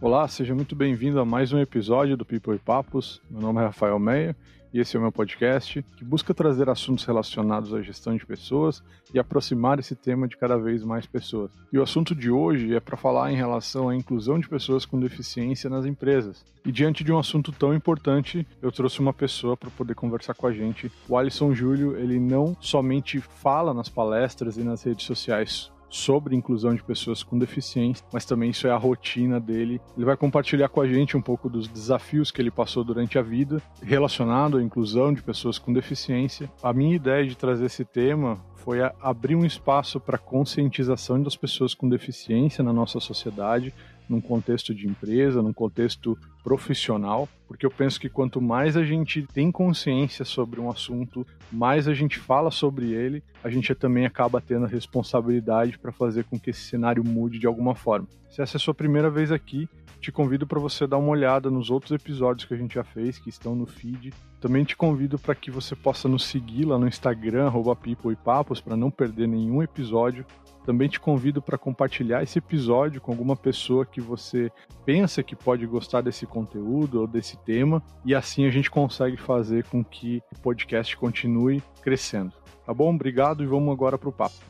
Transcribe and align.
Olá, 0.00 0.28
seja 0.28 0.54
muito 0.54 0.76
bem-vindo 0.76 1.18
a 1.18 1.24
mais 1.24 1.52
um 1.52 1.58
episódio 1.58 2.16
do 2.16 2.24
People 2.24 2.54
e 2.54 2.58
Papos. 2.60 3.20
Meu 3.28 3.40
nome 3.40 3.60
é 3.60 3.64
Rafael 3.64 3.98
Meia 3.98 4.36
e 4.72 4.78
esse 4.78 4.94
é 4.94 4.98
o 4.98 5.02
meu 5.02 5.10
podcast 5.10 5.84
que 5.96 6.04
busca 6.04 6.32
trazer 6.32 6.70
assuntos 6.70 7.04
relacionados 7.04 7.74
à 7.74 7.82
gestão 7.82 8.16
de 8.16 8.24
pessoas 8.24 8.80
e 9.12 9.18
aproximar 9.18 9.80
esse 9.80 9.96
tema 9.96 10.28
de 10.28 10.36
cada 10.36 10.56
vez 10.56 10.84
mais 10.84 11.04
pessoas. 11.04 11.50
E 11.72 11.78
o 11.80 11.82
assunto 11.82 12.14
de 12.14 12.30
hoje 12.30 12.76
é 12.76 12.78
para 12.78 12.96
falar 12.96 13.32
em 13.32 13.36
relação 13.36 13.88
à 13.88 13.96
inclusão 13.96 14.38
de 14.38 14.48
pessoas 14.48 14.86
com 14.86 15.00
deficiência 15.00 15.68
nas 15.68 15.84
empresas. 15.84 16.44
E 16.64 16.70
diante 16.70 17.02
de 17.02 17.10
um 17.10 17.18
assunto 17.18 17.50
tão 17.50 17.74
importante, 17.74 18.46
eu 18.62 18.70
trouxe 18.70 19.00
uma 19.00 19.12
pessoa 19.12 19.56
para 19.56 19.70
poder 19.70 19.96
conversar 19.96 20.34
com 20.34 20.46
a 20.46 20.52
gente. 20.52 20.92
O 21.08 21.16
Alisson 21.16 21.52
Júlio, 21.52 21.96
ele 21.96 22.20
não 22.20 22.56
somente 22.60 23.18
fala 23.18 23.74
nas 23.74 23.88
palestras 23.88 24.56
e 24.58 24.62
nas 24.62 24.84
redes 24.84 25.04
sociais 25.04 25.72
sobre 25.88 26.36
inclusão 26.36 26.74
de 26.74 26.82
pessoas 26.82 27.22
com 27.22 27.38
deficiência, 27.38 28.04
mas 28.12 28.24
também 28.24 28.50
isso 28.50 28.66
é 28.66 28.70
a 28.70 28.76
rotina 28.76 29.40
dele. 29.40 29.80
Ele 29.96 30.04
vai 30.04 30.16
compartilhar 30.16 30.68
com 30.68 30.80
a 30.80 30.88
gente 30.88 31.16
um 31.16 31.22
pouco 31.22 31.48
dos 31.48 31.68
desafios 31.68 32.30
que 32.30 32.40
ele 32.40 32.50
passou 32.50 32.84
durante 32.84 33.18
a 33.18 33.22
vida 33.22 33.62
relacionado 33.82 34.58
à 34.58 34.62
inclusão 34.62 35.12
de 35.12 35.22
pessoas 35.22 35.58
com 35.58 35.72
deficiência. 35.72 36.50
A 36.62 36.72
minha 36.72 36.94
ideia 36.94 37.26
de 37.26 37.36
trazer 37.36 37.66
esse 37.66 37.84
tema 37.84 38.38
foi 38.56 38.80
abrir 39.00 39.34
um 39.34 39.46
espaço 39.46 39.98
para 39.98 40.18
conscientização 40.18 41.22
das 41.22 41.36
pessoas 41.36 41.74
com 41.74 41.88
deficiência 41.88 42.62
na 42.62 42.72
nossa 42.72 43.00
sociedade, 43.00 43.72
num 44.08 44.20
contexto 44.20 44.74
de 44.74 44.86
empresa, 44.86 45.42
num 45.42 45.52
contexto 45.52 46.18
profissional, 46.42 47.28
porque 47.46 47.66
eu 47.66 47.70
penso 47.70 48.00
que 48.00 48.08
quanto 48.08 48.40
mais 48.40 48.76
a 48.76 48.84
gente 48.84 49.22
tem 49.32 49.50
consciência 49.50 50.24
sobre 50.24 50.60
um 50.60 50.70
assunto, 50.70 51.26
mais 51.52 51.88
a 51.88 51.94
gente 51.94 52.18
fala 52.18 52.50
sobre 52.50 52.92
ele, 52.92 53.22
a 53.42 53.50
gente 53.50 53.74
também 53.74 54.06
acaba 54.06 54.40
tendo 54.40 54.64
a 54.64 54.68
responsabilidade 54.68 55.78
para 55.78 55.92
fazer 55.92 56.24
com 56.24 56.38
que 56.38 56.50
esse 56.50 56.60
cenário 56.60 57.04
mude 57.04 57.38
de 57.38 57.46
alguma 57.46 57.74
forma. 57.74 58.06
Se 58.30 58.42
essa 58.42 58.56
é 58.56 58.58
a 58.58 58.60
sua 58.60 58.74
primeira 58.74 59.10
vez 59.10 59.32
aqui, 59.32 59.68
te 60.00 60.12
convido 60.12 60.46
para 60.46 60.60
você 60.60 60.86
dar 60.86 60.98
uma 60.98 61.10
olhada 61.10 61.50
nos 61.50 61.70
outros 61.70 61.92
episódios 61.92 62.46
que 62.46 62.54
a 62.54 62.56
gente 62.56 62.74
já 62.74 62.84
fez, 62.84 63.18
que 63.18 63.28
estão 63.28 63.54
no 63.54 63.66
feed. 63.66 64.12
Também 64.40 64.64
te 64.64 64.76
convido 64.76 65.18
para 65.18 65.34
que 65.34 65.50
você 65.50 65.74
possa 65.74 66.08
nos 66.08 66.24
seguir 66.24 66.64
lá 66.64 66.78
no 66.78 66.86
Instagram, 66.86 67.46
arroba 67.46 67.74
People 67.74 68.12
e 68.12 68.16
Papos, 68.16 68.60
para 68.60 68.76
não 68.76 68.90
perder 68.90 69.26
nenhum 69.26 69.62
episódio. 69.62 70.24
Também 70.64 70.88
te 70.88 71.00
convido 71.00 71.40
para 71.40 71.56
compartilhar 71.56 72.22
esse 72.22 72.38
episódio 72.38 73.00
com 73.00 73.10
alguma 73.10 73.34
pessoa 73.34 73.86
que 73.86 74.00
você 74.00 74.52
pensa 74.84 75.22
que 75.22 75.34
pode 75.34 75.66
gostar 75.66 76.02
desse 76.02 76.26
conteúdo 76.26 77.00
ou 77.00 77.06
desse 77.06 77.36
tema, 77.38 77.82
e 78.04 78.14
assim 78.14 78.44
a 78.44 78.50
gente 78.50 78.70
consegue 78.70 79.16
fazer 79.16 79.64
com 79.64 79.82
que 79.82 80.22
o 80.36 80.38
podcast 80.40 80.94
continue 80.96 81.62
crescendo. 81.82 82.34
Tá 82.66 82.74
bom? 82.74 82.94
Obrigado 82.94 83.42
e 83.42 83.46
vamos 83.46 83.72
agora 83.72 83.96
para 83.96 84.10
o 84.10 84.12
papo. 84.12 84.47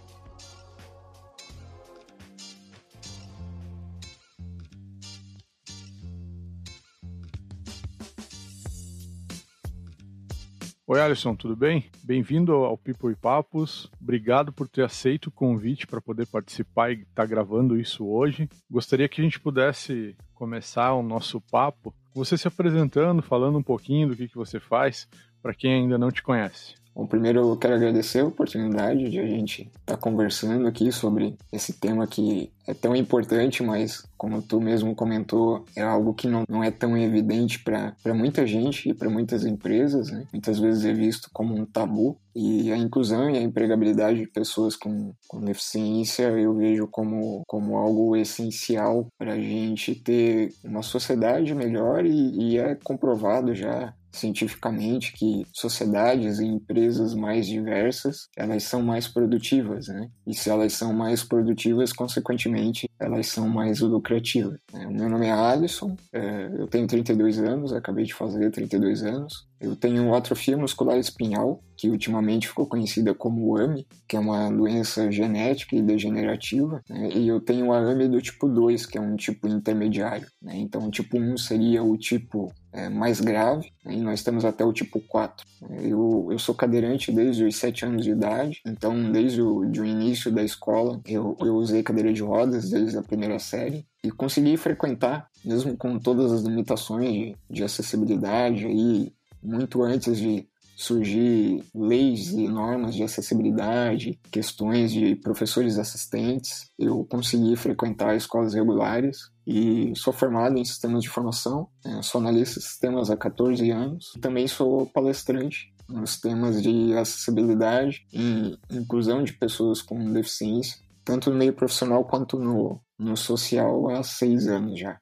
Oi, 10.91 10.99
Alisson, 11.03 11.37
tudo 11.37 11.55
bem? 11.55 11.85
Bem-vindo 12.03 12.51
ao 12.51 12.79
People 12.79 13.13
e 13.13 13.15
Papos. 13.15 13.91
Obrigado 14.01 14.51
por 14.51 14.67
ter 14.67 14.83
aceito 14.83 15.27
o 15.27 15.31
convite 15.31 15.87
para 15.87 16.01
poder 16.01 16.27
participar 16.27 16.91
e 16.91 17.03
estar 17.03 17.13
tá 17.15 17.27
gravando 17.27 17.79
isso 17.79 18.07
hoje. 18.07 18.49
Gostaria 18.71 19.07
que 19.07 19.21
a 19.21 19.25
gente 19.25 19.39
pudesse 19.39 20.17
começar 20.33 20.95
o 20.95 21.03
nosso 21.03 21.43
papo, 21.43 21.95
você 22.15 22.39
se 22.39 22.49
apresentando, 22.49 23.21
falando 23.21 23.59
um 23.59 23.63
pouquinho 23.63 24.09
do 24.09 24.17
que, 24.17 24.29
que 24.29 24.35
você 24.35 24.59
faz, 24.59 25.07
para 25.43 25.53
quem 25.53 25.75
ainda 25.75 25.99
não 25.99 26.11
te 26.11 26.23
conhece. 26.23 26.75
Bom, 26.99 27.07
primeiro 27.07 27.39
eu 27.39 27.57
quero 27.57 27.75
agradecer 27.75 28.19
a 28.19 28.27
oportunidade 28.27 29.09
de 29.09 29.21
a 29.21 29.25
gente 29.25 29.63
estar 29.63 29.95
tá 29.95 29.97
conversando 29.97 30.67
aqui 30.67 30.91
sobre 30.91 31.37
esse 31.53 31.73
tema 31.73 32.09
que 32.09 32.51
é 32.67 32.75
tão 32.75 32.97
importante, 32.97 33.63
mas 33.63 34.03
como 34.17 34.43
tu 34.43 34.61
mesmo 34.61 34.97
comentou, 34.97 35.65
é 35.77 35.83
algo 35.83 36.13
que 36.13 36.27
não, 36.27 36.43
não 36.49 36.63
é 36.63 36.73
tão 36.73 36.99
evidente 36.99 37.61
para 37.61 37.95
muita 38.13 38.45
gente 38.45 38.91
e 38.91 38.95
para 38.95 39.09
muitas 39.09 39.47
empresas. 39.47 40.11
Né? 40.11 40.27
Muitas 40.33 40.59
vezes 40.59 40.85
é 40.85 40.93
visto 40.93 41.31
como 41.33 41.55
um 41.55 41.65
tabu. 41.65 42.19
E 42.35 42.71
a 42.71 42.77
inclusão 42.77 43.31
e 43.31 43.39
a 43.39 43.43
empregabilidade 43.43 44.21
de 44.21 44.27
pessoas 44.27 44.77
com, 44.77 45.13
com 45.27 45.41
deficiência 45.41 46.25
eu 46.25 46.55
vejo 46.55 46.87
como, 46.87 47.43
como 47.47 47.77
algo 47.77 48.15
essencial 48.17 49.07
para 49.17 49.33
a 49.33 49.41
gente 49.41 49.95
ter 49.95 50.53
uma 50.65 50.83
sociedade 50.83 51.55
melhor 51.55 52.05
e, 52.05 52.53
e 52.53 52.59
é 52.59 52.77
comprovado 52.77 53.55
já 53.55 53.93
cientificamente 54.13 55.13
que 55.13 55.45
sociedades 55.53 56.39
e 56.39 56.47
empresas 56.47 57.15
mais 57.15 57.47
diversas 57.47 58.29
elas 58.37 58.63
são 58.65 58.83
mais 58.83 59.07
produtivas, 59.07 59.89
né? 59.89 60.09
E 60.27 60.35
se 60.35 60.51
elas 60.51 60.73
são 60.73 60.93
mais 60.93 61.23
produtivas, 61.23 61.93
consequentemente, 61.93 62.89
elas 62.99 63.29
são 63.29 63.49
mais 63.49 63.81
lucrativas. 63.81 64.59
Né? 64.73 64.87
O 64.87 64.93
meu 64.93 65.09
nome 65.09 65.27
é 65.27 65.33
Alisson, 65.33 65.97
é, 66.13 66.51
eu 66.59 66.67
tenho 66.67 66.87
32 66.87 67.39
anos, 67.39 67.73
acabei 67.73 68.05
de 68.05 68.15
fazer 68.15 68.51
32 68.51 69.03
anos. 69.03 69.48
Eu 69.61 69.75
tenho 69.75 70.15
atrofia 70.15 70.57
muscular 70.57 70.99
espinhal, 70.99 71.61
que 71.77 71.89
ultimamente 71.89 72.49
ficou 72.49 72.67
conhecida 72.67 73.15
como 73.15 73.57
AMI, 73.57 73.87
que 74.07 74.17
é 74.17 74.21
uma 74.21 74.51
doença 74.51 75.11
genética 75.11 75.77
e 75.77 75.83
degenerativa, 75.83 76.83
né? 76.89 77.11
e 77.15 77.29
eu 77.29 77.41
tenho 77.41 77.73
a 77.73 77.79
AMI 77.79 78.09
do 78.09 78.21
tipo 78.21 78.49
2, 78.49 78.87
que 78.87 78.99
é 78.99 79.01
um 79.01 79.17
tipo 79.17 79.49
intermediário. 79.49 80.27
Né? 80.43 80.57
Então, 80.57 80.87
o 80.87 80.91
tipo 80.91 81.19
1 81.19 81.37
seria 81.37 81.83
o 81.83 81.97
tipo 81.97 82.53
é, 82.73 82.89
mais 82.89 83.21
grave, 83.21 83.73
né? 83.85 83.95
e 83.95 84.01
nós 84.01 84.23
temos 84.23 84.45
até 84.45 84.65
o 84.65 84.73
tipo 84.73 85.01
4. 85.01 85.47
Eu, 85.83 86.29
eu 86.31 86.39
sou 86.39 86.55
cadeirante 86.55 87.13
desde 87.13 87.45
os 87.45 87.57
7 87.57 87.85
anos 87.85 88.05
de 88.05 88.11
idade, 88.11 88.61
então 88.67 89.11
desde 89.11 89.41
o, 89.43 89.65
de 89.65 89.81
início 89.81 90.33
da 90.33 90.43
escola 90.43 91.01
eu, 91.07 91.37
eu 91.41 91.55
usei 91.55 91.83
cadeira 91.83 92.13
de 92.13 92.23
rodas 92.23 92.71
desde 92.71 92.97
a 92.97 93.03
primeira 93.03 93.39
série, 93.39 93.87
e 94.03 94.11
consegui 94.11 94.57
frequentar, 94.57 95.29
mesmo 95.45 95.77
com 95.77 95.99
todas 95.99 96.33
as 96.33 96.43
limitações 96.43 97.13
de, 97.13 97.37
de 97.51 97.65
acessibilidade 97.65 98.65
aí 98.65 99.13
muito 99.43 99.83
antes 99.83 100.19
de 100.19 100.49
surgir 100.79 101.65
leis 101.75 102.31
e 102.31 102.47
normas 102.47 102.95
de 102.95 103.03
acessibilidade, 103.03 104.17
questões 104.31 104.93
de 104.93 105.17
professores 105.17 105.77
assistentes, 105.77 106.71
eu 106.79 107.05
consegui 107.05 107.57
frequentar 107.57 108.17
escolas 108.17 108.55
regulares 108.55 109.29
e 109.45 109.93
sou 109.97 110.13
formado 110.13 110.57
em 110.57 110.65
sistemas 110.65 111.03
de 111.03 111.09
formação, 111.09 111.69
né, 111.85 112.01
sou 112.01 112.21
analista 112.21 112.61
de 112.61 112.67
sistemas 112.67 113.11
há 113.11 113.17
14 113.17 113.69
anos, 113.73 114.13
também 114.21 114.47
sou 114.47 114.87
palestrante 114.87 115.75
nos 115.89 116.21
temas 116.21 116.63
de 116.63 116.95
acessibilidade 116.97 118.07
e 118.13 118.57
inclusão 118.71 119.25
de 119.25 119.33
pessoas 119.33 119.83
com 119.83 120.13
deficiência, 120.13 120.79
tanto 121.05 121.29
no 121.29 121.37
meio 121.37 121.55
profissional 121.55 122.05
quanto 122.05 122.39
no, 122.39 122.81
no 122.97 123.17
social 123.17 123.91
há 123.91 124.05
seis 124.05 124.47
anos 124.47 124.79
já. 124.79 125.01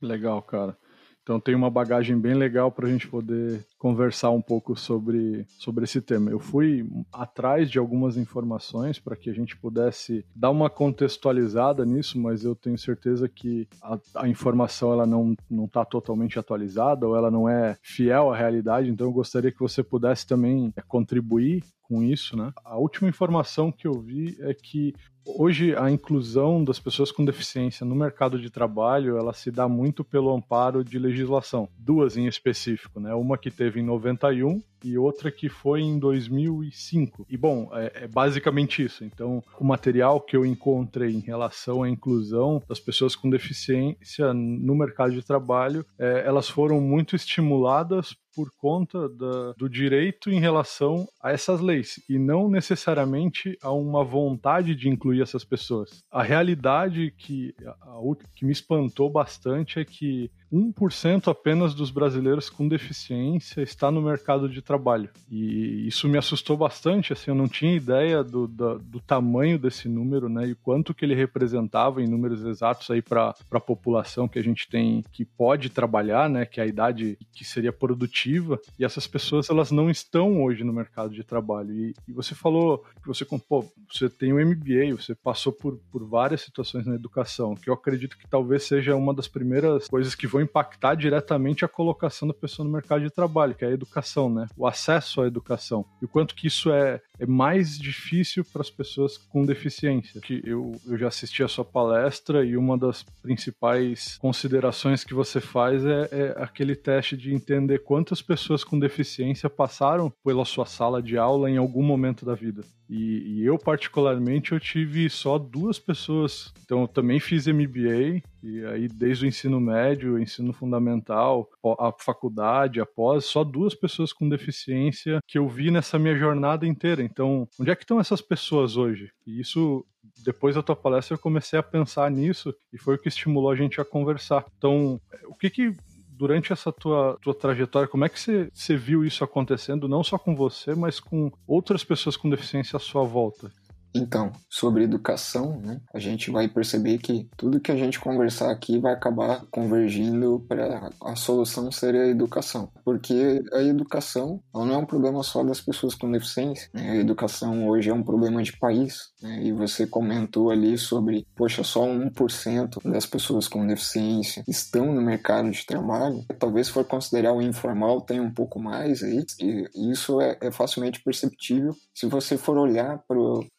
Legal, 0.00 0.40
cara. 0.42 0.76
Então 1.22 1.38
tem 1.38 1.54
uma 1.54 1.70
bagagem 1.70 2.18
bem 2.18 2.34
legal 2.34 2.70
para 2.70 2.86
a 2.86 2.90
gente 2.90 3.08
poder 3.08 3.64
conversar 3.78 4.30
um 4.30 4.42
pouco 4.42 4.76
sobre, 4.76 5.46
sobre 5.48 5.84
esse 5.84 6.00
tema. 6.00 6.30
Eu 6.30 6.40
fui 6.40 6.88
atrás 7.12 7.70
de 7.70 7.78
algumas 7.78 8.16
informações 8.16 8.98
para 8.98 9.16
que 9.16 9.30
a 9.30 9.32
gente 9.32 9.56
pudesse 9.56 10.24
dar 10.34 10.50
uma 10.50 10.68
contextualizada 10.68 11.84
nisso, 11.84 12.20
mas 12.20 12.44
eu 12.44 12.54
tenho 12.54 12.76
certeza 12.76 13.28
que 13.28 13.68
a, 13.80 13.98
a 14.16 14.28
informação 14.28 14.92
ela 14.92 15.06
não 15.06 15.36
não 15.48 15.66
está 15.66 15.84
totalmente 15.84 16.38
atualizada 16.38 17.06
ou 17.06 17.16
ela 17.16 17.30
não 17.30 17.48
é 17.48 17.76
fiel 17.82 18.32
à 18.32 18.36
realidade. 18.36 18.90
Então 18.90 19.06
eu 19.06 19.12
gostaria 19.12 19.52
que 19.52 19.60
você 19.60 19.82
pudesse 19.82 20.26
também 20.26 20.72
é, 20.76 20.82
contribuir 20.82 21.62
com 21.92 22.02
isso, 22.02 22.34
né? 22.34 22.54
A 22.64 22.78
última 22.78 23.06
informação 23.06 23.70
que 23.70 23.86
eu 23.86 24.00
vi 24.00 24.38
é 24.40 24.54
que 24.54 24.94
Hoje, 25.24 25.74
a 25.76 25.88
inclusão 25.88 26.64
das 26.64 26.80
pessoas 26.80 27.12
com 27.12 27.24
deficiência 27.24 27.86
no 27.86 27.94
mercado 27.94 28.40
de 28.40 28.50
trabalho, 28.50 29.16
ela 29.16 29.32
se 29.32 29.52
dá 29.52 29.68
muito 29.68 30.02
pelo 30.02 30.34
amparo 30.34 30.84
de 30.84 30.98
legislação. 30.98 31.68
Duas 31.78 32.16
em 32.16 32.26
específico, 32.26 32.98
né? 32.98 33.14
Uma 33.14 33.38
que 33.38 33.48
teve 33.48 33.80
em 33.80 33.84
91 33.84 34.60
e 34.84 34.98
outra 34.98 35.30
que 35.30 35.48
foi 35.48 35.80
em 35.80 35.96
2005. 35.96 37.24
E 37.30 37.36
bom, 37.36 37.70
é, 37.72 38.02
é, 38.02 38.08
basicamente 38.08 38.82
isso. 38.82 39.04
Então, 39.04 39.42
o 39.60 39.64
material 39.64 40.20
que 40.20 40.36
eu 40.36 40.44
encontrei 40.44 41.12
em 41.12 41.20
relação 41.20 41.84
à 41.84 41.88
inclusão 41.88 42.60
das 42.68 42.80
pessoas 42.80 43.14
com 43.14 43.30
deficiência 43.30 44.34
no 44.34 44.74
mercado 44.74 45.12
de 45.12 45.22
trabalho, 45.22 45.86
é, 45.96 46.24
elas 46.26 46.48
foram 46.48 46.80
muito 46.80 47.14
estimuladas 47.14 48.16
por 48.34 48.50
conta 48.56 49.08
da, 49.08 49.52
do 49.52 49.68
direito 49.68 50.30
em 50.30 50.40
relação 50.40 51.06
a 51.22 51.30
essas 51.32 51.60
leis 51.60 52.00
e 52.08 52.18
não 52.18 52.48
necessariamente 52.48 53.58
a 53.62 53.70
uma 53.70 54.04
vontade 54.04 54.74
de 54.74 54.88
incluir 54.88 55.22
essas 55.22 55.44
pessoas. 55.44 56.02
A 56.10 56.22
realidade 56.22 57.12
que, 57.16 57.54
a, 57.64 58.00
que 58.34 58.44
me 58.44 58.52
espantou 58.52 59.10
bastante 59.10 59.78
é 59.78 59.84
que 59.84 60.30
1% 60.52 61.28
apenas 61.28 61.74
dos 61.74 61.90
brasileiros 61.90 62.50
com 62.50 62.68
deficiência 62.68 63.62
está 63.62 63.90
no 63.90 64.02
mercado 64.02 64.48
de 64.48 64.60
trabalho. 64.60 65.08
E 65.30 65.86
isso 65.86 66.08
me 66.08 66.18
assustou 66.18 66.56
bastante, 66.56 67.12
assim, 67.12 67.30
eu 67.30 67.34
não 67.34 67.48
tinha 67.48 67.74
ideia 67.74 68.22
do, 68.22 68.46
do, 68.46 68.78
do 68.78 69.00
tamanho 69.00 69.58
desse 69.58 69.88
número, 69.88 70.28
né, 70.28 70.48
e 70.48 70.54
quanto 70.54 70.92
que 70.92 71.04
ele 71.04 71.14
representava 71.14 72.02
em 72.02 72.06
números 72.06 72.44
exatos 72.44 72.90
aí 72.90 73.00
para 73.00 73.34
a 73.50 73.60
população 73.60 74.28
que 74.28 74.38
a 74.38 74.42
gente 74.42 74.68
tem 74.68 75.02
que 75.10 75.24
pode 75.24 75.70
trabalhar, 75.70 76.28
né, 76.28 76.44
que 76.44 76.60
é 76.60 76.64
a 76.64 76.66
idade 76.66 77.18
que 77.32 77.44
seria 77.44 77.72
produtiva, 77.72 78.60
e 78.78 78.84
essas 78.84 79.06
pessoas 79.06 79.48
elas 79.48 79.70
não 79.70 79.90
estão 79.90 80.42
hoje 80.42 80.64
no 80.64 80.72
mercado 80.72 81.14
de 81.14 81.24
trabalho. 81.24 81.72
E, 81.72 81.94
e 82.06 82.12
você 82.12 82.34
falou 82.34 82.84
que 83.00 83.08
você, 83.08 83.24
pô, 83.24 83.64
você 83.90 84.10
tem 84.10 84.32
um 84.32 84.44
MBA, 84.44 84.94
você 84.96 85.14
passou 85.14 85.52
por, 85.52 85.78
por 85.90 86.04
várias 86.04 86.42
situações 86.42 86.86
na 86.86 86.94
educação, 86.94 87.54
que 87.54 87.70
eu 87.70 87.74
acredito 87.74 88.18
que 88.18 88.28
talvez 88.28 88.64
seja 88.64 88.94
uma 88.94 89.14
das 89.14 89.28
primeiras 89.28 89.88
coisas 89.88 90.14
que 90.14 90.26
vão 90.26 90.41
impactar 90.42 90.94
diretamente 90.94 91.64
a 91.64 91.68
colocação 91.68 92.28
da 92.28 92.34
pessoa 92.34 92.66
no 92.66 92.72
mercado 92.72 93.02
de 93.02 93.10
trabalho, 93.10 93.54
que 93.54 93.64
é 93.64 93.68
a 93.68 93.72
educação, 93.72 94.32
né? 94.32 94.46
O 94.56 94.66
acesso 94.66 95.22
à 95.22 95.26
educação. 95.26 95.84
E 96.00 96.04
o 96.04 96.08
quanto 96.08 96.34
que 96.34 96.46
isso 96.46 96.70
é, 96.70 97.00
é 97.18 97.26
mais 97.26 97.78
difícil 97.78 98.44
para 98.44 98.62
as 98.62 98.70
pessoas 98.70 99.16
com 99.16 99.44
deficiência. 99.44 100.20
Que 100.20 100.42
eu, 100.44 100.72
eu 100.86 100.98
já 100.98 101.08
assisti 101.08 101.42
a 101.42 101.48
sua 101.48 101.64
palestra 101.64 102.44
e 102.44 102.56
uma 102.56 102.76
das 102.76 103.02
principais 103.22 104.18
considerações 104.18 105.04
que 105.04 105.14
você 105.14 105.40
faz 105.40 105.84
é, 105.84 106.08
é 106.10 106.34
aquele 106.42 106.74
teste 106.74 107.16
de 107.16 107.32
entender 107.32 107.80
quantas 107.80 108.20
pessoas 108.20 108.64
com 108.64 108.78
deficiência 108.78 109.48
passaram 109.48 110.12
pela 110.24 110.44
sua 110.44 110.66
sala 110.66 111.02
de 111.02 111.16
aula 111.16 111.50
em 111.50 111.56
algum 111.56 111.82
momento 111.82 112.24
da 112.24 112.34
vida. 112.34 112.62
E, 112.88 113.38
e, 113.40 113.46
eu, 113.46 113.58
particularmente, 113.58 114.52
eu 114.52 114.60
tive 114.60 115.08
só 115.08 115.38
duas 115.38 115.78
pessoas. 115.78 116.52
Então, 116.62 116.82
eu 116.82 116.88
também 116.88 117.18
fiz 117.18 117.46
MBA, 117.46 118.22
e 118.42 118.64
aí 118.64 118.88
desde 118.88 119.24
o 119.24 119.28
ensino 119.28 119.60
médio, 119.60 120.18
ensino 120.18 120.52
fundamental, 120.52 121.48
a 121.78 121.92
faculdade, 121.98 122.80
após, 122.80 123.24
só 123.24 123.44
duas 123.44 123.74
pessoas 123.74 124.12
com 124.12 124.28
deficiência 124.28 125.20
que 125.26 125.38
eu 125.38 125.48
vi 125.48 125.70
nessa 125.70 125.98
minha 125.98 126.16
jornada 126.16 126.66
inteira. 126.66 127.02
Então, 127.02 127.48
onde 127.58 127.70
é 127.70 127.76
que 127.76 127.84
estão 127.84 128.00
essas 128.00 128.20
pessoas 128.20 128.76
hoje? 128.76 129.10
E 129.26 129.40
isso 129.40 129.84
depois 130.24 130.54
da 130.54 130.62
tua 130.62 130.76
palestra 130.76 131.14
eu 131.14 131.18
comecei 131.18 131.58
a 131.58 131.62
pensar 131.62 132.10
nisso 132.10 132.54
e 132.72 132.78
foi 132.78 132.96
o 132.96 132.98
que 132.98 133.08
estimulou 133.08 133.50
a 133.50 133.56
gente 133.56 133.80
a 133.80 133.84
conversar. 133.84 134.44
Então, 134.56 135.00
o 135.26 135.34
que 135.34 135.48
que 135.48 135.76
durante 136.22 136.52
essa 136.52 136.70
tua, 136.70 137.18
tua 137.20 137.34
trajetória, 137.34 137.88
como 137.88 138.04
é 138.04 138.08
que 138.08 138.20
você, 138.20 138.48
você 138.52 138.76
viu 138.76 139.04
isso 139.04 139.24
acontecendo, 139.24 139.88
não 139.88 140.04
só 140.04 140.16
com 140.16 140.36
você, 140.36 140.74
mas 140.74 141.00
com 141.00 141.32
outras 141.46 141.82
pessoas 141.82 142.16
com 142.16 142.30
deficiência 142.30 142.76
à 142.76 142.80
sua 142.80 143.02
volta? 143.02 143.50
Então, 143.94 144.32
sobre 144.48 144.84
educação, 144.84 145.60
né, 145.60 145.80
a 145.94 145.98
gente 145.98 146.30
vai 146.30 146.48
perceber 146.48 146.98
que 146.98 147.28
tudo 147.36 147.60
que 147.60 147.70
a 147.70 147.76
gente 147.76 148.00
conversar 148.00 148.50
aqui 148.50 148.78
vai 148.78 148.92
acabar 148.92 149.44
convergindo 149.50 150.44
para 150.48 150.90
a 151.02 151.14
solução 151.14 151.70
ser 151.70 151.94
a 151.94 152.08
educação. 152.08 152.70
Porque 152.84 153.42
a 153.52 153.62
educação 153.62 154.40
não 154.54 154.72
é 154.72 154.76
um 154.76 154.86
problema 154.86 155.22
só 155.22 155.42
das 155.44 155.60
pessoas 155.60 155.94
com 155.94 156.10
deficiência. 156.10 156.68
Né? 156.72 156.90
A 156.90 156.96
educação 156.96 157.68
hoje 157.68 157.90
é 157.90 157.94
um 157.94 158.02
problema 158.02 158.42
de 158.42 158.56
país. 158.56 159.10
Né? 159.22 159.44
E 159.44 159.52
você 159.52 159.86
comentou 159.86 160.50
ali 160.50 160.78
sobre, 160.78 161.26
poxa, 161.36 161.62
só 161.62 161.86
1% 161.86 162.90
das 162.90 163.06
pessoas 163.06 163.46
com 163.46 163.66
deficiência 163.66 164.44
estão 164.48 164.92
no 164.92 165.02
mercado 165.02 165.50
de 165.50 165.66
trabalho. 165.66 166.24
Talvez 166.38 166.68
for 166.68 166.84
considerar 166.84 167.32
o 167.32 167.42
informal, 167.42 168.00
tem 168.00 168.20
um 168.20 168.30
pouco 168.30 168.58
mais 168.58 169.02
aí. 169.02 169.24
E 169.40 169.90
isso 169.90 170.20
é, 170.20 170.38
é 170.40 170.50
facilmente 170.50 171.02
perceptível 171.02 171.74
se 171.94 172.06
você 172.06 172.36
for 172.36 172.56
olhar 172.56 173.02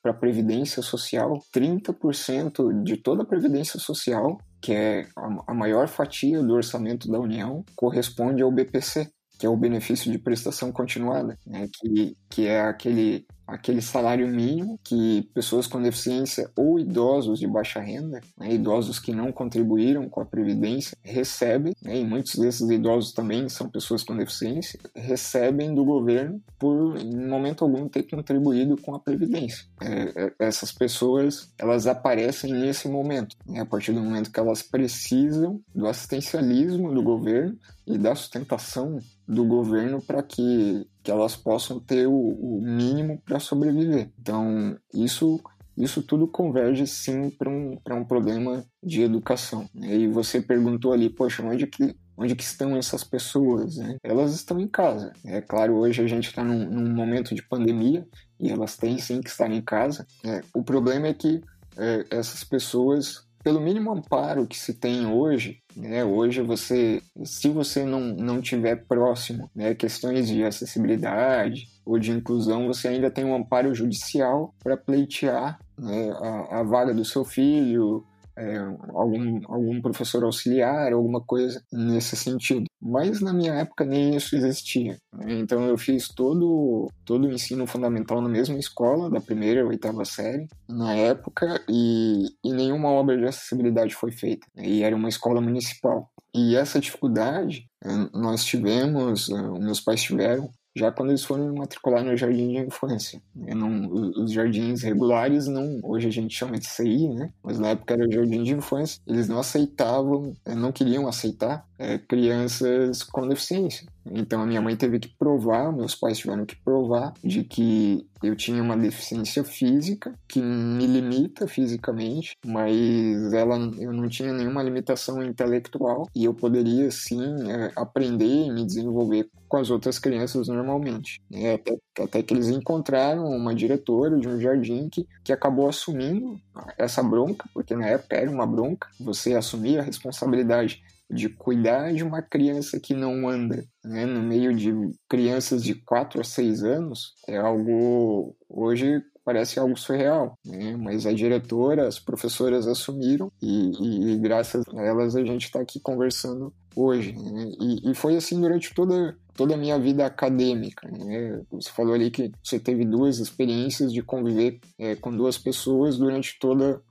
para 0.02 0.14
Previdência 0.24 0.82
Social, 0.82 1.38
30% 1.54 2.82
de 2.82 2.96
toda 2.96 3.24
a 3.24 3.26
Previdência 3.26 3.78
Social, 3.78 4.38
que 4.62 4.72
é 4.72 5.06
a 5.46 5.54
maior 5.54 5.90
fatia 5.90 6.42
do 6.42 6.54
orçamento 6.54 7.12
da 7.12 7.20
União, 7.20 7.62
corresponde 7.76 8.42
ao 8.42 8.50
BPC, 8.50 9.10
que 9.38 9.46
é 9.46 9.50
o 9.50 9.58
benefício 9.58 10.10
de 10.10 10.18
prestação 10.18 10.72
continuada, 10.72 11.38
né? 11.46 11.68
que, 11.74 12.16
que 12.30 12.48
é 12.48 12.62
aquele 12.62 13.26
aquele 13.54 13.82
salário 13.82 14.28
mínimo 14.28 14.80
que 14.84 15.30
pessoas 15.34 15.68
com 15.68 15.80
deficiência 15.80 16.50
ou 16.56 16.80
idosos 16.80 17.40
de 17.40 17.48
baixa 17.48 17.80
renda, 17.80 18.20
né, 18.38 18.52
idosos 18.52 19.00
que 19.00 19.14
não 19.14 19.32
contribuíram 19.32 20.10
com 20.10 20.22
a 20.22 20.26
Previdência, 20.26 20.98
recebem, 21.04 21.76
né, 21.82 22.00
e 22.00 22.04
muitos 22.04 22.36
desses 22.36 22.68
idosos 22.68 23.14
também 23.14 23.48
são 23.48 23.70
pessoas 23.70 24.04
com 24.04 24.18
deficiência, 24.18 24.80
recebem 24.96 25.74
do 25.76 25.86
governo 25.86 26.42
por, 26.58 26.98
em 26.98 27.28
momento 27.28 27.64
algum, 27.64 27.88
ter 27.88 28.04
contribuído 28.04 28.76
com 28.82 28.96
a 28.96 29.00
Previdência. 29.00 29.66
É, 29.80 30.26
é, 30.26 30.34
essas 30.40 30.72
pessoas, 30.72 31.54
elas 31.58 31.86
aparecem 31.86 32.52
nesse 32.52 32.88
momento, 32.88 33.36
né, 33.46 33.60
a 33.62 33.66
partir 33.66 33.94
do 33.94 34.02
momento 34.02 34.32
que 34.32 34.40
elas 34.40 34.64
precisam 34.64 35.62
do 35.76 35.88
assistencialismo 35.88 36.92
do 36.92 37.04
governo 37.04 37.56
e 37.86 37.98
da 37.98 38.16
sustentação 38.16 39.00
do 39.28 39.46
governo 39.46 40.02
para 40.02 40.22
que, 40.22 40.88
que 41.02 41.12
elas 41.12 41.36
possam 41.36 41.80
ter 41.80 42.08
o, 42.08 42.14
o 42.14 42.62
mínimo 42.62 43.22
para 43.26 43.40
sobreviver. 43.40 44.12
Então, 44.20 44.78
isso 44.94 45.42
isso 45.76 46.04
tudo 46.04 46.28
converge 46.28 46.86
sim 46.86 47.30
para 47.32 47.50
um, 47.50 47.78
um 47.92 48.06
problema 48.06 48.64
de 48.82 49.02
educação. 49.02 49.68
E 49.76 50.08
você 50.08 50.40
perguntou 50.40 50.94
ali, 50.94 51.10
poxa, 51.10 51.44
onde 51.44 51.66
que, 51.66 51.96
onde 52.16 52.36
que 52.36 52.44
estão 52.44 52.78
essas 52.78 53.04
pessoas? 53.04 53.78
Né? 53.78 53.98
Elas 54.04 54.34
estão 54.36 54.60
em 54.60 54.68
casa. 54.68 55.12
É 55.26 55.42
claro, 55.42 55.76
hoje 55.78 56.02
a 56.02 56.08
gente 56.08 56.28
está 56.28 56.44
num, 56.44 56.70
num, 56.70 56.94
momento 56.94 57.34
de 57.34 57.42
pandemia 57.42 58.08
e 58.40 58.52
elas 58.52 58.78
têm 58.78 59.00
sim 59.00 59.20
que 59.20 59.30
estar 59.30 59.50
em 59.52 59.62
casa. 59.62 60.06
É, 60.24 60.42
o 60.54 60.64
problema 60.64 61.08
é 61.08 61.14
que 61.14 61.42
é, 61.76 62.06
essas 62.12 62.44
pessoas 62.44 63.28
pelo 63.44 63.60
mínimo 63.60 63.92
amparo 63.92 64.48
que 64.48 64.58
se 64.58 64.74
tem 64.74 65.06
hoje, 65.06 65.60
né, 65.76 66.04
hoje 66.04 66.42
você, 66.42 67.02
se 67.26 67.50
você 67.50 67.84
não, 67.84 68.00
não 68.00 68.42
tiver 68.42 68.86
próximo, 68.88 69.50
né, 69.54 69.76
questões 69.76 70.28
de 70.28 70.44
acessibilidade 70.44 71.68
ou 71.86 72.00
de 72.00 72.12
inclusão, 72.12 72.68
você 72.68 72.88
ainda 72.88 73.12
tem 73.12 73.26
um 73.26 73.36
amparo 73.36 73.76
judicial 73.76 74.56
para 74.64 74.78
pleitear 74.78 75.60
né, 75.78 76.12
a, 76.12 76.60
a 76.60 76.64
vaga 76.64 76.94
do 76.94 77.04
seu 77.04 77.26
filho, 77.26 78.06
é, 78.38 78.58
algum, 78.94 79.40
algum 79.46 79.82
professor 79.82 80.24
auxiliar, 80.24 80.94
alguma 80.94 81.22
coisa 81.22 81.62
nesse 81.72 82.16
sentido. 82.16 82.66
Mas 82.82 83.22
na 83.22 83.34
minha 83.34 83.54
época 83.54 83.86
nem 83.86 84.16
isso 84.16 84.36
existia. 84.36 84.98
Né? 85.14 85.34
Então 85.40 85.66
eu 85.68 85.78
fiz 85.78 86.10
todo, 86.10 86.90
todo 87.06 87.28
o 87.28 87.32
ensino 87.32 87.66
fundamental 87.66 88.22
na 88.22 88.30
mesma 88.30 88.58
escola, 88.58 89.10
da 89.10 89.22
primeira 89.22 89.62
à 89.62 89.66
oitava 89.66 90.04
série, 90.04 90.48
na 90.68 90.94
época, 90.94 91.62
e, 91.70 92.26
e 92.44 92.52
nenhuma 92.52 92.90
obra 92.90 93.18
de 93.18 93.26
acessibilidade 93.26 93.96
foi 93.96 94.12
feita. 94.12 94.46
E 94.58 94.84
era 94.84 94.96
uma 94.96 95.10
escola 95.10 95.40
municipal. 95.40 96.10
E 96.36 96.56
essa 96.56 96.80
dificuldade 96.80 97.68
é, 97.84 97.90
nós 98.14 98.44
tivemos, 98.44 99.30
é, 99.30 99.42
meus 99.60 99.80
pais 99.80 100.02
tiveram, 100.02 100.50
já 100.76 100.92
quando 100.92 101.10
eles 101.10 101.24
foram 101.24 101.54
matricular 101.54 102.04
no 102.04 102.18
jardim 102.18 102.50
de 102.50 102.58
infância. 102.58 103.22
Não, 103.36 103.88
os 103.92 104.32
jardins 104.32 104.82
regulares, 104.82 105.48
não, 105.48 105.80
hoje 105.84 106.08
a 106.08 106.12
gente 106.12 106.36
chama 106.36 106.58
de 106.58 106.66
CI, 106.66 107.08
né? 107.10 107.32
mas 107.44 107.60
na 107.60 107.70
época 107.70 107.94
era 107.94 108.12
jardim 108.12 108.44
de 108.44 108.54
infância, 108.54 109.02
eles 109.06 109.28
não 109.28 109.40
aceitavam, 109.40 110.36
eh, 110.46 110.56
não 110.56 110.72
queriam 110.72 111.08
aceitar 111.08 111.66
é, 111.78 111.98
crianças 111.98 113.04
com 113.04 113.28
deficiência. 113.28 113.88
Então 114.06 114.42
a 114.42 114.46
minha 114.46 114.62
mãe 114.62 114.76
teve 114.76 115.00
que 115.00 115.10
provar, 115.18 115.72
meus 115.72 115.96
pais 115.96 116.18
tiveram 116.18 116.46
que 116.46 116.56
provar 116.56 117.14
de 117.24 117.44
que 117.44 118.06
eu 118.22 118.36
tinha 118.36 118.62
uma 118.62 118.78
deficiência 118.78 119.44
física 119.44 120.14
que 120.28 120.42
me 120.42 120.86
limita 120.88 121.48
fisicamente, 121.48 122.38
mas 122.46 123.34
ela 123.34 123.58
eu 123.78 123.92
não 123.92 124.08
tinha 124.08 124.32
nenhuma 124.32 124.64
limitação 124.64 125.22
intelectual 125.22 126.08
e 126.16 126.26
eu 126.26 126.34
poderia 126.34 126.90
sim 126.90 127.52
é, 127.52 127.72
aprender 127.76 128.26
e 128.26 128.52
me 128.52 128.66
desenvolver 128.66 129.30
com 129.48 129.58
as 129.58 129.70
outras 129.70 130.00
crianças 130.00 130.48
normalmente. 130.48 131.22
É, 131.32 131.54
até, 131.54 131.78
até, 132.00 132.24
que 132.24 132.34
eles 132.34 132.48
encontraram 132.48 133.28
uma 133.28 133.54
diretora 133.54 134.18
de 134.18 134.28
um 134.28 134.40
jardim 134.40 134.90
que, 134.90 135.08
que 135.24 135.32
acabou 135.32 135.68
assumindo 135.70 136.40
essa 136.78 137.04
bronca, 137.04 137.48
porque 137.54 137.76
na 137.76 137.86
época 137.86 138.16
era 138.16 138.32
uma 138.32 138.48
bronca, 138.48 138.88
você 139.00 139.36
assumir 139.36 139.80
a 139.80 139.84
responsabilidade 139.84 140.82
de 141.14 141.30
cuidar 141.30 141.94
de 141.94 142.04
uma 142.04 142.22
criança 142.22 142.80
que 142.80 142.94
não 142.94 143.28
anda, 143.28 143.66
né, 143.84 144.06
no 144.06 144.22
meio 144.22 144.56
de 144.56 144.74
crianças 145.10 145.64
de 145.64 145.76
4 145.76 146.22
a 146.22 146.24
6 146.24 146.64
anos, 146.64 147.14
é 147.28 147.38
algo 147.38 148.36
hoje 148.50 149.02
parece 149.26 149.60
algo 149.60 149.78
surreal, 149.78 150.38
né? 150.46 150.76
mas 150.76 151.06
a 151.06 151.14
diretora, 151.14 151.88
as 151.88 152.00
professoras 152.00 152.68
assumiram 152.68 153.32
e, 153.42 153.72
e, 153.80 154.12
e 154.12 154.20
graças 154.20 154.66
a 154.68 154.82
elas 154.82 155.16
a 155.16 155.24
gente 155.24 155.46
está 155.46 155.62
aqui 155.62 155.80
conversando 155.80 156.54
hoje. 156.76 157.14
Né? 157.14 157.52
E, 157.60 157.92
e, 157.92 157.96
foi 157.96 158.16
assim 158.16 158.40
durante 158.40 158.74
toda, 158.74 159.16
toda 159.34 159.54
a 159.54 159.58
minha 159.58 159.80
vida 159.80 160.06
acadêmica. 160.06 160.90
Né? 160.92 161.42
Você 161.52 161.72
falou 161.72 161.94
ali 161.94 162.12
que 162.12 162.32
você 162.44 162.60
teve 162.60 162.84
duas 162.86 163.20
experiências 163.20 163.94
de 163.94 164.02
conviver 164.02 164.60
é, 164.78 164.96
com 164.96 165.16
duas 165.16 165.38
pessoas 165.38 165.98
durante 165.98 166.38
toda 166.40 166.82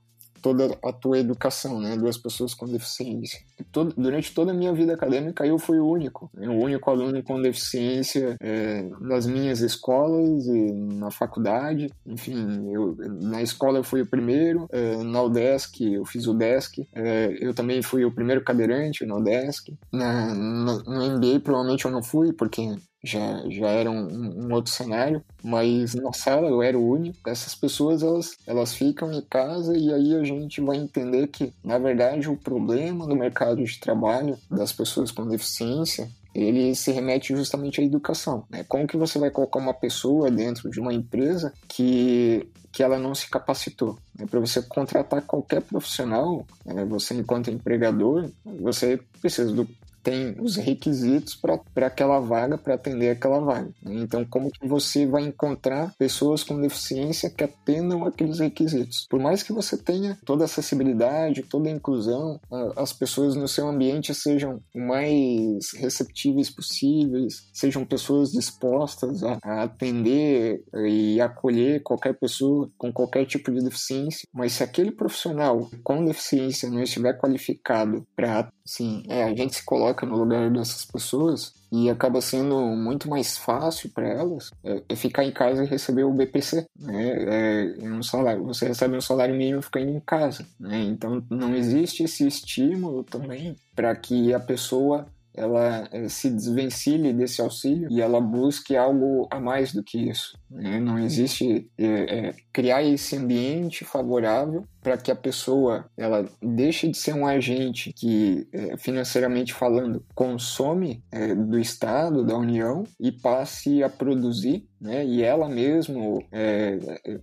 toda 0.42 0.76
a 0.84 0.92
tua 0.92 1.18
educação, 1.18 1.80
né? 1.80 1.96
Duas 1.96 2.18
pessoas 2.18 2.52
com 2.52 2.66
deficiência. 2.66 3.40
Todo, 3.70 3.94
durante 3.96 4.34
toda 4.34 4.50
a 4.50 4.54
minha 4.54 4.72
vida 4.72 4.92
acadêmica, 4.92 5.46
eu 5.46 5.58
fui 5.58 5.78
o 5.78 5.88
único, 5.88 6.28
né? 6.34 6.48
o 6.48 6.60
único 6.60 6.90
aluno 6.90 7.22
com 7.22 7.40
deficiência 7.40 8.36
é, 8.40 8.84
nas 9.00 9.26
minhas 9.26 9.60
escolas 9.60 10.46
e 10.46 10.72
na 10.72 11.10
faculdade. 11.10 11.90
Enfim, 12.04 12.70
eu, 12.72 12.96
na 13.22 13.40
escola 13.40 13.78
eu 13.78 13.84
fui 13.84 14.02
o 14.02 14.06
primeiro, 14.06 14.66
é, 14.72 14.96
na 15.02 15.22
UDESC 15.22 15.94
eu 15.94 16.04
fiz 16.04 16.26
o 16.26 16.34
DESC, 16.34 16.88
é, 16.92 17.36
eu 17.40 17.54
também 17.54 17.80
fui 17.80 18.04
o 18.04 18.12
primeiro 18.12 18.42
cadeirante 18.42 19.06
no 19.06 19.18
UDESC. 19.18 19.78
Na, 19.92 20.34
na, 20.34 20.78
no 20.78 21.16
MBA 21.16 21.40
provavelmente 21.42 21.84
eu 21.84 21.90
não 21.90 22.02
fui, 22.02 22.32
porque 22.32 22.74
já, 23.02 23.42
já 23.48 23.68
era 23.68 23.90
um, 23.90 24.46
um, 24.46 24.54
outro 24.54 24.72
cenário, 24.72 25.22
mas 25.42 25.94
na 25.94 26.12
sala 26.12 26.48
eu 26.48 26.62
era 26.62 26.78
o 26.78 26.88
único. 26.88 27.18
Essas 27.26 27.54
pessoas 27.54 28.02
elas, 28.02 28.36
elas 28.46 28.74
ficam 28.74 29.12
em 29.12 29.22
casa 29.22 29.76
e 29.76 29.92
aí 29.92 30.14
a 30.14 30.22
gente 30.22 30.60
vai 30.60 30.76
entender 30.76 31.26
que, 31.26 31.52
na 31.64 31.78
verdade, 31.78 32.28
o 32.28 32.36
problema 32.36 33.06
do 33.06 33.16
mercado 33.16 33.64
de 33.64 33.80
trabalho 33.80 34.38
das 34.50 34.72
pessoas 34.72 35.10
com 35.10 35.26
deficiência 35.26 36.08
ele 36.34 36.74
se 36.74 36.90
remete 36.92 37.34
justamente 37.34 37.80
à 37.80 37.84
educação. 37.84 38.44
Né? 38.48 38.64
Como 38.66 38.86
que 38.86 38.96
você 38.96 39.18
vai 39.18 39.30
colocar 39.30 39.58
uma 39.58 39.74
pessoa 39.74 40.30
dentro 40.30 40.70
de 40.70 40.80
uma 40.80 40.92
empresa 40.92 41.52
que, 41.68 42.48
que 42.70 42.82
ela 42.82 42.98
não 42.98 43.14
se 43.14 43.28
capacitou? 43.28 43.98
Né? 44.18 44.26
Para 44.26 44.40
você 44.40 44.62
contratar 44.62 45.22
qualquer 45.22 45.60
profissional, 45.60 46.46
né? 46.64 46.84
você 46.84 47.14
enquanto 47.14 47.50
empregador, 47.50 48.30
você 48.44 48.98
precisa 49.20 49.52
do 49.52 49.68
tem 50.02 50.36
os 50.40 50.56
requisitos 50.56 51.34
para 51.34 51.86
aquela 51.86 52.18
vaga, 52.20 52.58
para 52.58 52.74
atender 52.74 53.10
aquela 53.10 53.40
vaga. 53.40 53.70
Né? 53.82 53.94
Então, 54.02 54.24
como 54.24 54.50
que 54.50 54.66
você 54.66 55.06
vai 55.06 55.22
encontrar 55.22 55.94
pessoas 55.98 56.42
com 56.42 56.60
deficiência 56.60 57.30
que 57.30 57.44
atendam 57.44 58.04
aqueles 58.04 58.38
requisitos? 58.38 59.06
Por 59.08 59.20
mais 59.20 59.42
que 59.42 59.52
você 59.52 59.76
tenha 59.76 60.18
toda 60.24 60.44
a 60.44 60.46
acessibilidade, 60.46 61.42
toda 61.42 61.68
a 61.68 61.72
inclusão, 61.72 62.40
as 62.76 62.92
pessoas 62.92 63.34
no 63.34 63.48
seu 63.48 63.68
ambiente 63.68 64.14
sejam 64.14 64.60
o 64.74 64.80
mais 64.80 65.72
receptíveis 65.74 66.50
possíveis, 66.50 67.48
sejam 67.52 67.84
pessoas 67.84 68.32
dispostas 68.32 69.22
a, 69.22 69.38
a 69.42 69.62
atender 69.62 70.62
e 70.86 71.20
acolher 71.20 71.82
qualquer 71.82 72.14
pessoa 72.14 72.70
com 72.76 72.92
qualquer 72.92 73.26
tipo 73.26 73.50
de 73.50 73.62
deficiência, 73.62 74.28
mas 74.32 74.52
se 74.52 74.62
aquele 74.62 74.90
profissional 74.90 75.70
com 75.82 76.04
deficiência 76.04 76.70
não 76.70 76.82
estiver 76.82 77.18
qualificado 77.18 78.06
para, 78.14 78.50
sim, 78.64 79.02
é, 79.08 79.24
a 79.24 79.34
gente 79.34 79.54
se 79.54 79.64
coloca 79.64 80.06
no 80.06 80.16
lugar 80.16 80.50
dessas 80.50 80.84
pessoas 80.84 81.54
e 81.70 81.88
acaba 81.88 82.20
sendo 82.20 82.58
muito 82.76 83.08
mais 83.08 83.38
fácil 83.38 83.90
para 83.90 84.06
elas 84.06 84.50
é, 84.62 84.82
é, 84.88 84.96
ficar 84.96 85.24
em 85.24 85.32
casa 85.32 85.64
e 85.64 85.66
receber 85.66 86.04
o 86.04 86.12
BPC, 86.12 86.66
né? 86.78 87.74
É, 87.80 87.88
um 87.88 88.02
salário, 88.02 88.44
você 88.44 88.66
recebe 88.66 88.96
um 88.96 89.00
salário 89.00 89.34
mínimo 89.34 89.62
ficando 89.62 89.88
em 89.88 90.00
casa, 90.00 90.46
né? 90.60 90.82
Então 90.82 91.24
não 91.30 91.54
existe 91.54 92.02
esse 92.02 92.26
estímulo 92.26 93.02
também 93.04 93.56
para 93.74 93.94
que 93.96 94.34
a 94.34 94.40
pessoa 94.40 95.06
ela 95.34 95.88
é, 95.90 96.08
se 96.08 96.30
desvencilhe 96.30 97.12
desse 97.12 97.40
auxílio 97.40 97.88
e 97.90 98.00
ela 98.00 98.20
busque 98.20 98.76
algo 98.76 99.28
a 99.30 99.40
mais 99.40 99.72
do 99.72 99.82
que 99.82 99.98
isso. 99.98 100.38
Né? 100.50 100.78
Não 100.78 100.98
existe 100.98 101.70
é, 101.78 101.86
é, 101.86 102.34
criar 102.52 102.82
esse 102.82 103.16
ambiente 103.16 103.84
favorável 103.84 104.64
para 104.82 104.98
que 104.98 105.10
a 105.10 105.16
pessoa 105.16 105.86
ela 105.96 106.28
deixe 106.42 106.88
de 106.88 106.98
ser 106.98 107.14
um 107.14 107.26
agente 107.26 107.92
que, 107.92 108.48
financeiramente 108.78 109.54
falando, 109.54 110.04
consome 110.12 111.02
é, 111.10 111.34
do 111.34 111.58
Estado, 111.58 112.24
da 112.24 112.36
União 112.36 112.82
e 112.98 113.12
passe 113.12 113.82
a 113.82 113.88
produzir, 113.88 114.66
né, 114.80 115.06
e 115.06 115.22
ela 115.22 115.48
mesmo 115.48 116.24
é, 116.32 116.78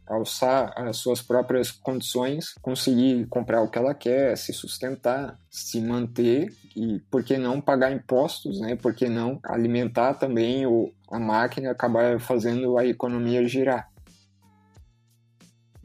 alçar 0.07 0.71
as 0.77 0.95
suas 0.97 1.21
próprias 1.21 1.69
condições, 1.69 2.53
conseguir 2.61 3.27
comprar 3.27 3.61
o 3.61 3.69
que 3.69 3.77
ela 3.77 3.93
quer, 3.93 4.37
se 4.37 4.53
sustentar, 4.53 5.37
se 5.49 5.81
manter 5.81 6.47
e 6.79 6.99
por 7.11 7.21
que 7.23 7.37
não 7.37 7.59
pagar 7.59 7.91
impostos, 7.91 8.61
né? 8.61 8.73
Por 8.77 8.93
que 8.93 9.09
não 9.09 9.37
alimentar 9.43 10.13
também 10.13 10.65
o, 10.65 10.93
a 11.11 11.19
máquina 11.19 11.71
acabar 11.71 12.21
fazendo 12.21 12.77
a 12.77 12.85
economia 12.85 13.45
girar? 13.45 13.91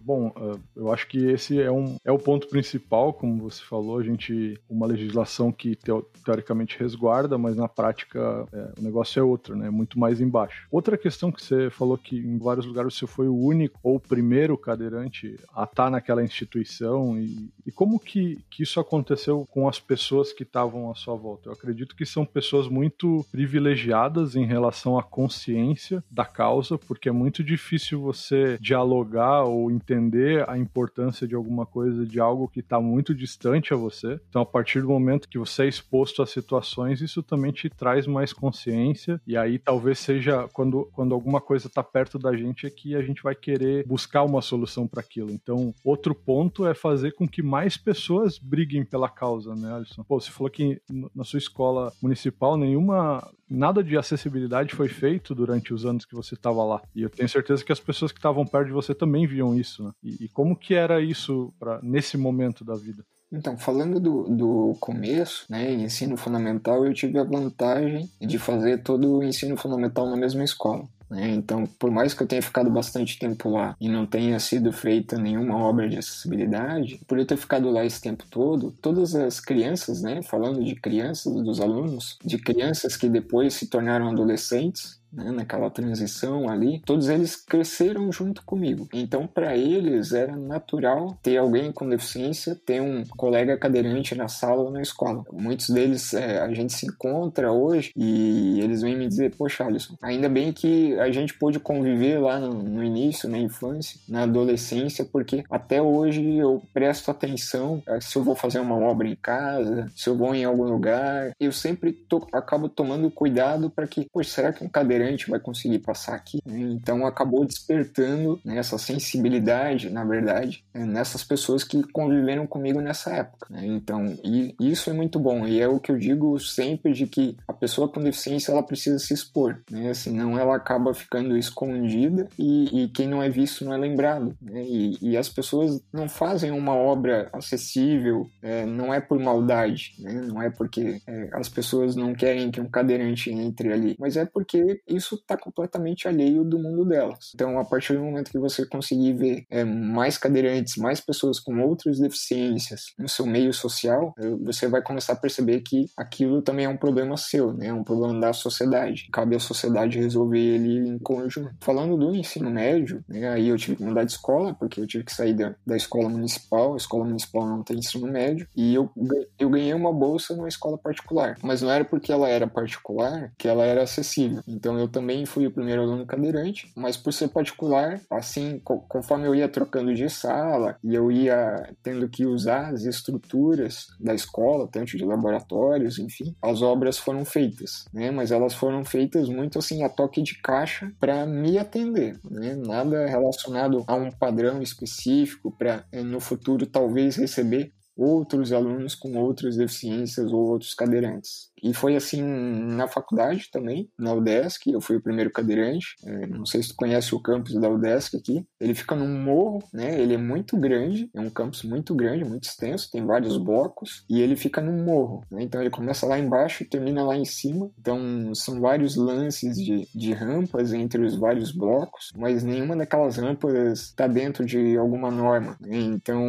Bom, 0.04 0.30
eh, 0.36 0.58
eu 0.76 0.92
acho 0.92 1.08
que 1.08 1.16
esse 1.28 1.58
é, 1.58 1.70
um, 1.70 1.96
é 2.04 2.12
o 2.12 2.18
ponto 2.18 2.46
principal, 2.46 3.14
como 3.14 3.40
você 3.40 3.62
falou, 3.62 3.98
a 3.98 4.02
gente 4.02 4.60
uma 4.68 4.86
legislação 4.86 5.50
que 5.50 5.78
teoricamente 6.22 6.78
resguarda, 6.78 7.38
mas 7.38 7.56
na 7.56 7.68
prática 7.68 8.46
é, 8.52 8.72
o 8.78 8.82
negócio 8.82 9.18
é 9.18 9.22
outro, 9.22 9.56
né? 9.56 9.70
Muito 9.70 9.98
mais 9.98 10.20
embaixo. 10.20 10.66
Outra 10.70 10.98
questão 10.98 11.32
que 11.32 11.42
você 11.42 11.70
falou 11.70 11.96
que 11.96 12.18
em 12.18 12.36
vários 12.36 12.66
lugares 12.66 12.92
você 12.92 13.06
foi 13.06 13.28
o 13.28 13.34
único 13.34 13.80
ou 13.82 13.96
o 13.96 14.00
primeiro 14.00 14.58
cadeirante 14.58 15.40
a 15.54 15.64
estar 15.64 15.90
naquela 15.90 16.22
instituição 16.22 17.18
e, 17.18 17.48
e 17.64 17.72
como 17.72 17.98
que, 17.98 18.38
que 18.50 18.62
isso 18.62 18.78
aconteceu 18.78 19.46
com 19.50 19.66
as 19.66 19.80
pessoas 19.80 20.34
que 20.34 20.42
estavam 20.42 20.90
à 20.90 20.94
sua 20.94 21.16
volta? 21.16 21.48
Eu 21.48 21.54
acredito 21.54 21.96
que 21.96 22.04
são 22.04 22.26
pessoas 22.26 22.68
muito 22.68 23.24
privilegiadas 23.32 24.36
em 24.36 24.44
relação 24.44 24.98
à 24.98 25.02
consciência 25.02 26.04
da 26.10 26.26
causa, 26.26 26.76
porque 26.76 27.08
é 27.08 27.12
muito 27.12 27.42
difícil 27.42 28.02
você 28.02 28.58
dialogar 28.60 29.44
ou 29.44 29.70
entender 29.70 29.93
entender 29.94 30.48
a 30.48 30.58
importância 30.58 31.26
de 31.26 31.34
alguma 31.34 31.64
coisa, 31.64 32.04
de 32.06 32.20
algo 32.20 32.48
que 32.48 32.60
está 32.60 32.80
muito 32.80 33.14
distante 33.14 33.72
a 33.72 33.76
você. 33.76 34.20
Então, 34.28 34.42
a 34.42 34.46
partir 34.46 34.80
do 34.80 34.88
momento 34.88 35.28
que 35.28 35.38
você 35.38 35.64
é 35.64 35.68
exposto 35.68 36.22
a 36.22 36.26
situações, 36.26 37.00
isso 37.00 37.22
também 37.22 37.52
te 37.52 37.70
traz 37.70 38.06
mais 38.06 38.32
consciência. 38.32 39.20
E 39.26 39.36
aí, 39.36 39.58
talvez 39.58 39.98
seja 39.98 40.48
quando, 40.52 40.88
quando 40.92 41.14
alguma 41.14 41.40
coisa 41.40 41.66
está 41.66 41.82
perto 41.82 42.18
da 42.18 42.36
gente, 42.36 42.66
é 42.66 42.70
que 42.70 42.94
a 42.94 43.02
gente 43.02 43.22
vai 43.22 43.34
querer 43.34 43.86
buscar 43.86 44.22
uma 44.22 44.42
solução 44.42 44.86
para 44.86 45.00
aquilo. 45.00 45.30
Então, 45.30 45.74
outro 45.84 46.14
ponto 46.14 46.66
é 46.66 46.74
fazer 46.74 47.12
com 47.12 47.26
que 47.28 47.42
mais 47.42 47.76
pessoas 47.76 48.38
briguem 48.38 48.84
pela 48.84 49.08
causa, 49.08 49.54
né, 49.54 49.74
Alisson? 49.74 50.02
Pô, 50.04 50.20
você 50.20 50.30
falou 50.30 50.50
que 50.50 50.80
na 51.14 51.24
sua 51.24 51.38
escola 51.38 51.92
municipal 52.02 52.56
nenhuma 52.56 53.26
nada 53.48 53.82
de 53.82 53.96
acessibilidade 53.96 54.74
foi 54.74 54.88
feito 54.88 55.34
durante 55.34 55.72
os 55.72 55.84
anos 55.84 56.04
que 56.04 56.14
você 56.14 56.34
estava 56.34 56.64
lá. 56.64 56.82
E 56.94 57.02
eu 57.02 57.10
tenho 57.10 57.28
certeza 57.28 57.64
que 57.64 57.72
as 57.72 57.80
pessoas 57.80 58.12
que 58.12 58.18
estavam 58.18 58.46
perto 58.46 58.66
de 58.66 58.72
você 58.72 58.94
também 58.94 59.26
viam 59.26 59.58
isso, 59.58 59.84
né? 59.84 59.92
E, 60.02 60.24
e 60.24 60.28
como 60.28 60.56
que 60.56 60.74
era 60.74 61.00
isso 61.00 61.52
nesse 61.82 62.16
momento 62.16 62.64
da 62.64 62.74
vida? 62.74 63.04
Então, 63.32 63.58
falando 63.58 63.98
do, 63.98 64.22
do 64.28 64.76
começo, 64.78 65.44
né, 65.48 65.72
ensino 65.72 66.16
fundamental, 66.16 66.86
eu 66.86 66.94
tive 66.94 67.18
a 67.18 67.24
vantagem 67.24 68.08
de 68.20 68.38
fazer 68.38 68.82
todo 68.82 69.18
o 69.18 69.24
ensino 69.24 69.56
fundamental 69.56 70.08
na 70.08 70.16
mesma 70.16 70.44
escola. 70.44 70.86
Né? 71.10 71.34
Então, 71.34 71.64
por 71.78 71.90
mais 71.90 72.14
que 72.14 72.22
eu 72.22 72.26
tenha 72.26 72.42
ficado 72.42 72.70
bastante 72.70 73.18
tempo 73.18 73.50
lá 73.50 73.76
e 73.80 73.88
não 73.88 74.06
tenha 74.06 74.38
sido 74.38 74.72
feita 74.72 75.18
nenhuma 75.18 75.56
obra 75.56 75.88
de 75.88 75.98
acessibilidade, 75.98 77.00
por 77.06 77.18
eu 77.18 77.26
ter 77.26 77.36
ficado 77.36 77.70
lá 77.70 77.84
esse 77.84 78.00
tempo 78.00 78.24
todo, 78.30 78.72
todas 78.82 79.14
as 79.14 79.40
crianças, 79.40 80.02
né, 80.02 80.22
falando 80.22 80.64
de 80.64 80.74
crianças, 80.74 81.32
dos 81.32 81.60
alunos, 81.60 82.18
de 82.24 82.38
crianças 82.38 82.96
que 82.96 83.08
depois 83.08 83.54
se 83.54 83.68
tornaram 83.68 84.08
adolescentes, 84.08 85.00
né, 85.14 85.30
naquela 85.30 85.70
transição 85.70 86.48
ali, 86.48 86.82
todos 86.84 87.08
eles 87.08 87.36
cresceram 87.36 88.10
junto 88.12 88.44
comigo. 88.44 88.88
Então, 88.92 89.26
para 89.26 89.56
eles 89.56 90.12
era 90.12 90.36
natural 90.36 91.18
ter 91.22 91.36
alguém 91.36 91.72
com 91.72 91.88
deficiência, 91.88 92.54
ter 92.54 92.80
um 92.80 93.04
colega 93.04 93.56
cadeirante 93.56 94.14
na 94.14 94.28
sala 94.28 94.62
ou 94.62 94.70
na 94.70 94.82
escola. 94.82 95.24
Muitos 95.32 95.70
deles 95.70 96.14
é, 96.14 96.40
a 96.40 96.52
gente 96.52 96.72
se 96.72 96.86
encontra 96.86 97.52
hoje 97.52 97.92
e 97.96 98.60
eles 98.60 98.82
vêm 98.82 98.96
me 98.96 99.06
dizer: 99.06 99.34
Poxa, 99.36 99.64
Alisson, 99.64 99.96
ainda 100.02 100.28
bem 100.28 100.52
que 100.52 100.98
a 100.98 101.10
gente 101.10 101.34
pôde 101.34 101.58
conviver 101.58 102.18
lá 102.18 102.38
no, 102.38 102.62
no 102.62 102.82
início, 102.82 103.28
na 103.28 103.38
infância, 103.38 104.00
na 104.08 104.22
adolescência, 104.22 105.04
porque 105.04 105.44
até 105.50 105.80
hoje 105.80 106.36
eu 106.36 106.62
presto 106.72 107.10
atenção 107.10 107.82
é, 107.86 108.00
se 108.00 108.16
eu 108.16 108.22
vou 108.22 108.34
fazer 108.34 108.58
uma 108.58 108.76
obra 108.76 109.08
em 109.08 109.16
casa, 109.16 109.90
se 109.94 110.08
eu 110.08 110.16
vou 110.16 110.34
em 110.34 110.44
algum 110.44 110.64
lugar. 110.64 111.32
Eu 111.38 111.52
sempre 111.52 111.92
to 111.92 112.26
acabo 112.32 112.68
tomando 112.68 113.10
cuidado 113.10 113.70
para 113.70 113.86
que, 113.86 114.06
poxa, 114.12 114.30
será 114.30 114.52
que 114.52 114.64
um 114.64 114.68
cadeirante 114.68 115.03
cadeirante 115.04 115.30
vai 115.30 115.38
conseguir 115.38 115.78
passar 115.80 116.14
aqui. 116.14 116.40
Né? 116.44 116.60
Então 116.60 117.06
acabou 117.06 117.44
despertando 117.44 118.40
né, 118.44 118.56
essa 118.58 118.78
sensibilidade, 118.78 119.90
na 119.90 120.04
verdade, 120.04 120.64
né, 120.72 120.84
nessas 120.84 121.22
pessoas 121.22 121.62
que 121.62 121.82
conviveram 121.92 122.46
comigo 122.46 122.80
nessa 122.80 123.10
época. 123.12 123.46
Né? 123.50 123.66
Então 123.66 124.16
isso 124.60 124.90
é 124.90 124.92
muito 124.92 125.18
bom 125.18 125.46
e 125.46 125.60
é 125.60 125.68
o 125.68 125.78
que 125.78 125.92
eu 125.92 125.98
digo 125.98 126.38
sempre 126.38 126.92
de 126.92 127.06
que 127.06 127.36
a 127.46 127.52
pessoa 127.52 127.88
com 127.88 128.02
deficiência 128.02 128.52
ela 128.52 128.62
precisa 128.62 128.98
se 128.98 129.12
expor, 129.12 129.60
né? 129.70 129.92
senão 129.94 130.38
ela 130.38 130.56
acaba 130.56 130.94
ficando 130.94 131.36
escondida 131.36 132.28
e, 132.38 132.84
e 132.84 132.88
quem 132.88 133.06
não 133.06 133.22
é 133.22 133.28
visto 133.28 133.64
não 133.64 133.74
é 133.74 133.76
lembrado. 133.76 134.36
Né? 134.40 134.62
E, 134.64 134.98
e, 135.00 135.16
as 135.16 135.28
pessoas 135.28 135.80
não 135.92 136.08
fazem 136.08 136.50
uma 136.50 136.74
obra 136.74 137.28
acessível, 137.32 138.28
é, 138.42 138.64
não 138.64 138.92
é 138.92 139.00
por 139.00 139.18
maldade, 139.18 139.94
não 139.98 140.42
é 140.42 140.50
porque 140.50 141.00
é, 141.06 141.28
as 141.32 141.48
pessoas 141.48 141.94
não 141.94 142.14
querem 142.14 142.50
que 142.50 142.60
um 142.60 142.68
cadeirante 142.68 143.30
entre 143.30 143.72
ali, 143.72 143.96
mas 143.98 144.16
é 144.16 144.24
porque 144.24 144.80
isso 144.94 145.16
está 145.16 145.36
completamente 145.36 146.08
alheio 146.08 146.44
do 146.44 146.58
mundo 146.58 146.84
delas. 146.84 147.32
Então, 147.34 147.58
a 147.58 147.64
partir 147.64 147.94
do 147.94 148.00
momento 148.00 148.30
que 148.30 148.38
você 148.38 148.66
conseguir 148.66 149.12
ver 149.14 149.46
é, 149.50 149.64
mais 149.64 150.18
cadeirantes, 150.18 150.76
mais 150.76 151.00
pessoas 151.00 151.38
com 151.40 151.60
outras 151.60 151.98
deficiências 151.98 152.86
no 152.98 153.08
seu 153.08 153.26
meio 153.26 153.52
social, 153.52 154.14
você 154.42 154.68
vai 154.68 154.82
começar 154.82 155.14
a 155.14 155.16
perceber 155.16 155.60
que 155.60 155.86
aquilo 155.96 156.42
também 156.42 156.66
é 156.66 156.68
um 156.68 156.76
problema 156.76 157.16
seu, 157.16 157.52
né? 157.52 157.68
É 157.68 157.72
um 157.72 157.84
problema 157.84 158.18
da 158.20 158.32
sociedade. 158.32 159.08
Cabe 159.12 159.36
à 159.36 159.40
sociedade 159.40 159.98
resolver 159.98 160.38
ele 160.38 160.88
em 160.88 160.98
conjunto. 160.98 161.54
Falando 161.60 161.96
do 161.96 162.14
ensino 162.14 162.50
médio, 162.50 163.04
né, 163.08 163.28
aí 163.28 163.48
eu 163.48 163.56
tive 163.56 163.76
que 163.76 163.84
mudar 163.84 164.04
de 164.04 164.12
escola, 164.12 164.54
porque 164.54 164.80
eu 164.80 164.86
tive 164.86 165.04
que 165.04 165.14
sair 165.14 165.34
da, 165.34 165.54
da 165.66 165.76
escola 165.76 166.08
municipal. 166.08 166.74
A 166.74 166.76
escola 166.76 167.04
municipal 167.04 167.46
não 167.46 167.62
tem 167.62 167.78
ensino 167.78 168.06
médio. 168.06 168.46
E 168.56 168.74
eu, 168.74 168.90
eu 169.38 169.48
ganhei 169.48 169.74
uma 169.74 169.92
bolsa 169.92 170.34
numa 170.34 170.48
escola 170.48 170.78
particular. 170.78 171.36
Mas 171.42 171.62
não 171.62 171.70
era 171.70 171.84
porque 171.84 172.12
ela 172.12 172.28
era 172.28 172.46
particular 172.46 173.32
que 173.38 173.48
ela 173.48 173.64
era 173.64 173.82
acessível. 173.82 174.42
Então, 174.46 174.73
Então 174.74 174.80
eu 174.80 174.88
também 174.88 175.24
fui 175.24 175.46
o 175.46 175.52
primeiro 175.52 175.82
aluno 175.82 176.04
cadeirante, 176.04 176.72
mas 176.74 176.96
por 176.96 177.12
ser 177.12 177.28
particular, 177.28 178.00
assim, 178.10 178.60
conforme 178.88 179.26
eu 179.26 179.34
ia 179.34 179.48
trocando 179.48 179.94
de 179.94 180.08
sala 180.10 180.76
e 180.82 180.94
eu 180.94 181.12
ia 181.12 181.72
tendo 181.80 182.08
que 182.08 182.26
usar 182.26 182.72
as 182.72 182.84
estruturas 182.84 183.86
da 184.00 184.14
escola, 184.14 184.68
tanto 184.70 184.96
de 184.96 185.04
laboratórios, 185.04 185.98
enfim, 186.00 186.34
as 186.42 186.60
obras 186.60 186.98
foram 186.98 187.24
feitas, 187.24 187.84
né? 187.92 188.10
Mas 188.10 188.32
elas 188.32 188.52
foram 188.52 188.84
feitas 188.84 189.28
muito 189.28 189.58
assim 189.58 189.84
a 189.84 189.88
toque 189.88 190.22
de 190.22 190.40
caixa 190.40 190.92
para 190.98 191.24
me 191.24 191.56
atender, 191.56 192.18
né? 192.28 192.56
Nada 192.56 193.06
relacionado 193.06 193.84
a 193.86 193.94
um 193.94 194.10
padrão 194.10 194.60
específico 194.60 195.52
para 195.56 195.84
eh, 195.92 196.02
no 196.02 196.18
futuro 196.18 196.66
talvez 196.66 197.16
receber 197.16 197.72
outros 197.96 198.52
alunos 198.52 198.94
com 198.94 199.16
outras 199.16 199.56
deficiências 199.56 200.32
ou 200.32 200.50
outros 200.50 200.74
cadeirantes. 200.74 201.50
E 201.62 201.72
foi 201.72 201.96
assim 201.96 202.22
na 202.22 202.86
faculdade 202.86 203.48
também, 203.50 203.88
na 203.98 204.12
UDESC, 204.12 204.70
eu 204.70 204.80
fui 204.80 204.96
o 204.96 205.02
primeiro 205.02 205.30
cadeirante. 205.30 205.94
É, 206.04 206.26
não 206.26 206.44
sei 206.44 206.62
se 206.62 206.70
tu 206.70 206.76
conhece 206.76 207.14
o 207.14 207.20
campus 207.20 207.54
da 207.54 207.68
UDESC 207.68 208.16
aqui. 208.16 208.46
Ele 208.60 208.74
fica 208.74 208.94
num 208.94 209.22
morro, 209.22 209.62
né? 209.72 210.00
Ele 210.00 210.14
é 210.14 210.18
muito 210.18 210.56
grande, 210.56 211.08
é 211.14 211.20
um 211.20 211.30
campus 211.30 211.62
muito 211.62 211.94
grande, 211.94 212.24
muito 212.24 212.44
extenso, 212.44 212.90
tem 212.90 213.04
vários 213.04 213.36
blocos 213.36 214.04
e 214.08 214.20
ele 214.20 214.36
fica 214.36 214.60
num 214.60 214.84
morro. 214.84 215.24
Né? 215.30 215.42
Então 215.42 215.60
ele 215.60 215.70
começa 215.70 216.06
lá 216.06 216.18
embaixo 216.18 216.62
e 216.62 216.68
termina 216.68 217.02
lá 217.02 217.16
em 217.16 217.24
cima. 217.24 217.70
Então 217.78 218.34
são 218.34 218.60
vários 218.60 218.96
lances 218.96 219.56
de, 219.56 219.88
de 219.94 220.12
rampas 220.12 220.72
entre 220.72 221.02
os 221.02 221.16
vários 221.16 221.52
blocos, 221.52 222.12
mas 222.16 222.42
nenhuma 222.42 222.76
daquelas 222.76 223.16
rampas 223.16 223.80
está 223.80 224.06
dentro 224.06 224.44
de 224.44 224.76
alguma 224.76 225.10
norma. 225.10 225.56
Né? 225.60 225.78
Então 225.78 226.28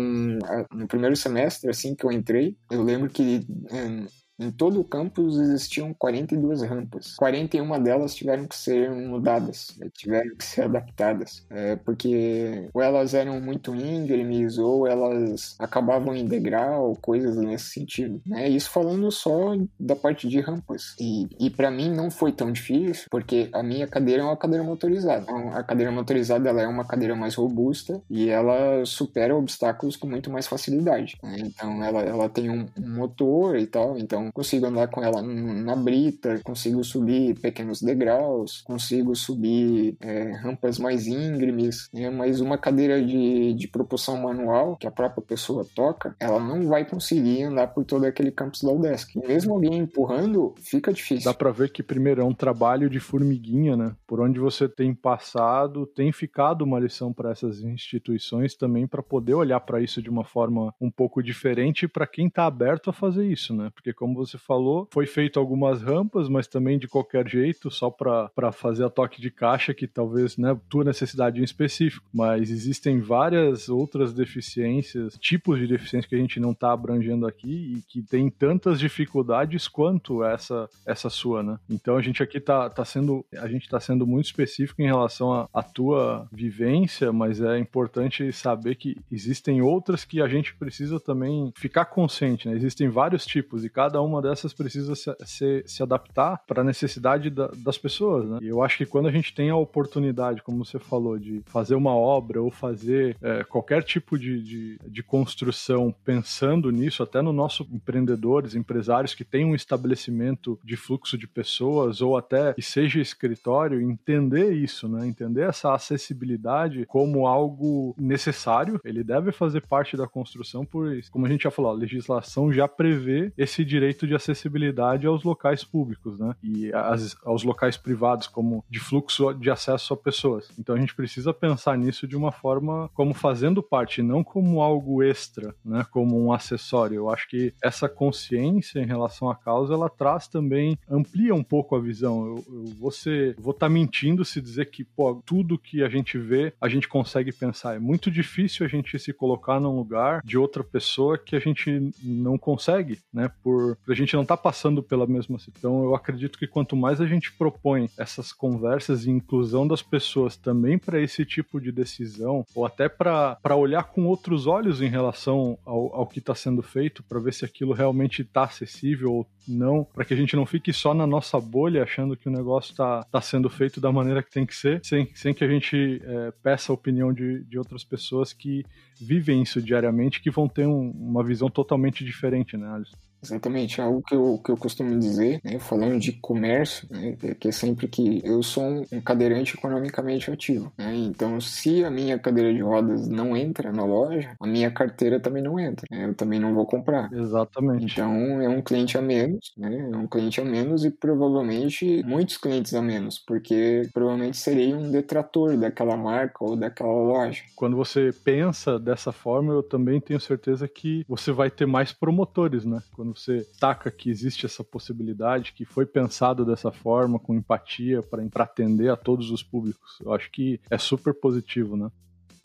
no 0.71 0.87
primeiro 0.87 1.15
semestre, 1.15 1.69
assim 1.69 1.95
que 1.95 2.05
eu 2.05 2.11
entrei, 2.11 2.55
eu 2.71 2.83
lembro 2.83 3.09
que 3.09 3.45
é, 3.71 4.05
em 4.39 4.51
todo 4.51 4.79
o 4.79 4.83
campus 4.83 5.37
existiam 5.37 5.93
42 5.93 6.61
rampas. 6.61 7.15
41 7.15 7.81
delas 7.81 8.15
tiveram 8.15 8.47
que 8.47 8.57
ser 8.57 8.91
mudadas, 8.91 9.75
né? 9.77 9.89
tiveram 9.93 10.35
que 10.35 10.45
ser 10.45 10.63
adaptadas, 10.63 11.45
é, 11.49 11.75
porque 11.77 12.69
ou 12.73 12.81
elas 12.81 13.13
eram 13.13 13.39
muito 13.39 13.75
íngremes 13.75 14.57
ou 14.57 14.87
elas 14.87 15.55
acabavam 15.59 16.15
em 16.15 16.25
degrau, 16.25 16.95
coisas 17.01 17.35
nesse 17.37 17.71
sentido. 17.71 18.21
Né? 18.25 18.49
Isso 18.49 18.69
falando 18.69 19.11
só 19.11 19.55
da 19.79 19.95
parte 19.95 20.27
de 20.27 20.39
rampas. 20.39 20.95
E, 20.99 21.27
e 21.39 21.49
para 21.49 21.71
mim 21.71 21.89
não 21.89 22.09
foi 22.11 22.31
tão 22.31 22.51
difícil, 22.51 23.07
porque 23.09 23.49
a 23.53 23.63
minha 23.63 23.87
cadeira 23.87 24.21
é 24.21 24.25
uma 24.25 24.37
cadeira 24.37 24.63
motorizada. 24.63 25.23
Então, 25.23 25.49
a 25.53 25.63
cadeira 25.63 25.91
motorizada 25.91 26.49
ela 26.49 26.61
é 26.61 26.67
uma 26.67 26.85
cadeira 26.85 27.15
mais 27.15 27.35
robusta 27.35 28.01
e 28.09 28.29
ela 28.29 28.85
supera 28.85 29.35
obstáculos 29.35 29.95
com 29.95 30.07
muito 30.07 30.29
mais 30.29 30.47
facilidade. 30.47 31.17
Né? 31.23 31.37
Então 31.39 31.83
ela, 31.83 32.01
ela 32.01 32.29
tem 32.29 32.49
um, 32.49 32.65
motor 32.77 33.57
e 33.57 33.67
tal, 33.67 33.97
então 33.97 34.24
consigo 34.31 34.65
andar 34.65 34.87
com 34.87 35.03
ela 35.03 35.21
na 35.21 35.75
brita, 35.75 36.39
consigo 36.43 36.83
subir 36.83 37.39
pequenos 37.39 37.81
degraus, 37.81 38.61
consigo 38.61 39.15
subir 39.15 39.95
é, 40.01 40.31
rampas 40.33 40.79
mais 40.79 41.07
íngremes, 41.07 41.89
né? 41.93 42.09
mas 42.09 42.39
uma 42.39 42.57
cadeira 42.57 43.03
de, 43.03 43.53
de 43.53 43.67
propulsão 43.67 44.17
manual, 44.17 44.77
que 44.77 44.87
a 44.87 44.91
própria 44.91 45.23
pessoa 45.23 45.65
toca, 45.75 46.15
ela 46.19 46.39
não 46.39 46.67
vai 46.67 46.85
conseguir 46.85 47.43
andar 47.43 47.67
por 47.67 47.85
todo 47.85 48.05
aquele 48.05 48.31
campus 48.31 48.61
da 48.61 48.71
UDESC. 48.71 49.19
Mesmo 49.27 49.53
alguém 49.53 49.79
empurrando, 49.79 50.53
fica 50.59 50.93
difícil. 50.93 51.25
Dá 51.25 51.33
pra 51.33 51.51
ver 51.51 51.71
que 51.71 51.83
primeiro 51.83 52.21
é 52.21 52.23
um 52.23 52.33
trabalho 52.33 52.89
de 52.89 52.99
formiguinha, 52.99 53.75
né? 53.75 53.95
Por 54.07 54.19
onde 54.19 54.39
você 54.39 54.67
tem 54.67 54.93
passado, 54.93 55.85
tem 55.85 56.11
ficado 56.11 56.63
uma 56.63 56.79
lição 56.79 57.13
para 57.13 57.31
essas 57.31 57.61
instituições 57.61 58.55
também 58.55 58.87
para 58.87 59.03
poder 59.03 59.33
olhar 59.33 59.59
para 59.59 59.81
isso 59.81 60.01
de 60.01 60.09
uma 60.09 60.23
forma 60.23 60.73
um 60.79 60.91
pouco 60.91 61.21
diferente 61.21 61.87
para 61.87 62.07
quem 62.07 62.29
tá 62.29 62.45
aberto 62.45 62.89
a 62.89 62.93
fazer 62.93 63.25
isso, 63.25 63.53
né? 63.53 63.71
Porque 63.73 63.93
como 63.93 64.14
você 64.15 64.37
falou, 64.37 64.87
foi 64.91 65.05
feito 65.05 65.39
algumas 65.39 65.81
rampas, 65.81 66.29
mas 66.29 66.47
também 66.47 66.79
de 66.79 66.87
qualquer 66.87 67.27
jeito, 67.27 67.69
só 67.69 67.89
para 67.89 68.51
fazer 68.51 68.85
a 68.85 68.89
toque 68.89 69.21
de 69.21 69.29
caixa, 69.29 69.73
que 69.73 69.87
talvez, 69.87 70.37
né, 70.37 70.57
tua 70.69 70.83
necessidade 70.83 71.39
em 71.39 71.43
específico. 71.43 72.07
Mas 72.13 72.49
existem 72.49 72.99
várias 72.99 73.69
outras 73.69 74.13
deficiências, 74.13 75.17
tipos 75.19 75.59
de 75.59 75.67
deficiência 75.67 76.07
que 76.07 76.15
a 76.15 76.19
gente 76.19 76.39
não 76.39 76.51
está 76.51 76.71
abrangendo 76.71 77.27
aqui 77.27 77.75
e 77.77 77.81
que 77.87 78.01
tem 78.01 78.29
tantas 78.29 78.79
dificuldades 78.79 79.67
quanto 79.67 80.23
essa 80.23 80.69
essa 80.85 81.09
sua, 81.09 81.43
né? 81.43 81.59
Então 81.69 81.97
a 81.97 82.01
gente 82.01 82.21
aqui 82.23 82.39
tá, 82.39 82.69
tá 82.69 82.85
sendo 82.85 83.25
a 83.37 83.47
gente 83.47 83.67
tá 83.67 83.79
sendo 83.79 84.05
muito 84.07 84.25
específico 84.25 84.81
em 84.81 84.85
relação 84.85 85.47
à 85.53 85.63
tua 85.63 86.27
vivência, 86.31 87.11
mas 87.11 87.41
é 87.41 87.57
importante 87.57 88.31
saber 88.31 88.75
que 88.75 88.97
existem 89.11 89.61
outras 89.61 90.05
que 90.05 90.21
a 90.21 90.27
gente 90.27 90.55
precisa 90.55 90.99
também 90.99 91.51
ficar 91.55 91.85
consciente, 91.85 92.47
né? 92.47 92.55
Existem 92.55 92.89
vários 92.89 93.25
tipos 93.25 93.63
e 93.63 93.69
cada 93.69 94.01
uma 94.05 94.21
dessas 94.21 94.53
precisa 94.53 94.95
se, 94.95 95.13
se, 95.25 95.63
se 95.65 95.83
adaptar 95.83 96.41
para 96.47 96.61
a 96.61 96.63
necessidade 96.63 97.29
da, 97.29 97.47
das 97.47 97.77
pessoas, 97.77 98.27
né? 98.29 98.39
E 98.41 98.47
eu 98.47 98.61
acho 98.61 98.77
que 98.77 98.85
quando 98.85 99.07
a 99.07 99.11
gente 99.11 99.33
tem 99.33 99.49
a 99.49 99.55
oportunidade, 99.55 100.41
como 100.41 100.63
você 100.63 100.79
falou, 100.79 101.17
de 101.17 101.41
fazer 101.45 101.75
uma 101.75 101.95
obra 101.95 102.41
ou 102.41 102.51
fazer 102.51 103.17
é, 103.21 103.43
qualquer 103.43 103.83
tipo 103.83 104.17
de, 104.17 104.41
de, 104.41 104.79
de, 104.85 105.03
construção 105.03 105.93
pensando 106.03 106.71
nisso, 106.71 107.03
até 107.03 107.21
no 107.21 107.31
nosso 107.31 107.67
empreendedores, 107.71 108.55
empresários 108.55 109.13
que 109.13 109.23
têm 109.23 109.45
um 109.45 109.55
estabelecimento 109.55 110.59
de 110.63 110.75
fluxo 110.75 111.17
de 111.17 111.27
pessoas 111.27 112.01
ou 112.01 112.17
até 112.17 112.53
que 112.53 112.61
seja 112.61 112.99
escritório, 112.99 113.81
entender 113.81 114.53
isso, 114.53 114.87
né? 114.87 115.05
Entender 115.07 115.41
essa 115.41 115.73
acessibilidade 115.73 116.85
como 116.85 117.27
algo 117.27 117.95
necessário, 117.97 118.79
ele 118.83 119.03
deve 119.03 119.31
fazer 119.31 119.61
parte 119.61 119.97
da 119.97 120.07
construção, 120.07 120.65
pois, 120.65 121.09
como 121.09 121.25
a 121.25 121.29
gente 121.29 121.43
já 121.43 121.51
falou, 121.51 121.71
a 121.71 121.75
legislação 121.75 122.51
já 122.51 122.67
prevê 122.67 123.31
esse 123.37 123.63
direito 123.63 123.94
de 124.03 124.15
acessibilidade 124.15 125.05
aos 125.05 125.23
locais 125.23 125.63
públicos, 125.63 126.17
né? 126.19 126.35
E 126.43 126.73
as, 126.73 127.15
aos 127.23 127.43
locais 127.43 127.77
privados, 127.77 128.27
como 128.27 128.63
de 128.69 128.79
fluxo 128.79 129.33
de 129.33 129.49
acesso 129.49 129.93
a 129.93 129.97
pessoas. 129.97 130.49
Então 130.57 130.75
a 130.75 130.79
gente 130.79 130.95
precisa 130.95 131.33
pensar 131.33 131.77
nisso 131.77 132.07
de 132.07 132.15
uma 132.15 132.31
forma 132.31 132.89
como 132.93 133.13
fazendo 133.13 133.61
parte, 133.61 134.01
não 134.01 134.23
como 134.23 134.61
algo 134.61 135.03
extra, 135.03 135.53
né? 135.63 135.85
Como 135.91 136.19
um 136.19 136.33
acessório. 136.33 136.95
Eu 136.95 137.09
acho 137.09 137.27
que 137.29 137.53
essa 137.63 137.87
consciência 137.87 138.79
em 138.79 138.85
relação 138.85 139.29
à 139.29 139.35
causa, 139.35 139.73
ela 139.73 139.89
traz 139.89 140.27
também, 140.27 140.77
amplia 140.89 141.35
um 141.35 141.43
pouco 141.43 141.75
a 141.75 141.79
visão. 141.79 142.25
Eu, 142.25 142.45
eu 142.47 142.65
vou 142.79 142.91
vou 143.37 143.51
estar 143.51 143.67
tá 143.67 143.69
mentindo 143.69 144.23
se 144.23 144.41
dizer 144.41 144.69
que, 144.69 144.83
pô, 144.83 145.21
tudo 145.25 145.57
que 145.57 145.83
a 145.83 145.89
gente 145.89 146.17
vê, 146.17 146.53
a 146.59 146.67
gente 146.67 146.87
consegue 146.87 147.31
pensar. 147.31 147.75
É 147.75 147.79
muito 147.79 148.09
difícil 148.09 148.65
a 148.65 148.69
gente 148.69 148.97
se 148.97 149.13
colocar 149.13 149.59
num 149.59 149.75
lugar 149.75 150.21
de 150.23 150.37
outra 150.37 150.63
pessoa 150.63 151.17
que 151.17 151.35
a 151.35 151.39
gente 151.39 151.91
não 152.03 152.37
consegue, 152.37 152.99
né? 153.13 153.29
Por 153.43 153.77
a 153.91 153.95
gente 153.95 154.13
não 154.13 154.23
está 154.23 154.35
passando 154.37 154.81
pela 154.81 155.05
mesma 155.05 155.37
situação. 155.39 155.55
Então, 155.57 155.83
eu 155.83 155.95
acredito 155.95 156.37
que 156.37 156.47
quanto 156.47 156.75
mais 156.75 157.01
a 157.01 157.05
gente 157.05 157.31
propõe 157.31 157.89
essas 157.97 158.31
conversas 158.31 159.05
e 159.05 159.11
inclusão 159.11 159.67
das 159.67 159.81
pessoas 159.81 160.35
também 160.35 160.77
para 160.77 161.01
esse 161.01 161.25
tipo 161.25 161.59
de 161.59 161.71
decisão, 161.71 162.45
ou 162.53 162.65
até 162.65 162.87
para 162.89 163.55
olhar 163.55 163.83
com 163.83 164.05
outros 164.05 164.47
olhos 164.47 164.81
em 164.81 164.89
relação 164.89 165.57
ao, 165.65 165.95
ao 165.95 166.07
que 166.07 166.19
está 166.19 166.35
sendo 166.35 166.61
feito, 166.61 167.03
para 167.03 167.19
ver 167.19 167.33
se 167.33 167.45
aquilo 167.45 167.73
realmente 167.73 168.21
está 168.21 168.43
acessível 168.43 169.13
ou 169.13 169.27
não, 169.47 169.83
para 169.83 170.05
que 170.05 170.13
a 170.13 170.17
gente 170.17 170.35
não 170.35 170.45
fique 170.45 170.73
só 170.73 170.93
na 170.93 171.05
nossa 171.05 171.39
bolha 171.39 171.83
achando 171.83 172.17
que 172.17 172.27
o 172.27 172.31
negócio 172.31 172.71
está 172.71 173.03
tá 173.03 173.21
sendo 173.21 173.49
feito 173.49 173.79
da 173.79 173.91
maneira 173.91 174.23
que 174.23 174.31
tem 174.31 174.45
que 174.45 174.55
ser, 174.55 174.79
sem, 174.83 175.09
sem 175.13 175.33
que 175.33 175.43
a 175.43 175.47
gente 175.47 176.01
é, 176.03 176.31
peça 176.43 176.71
a 176.71 176.75
opinião 176.75 177.13
de, 177.13 177.43
de 177.43 177.57
outras 177.57 177.83
pessoas 177.83 178.33
que 178.33 178.63
vivem 178.99 179.41
isso 179.41 179.61
diariamente, 179.61 180.21
que 180.21 180.31
vão 180.31 180.47
ter 180.47 180.65
um, 180.65 180.89
uma 180.91 181.23
visão 181.23 181.49
totalmente 181.49 182.03
diferente, 182.03 182.57
né, 182.57 182.67
Alisson? 182.71 182.97
Exatamente, 183.23 183.81
algo 183.81 184.03
que 184.03 184.13
eu, 184.13 184.39
que 184.43 184.51
eu 184.51 184.57
costumo 184.57 184.99
dizer, 184.99 185.39
né, 185.43 185.57
falando 185.57 185.99
de 185.99 186.11
comércio, 186.11 186.87
né, 186.91 187.17
é 187.23 187.33
que 187.33 187.47
é 187.47 187.51
sempre 187.51 187.87
que 187.87 188.21
eu 188.23 188.43
sou 188.43 188.85
um 188.91 189.01
cadeirante 189.01 189.55
economicamente 189.55 190.29
ativo. 190.29 190.71
Né, 190.77 190.93
então, 190.95 191.41
se 191.41 191.83
a 191.83 191.89
minha 191.89 192.19
cadeira 192.19 192.53
de 192.53 192.61
rodas 192.61 193.07
não 193.07 193.35
entra 193.35 193.71
na 193.71 193.83
loja, 193.83 194.35
a 194.39 194.45
minha 194.45 194.69
carteira 194.69 195.19
também 195.19 195.41
não 195.41 195.59
entra. 195.59 195.85
Né, 195.89 196.05
eu 196.05 196.13
também 196.13 196.39
não 196.39 196.53
vou 196.53 196.67
comprar. 196.67 197.11
Exatamente. 197.11 197.93
Então, 197.93 198.13
é 198.41 198.47
um 198.49 198.61
cliente 198.61 198.95
a 198.97 199.01
menos, 199.01 199.51
né, 199.57 199.89
é 199.91 199.97
um 199.97 200.07
cliente 200.07 200.39
a 200.39 200.45
menos 200.45 200.85
e 200.85 200.91
provavelmente 200.91 202.03
muitos 202.05 202.37
clientes 202.37 202.75
a 202.75 202.81
menos, 202.81 203.17
porque 203.17 203.89
provavelmente 203.91 204.37
serei 204.37 204.71
um 204.73 204.91
detrator 204.91 205.57
daquela 205.57 205.97
marca 205.97 206.43
ou 206.43 206.55
daquela 206.55 206.91
loja. 206.93 207.41
Quando 207.55 207.75
você 207.75 208.13
pensa 208.23 208.77
dessa 208.77 209.11
forma, 209.11 209.51
eu 209.53 209.63
também 209.63 209.99
tenho 209.99 210.19
certeza 210.19 210.67
que 210.67 211.03
você 211.07 211.31
vai 211.31 211.49
ter 211.49 211.65
mais 211.65 211.91
promotores, 211.91 212.65
né? 212.65 212.81
Quando 212.93 213.14
você 213.15 213.45
taca 213.59 213.89
que 213.89 214.09
existe 214.09 214.45
essa 214.45 214.63
possibilidade, 214.63 215.53
que 215.53 215.65
foi 215.65 215.85
pensado 215.85 216.45
dessa 216.45 216.71
forma, 216.71 217.19
com 217.19 217.33
empatia, 217.35 218.01
para 218.03 218.43
atender 218.43 218.89
a 218.89 218.95
todos 218.95 219.31
os 219.31 219.41
públicos. 219.41 219.97
Eu 220.03 220.13
acho 220.13 220.29
que 220.31 220.59
é 220.69 220.77
super 220.77 221.13
positivo, 221.13 221.77
né? 221.77 221.89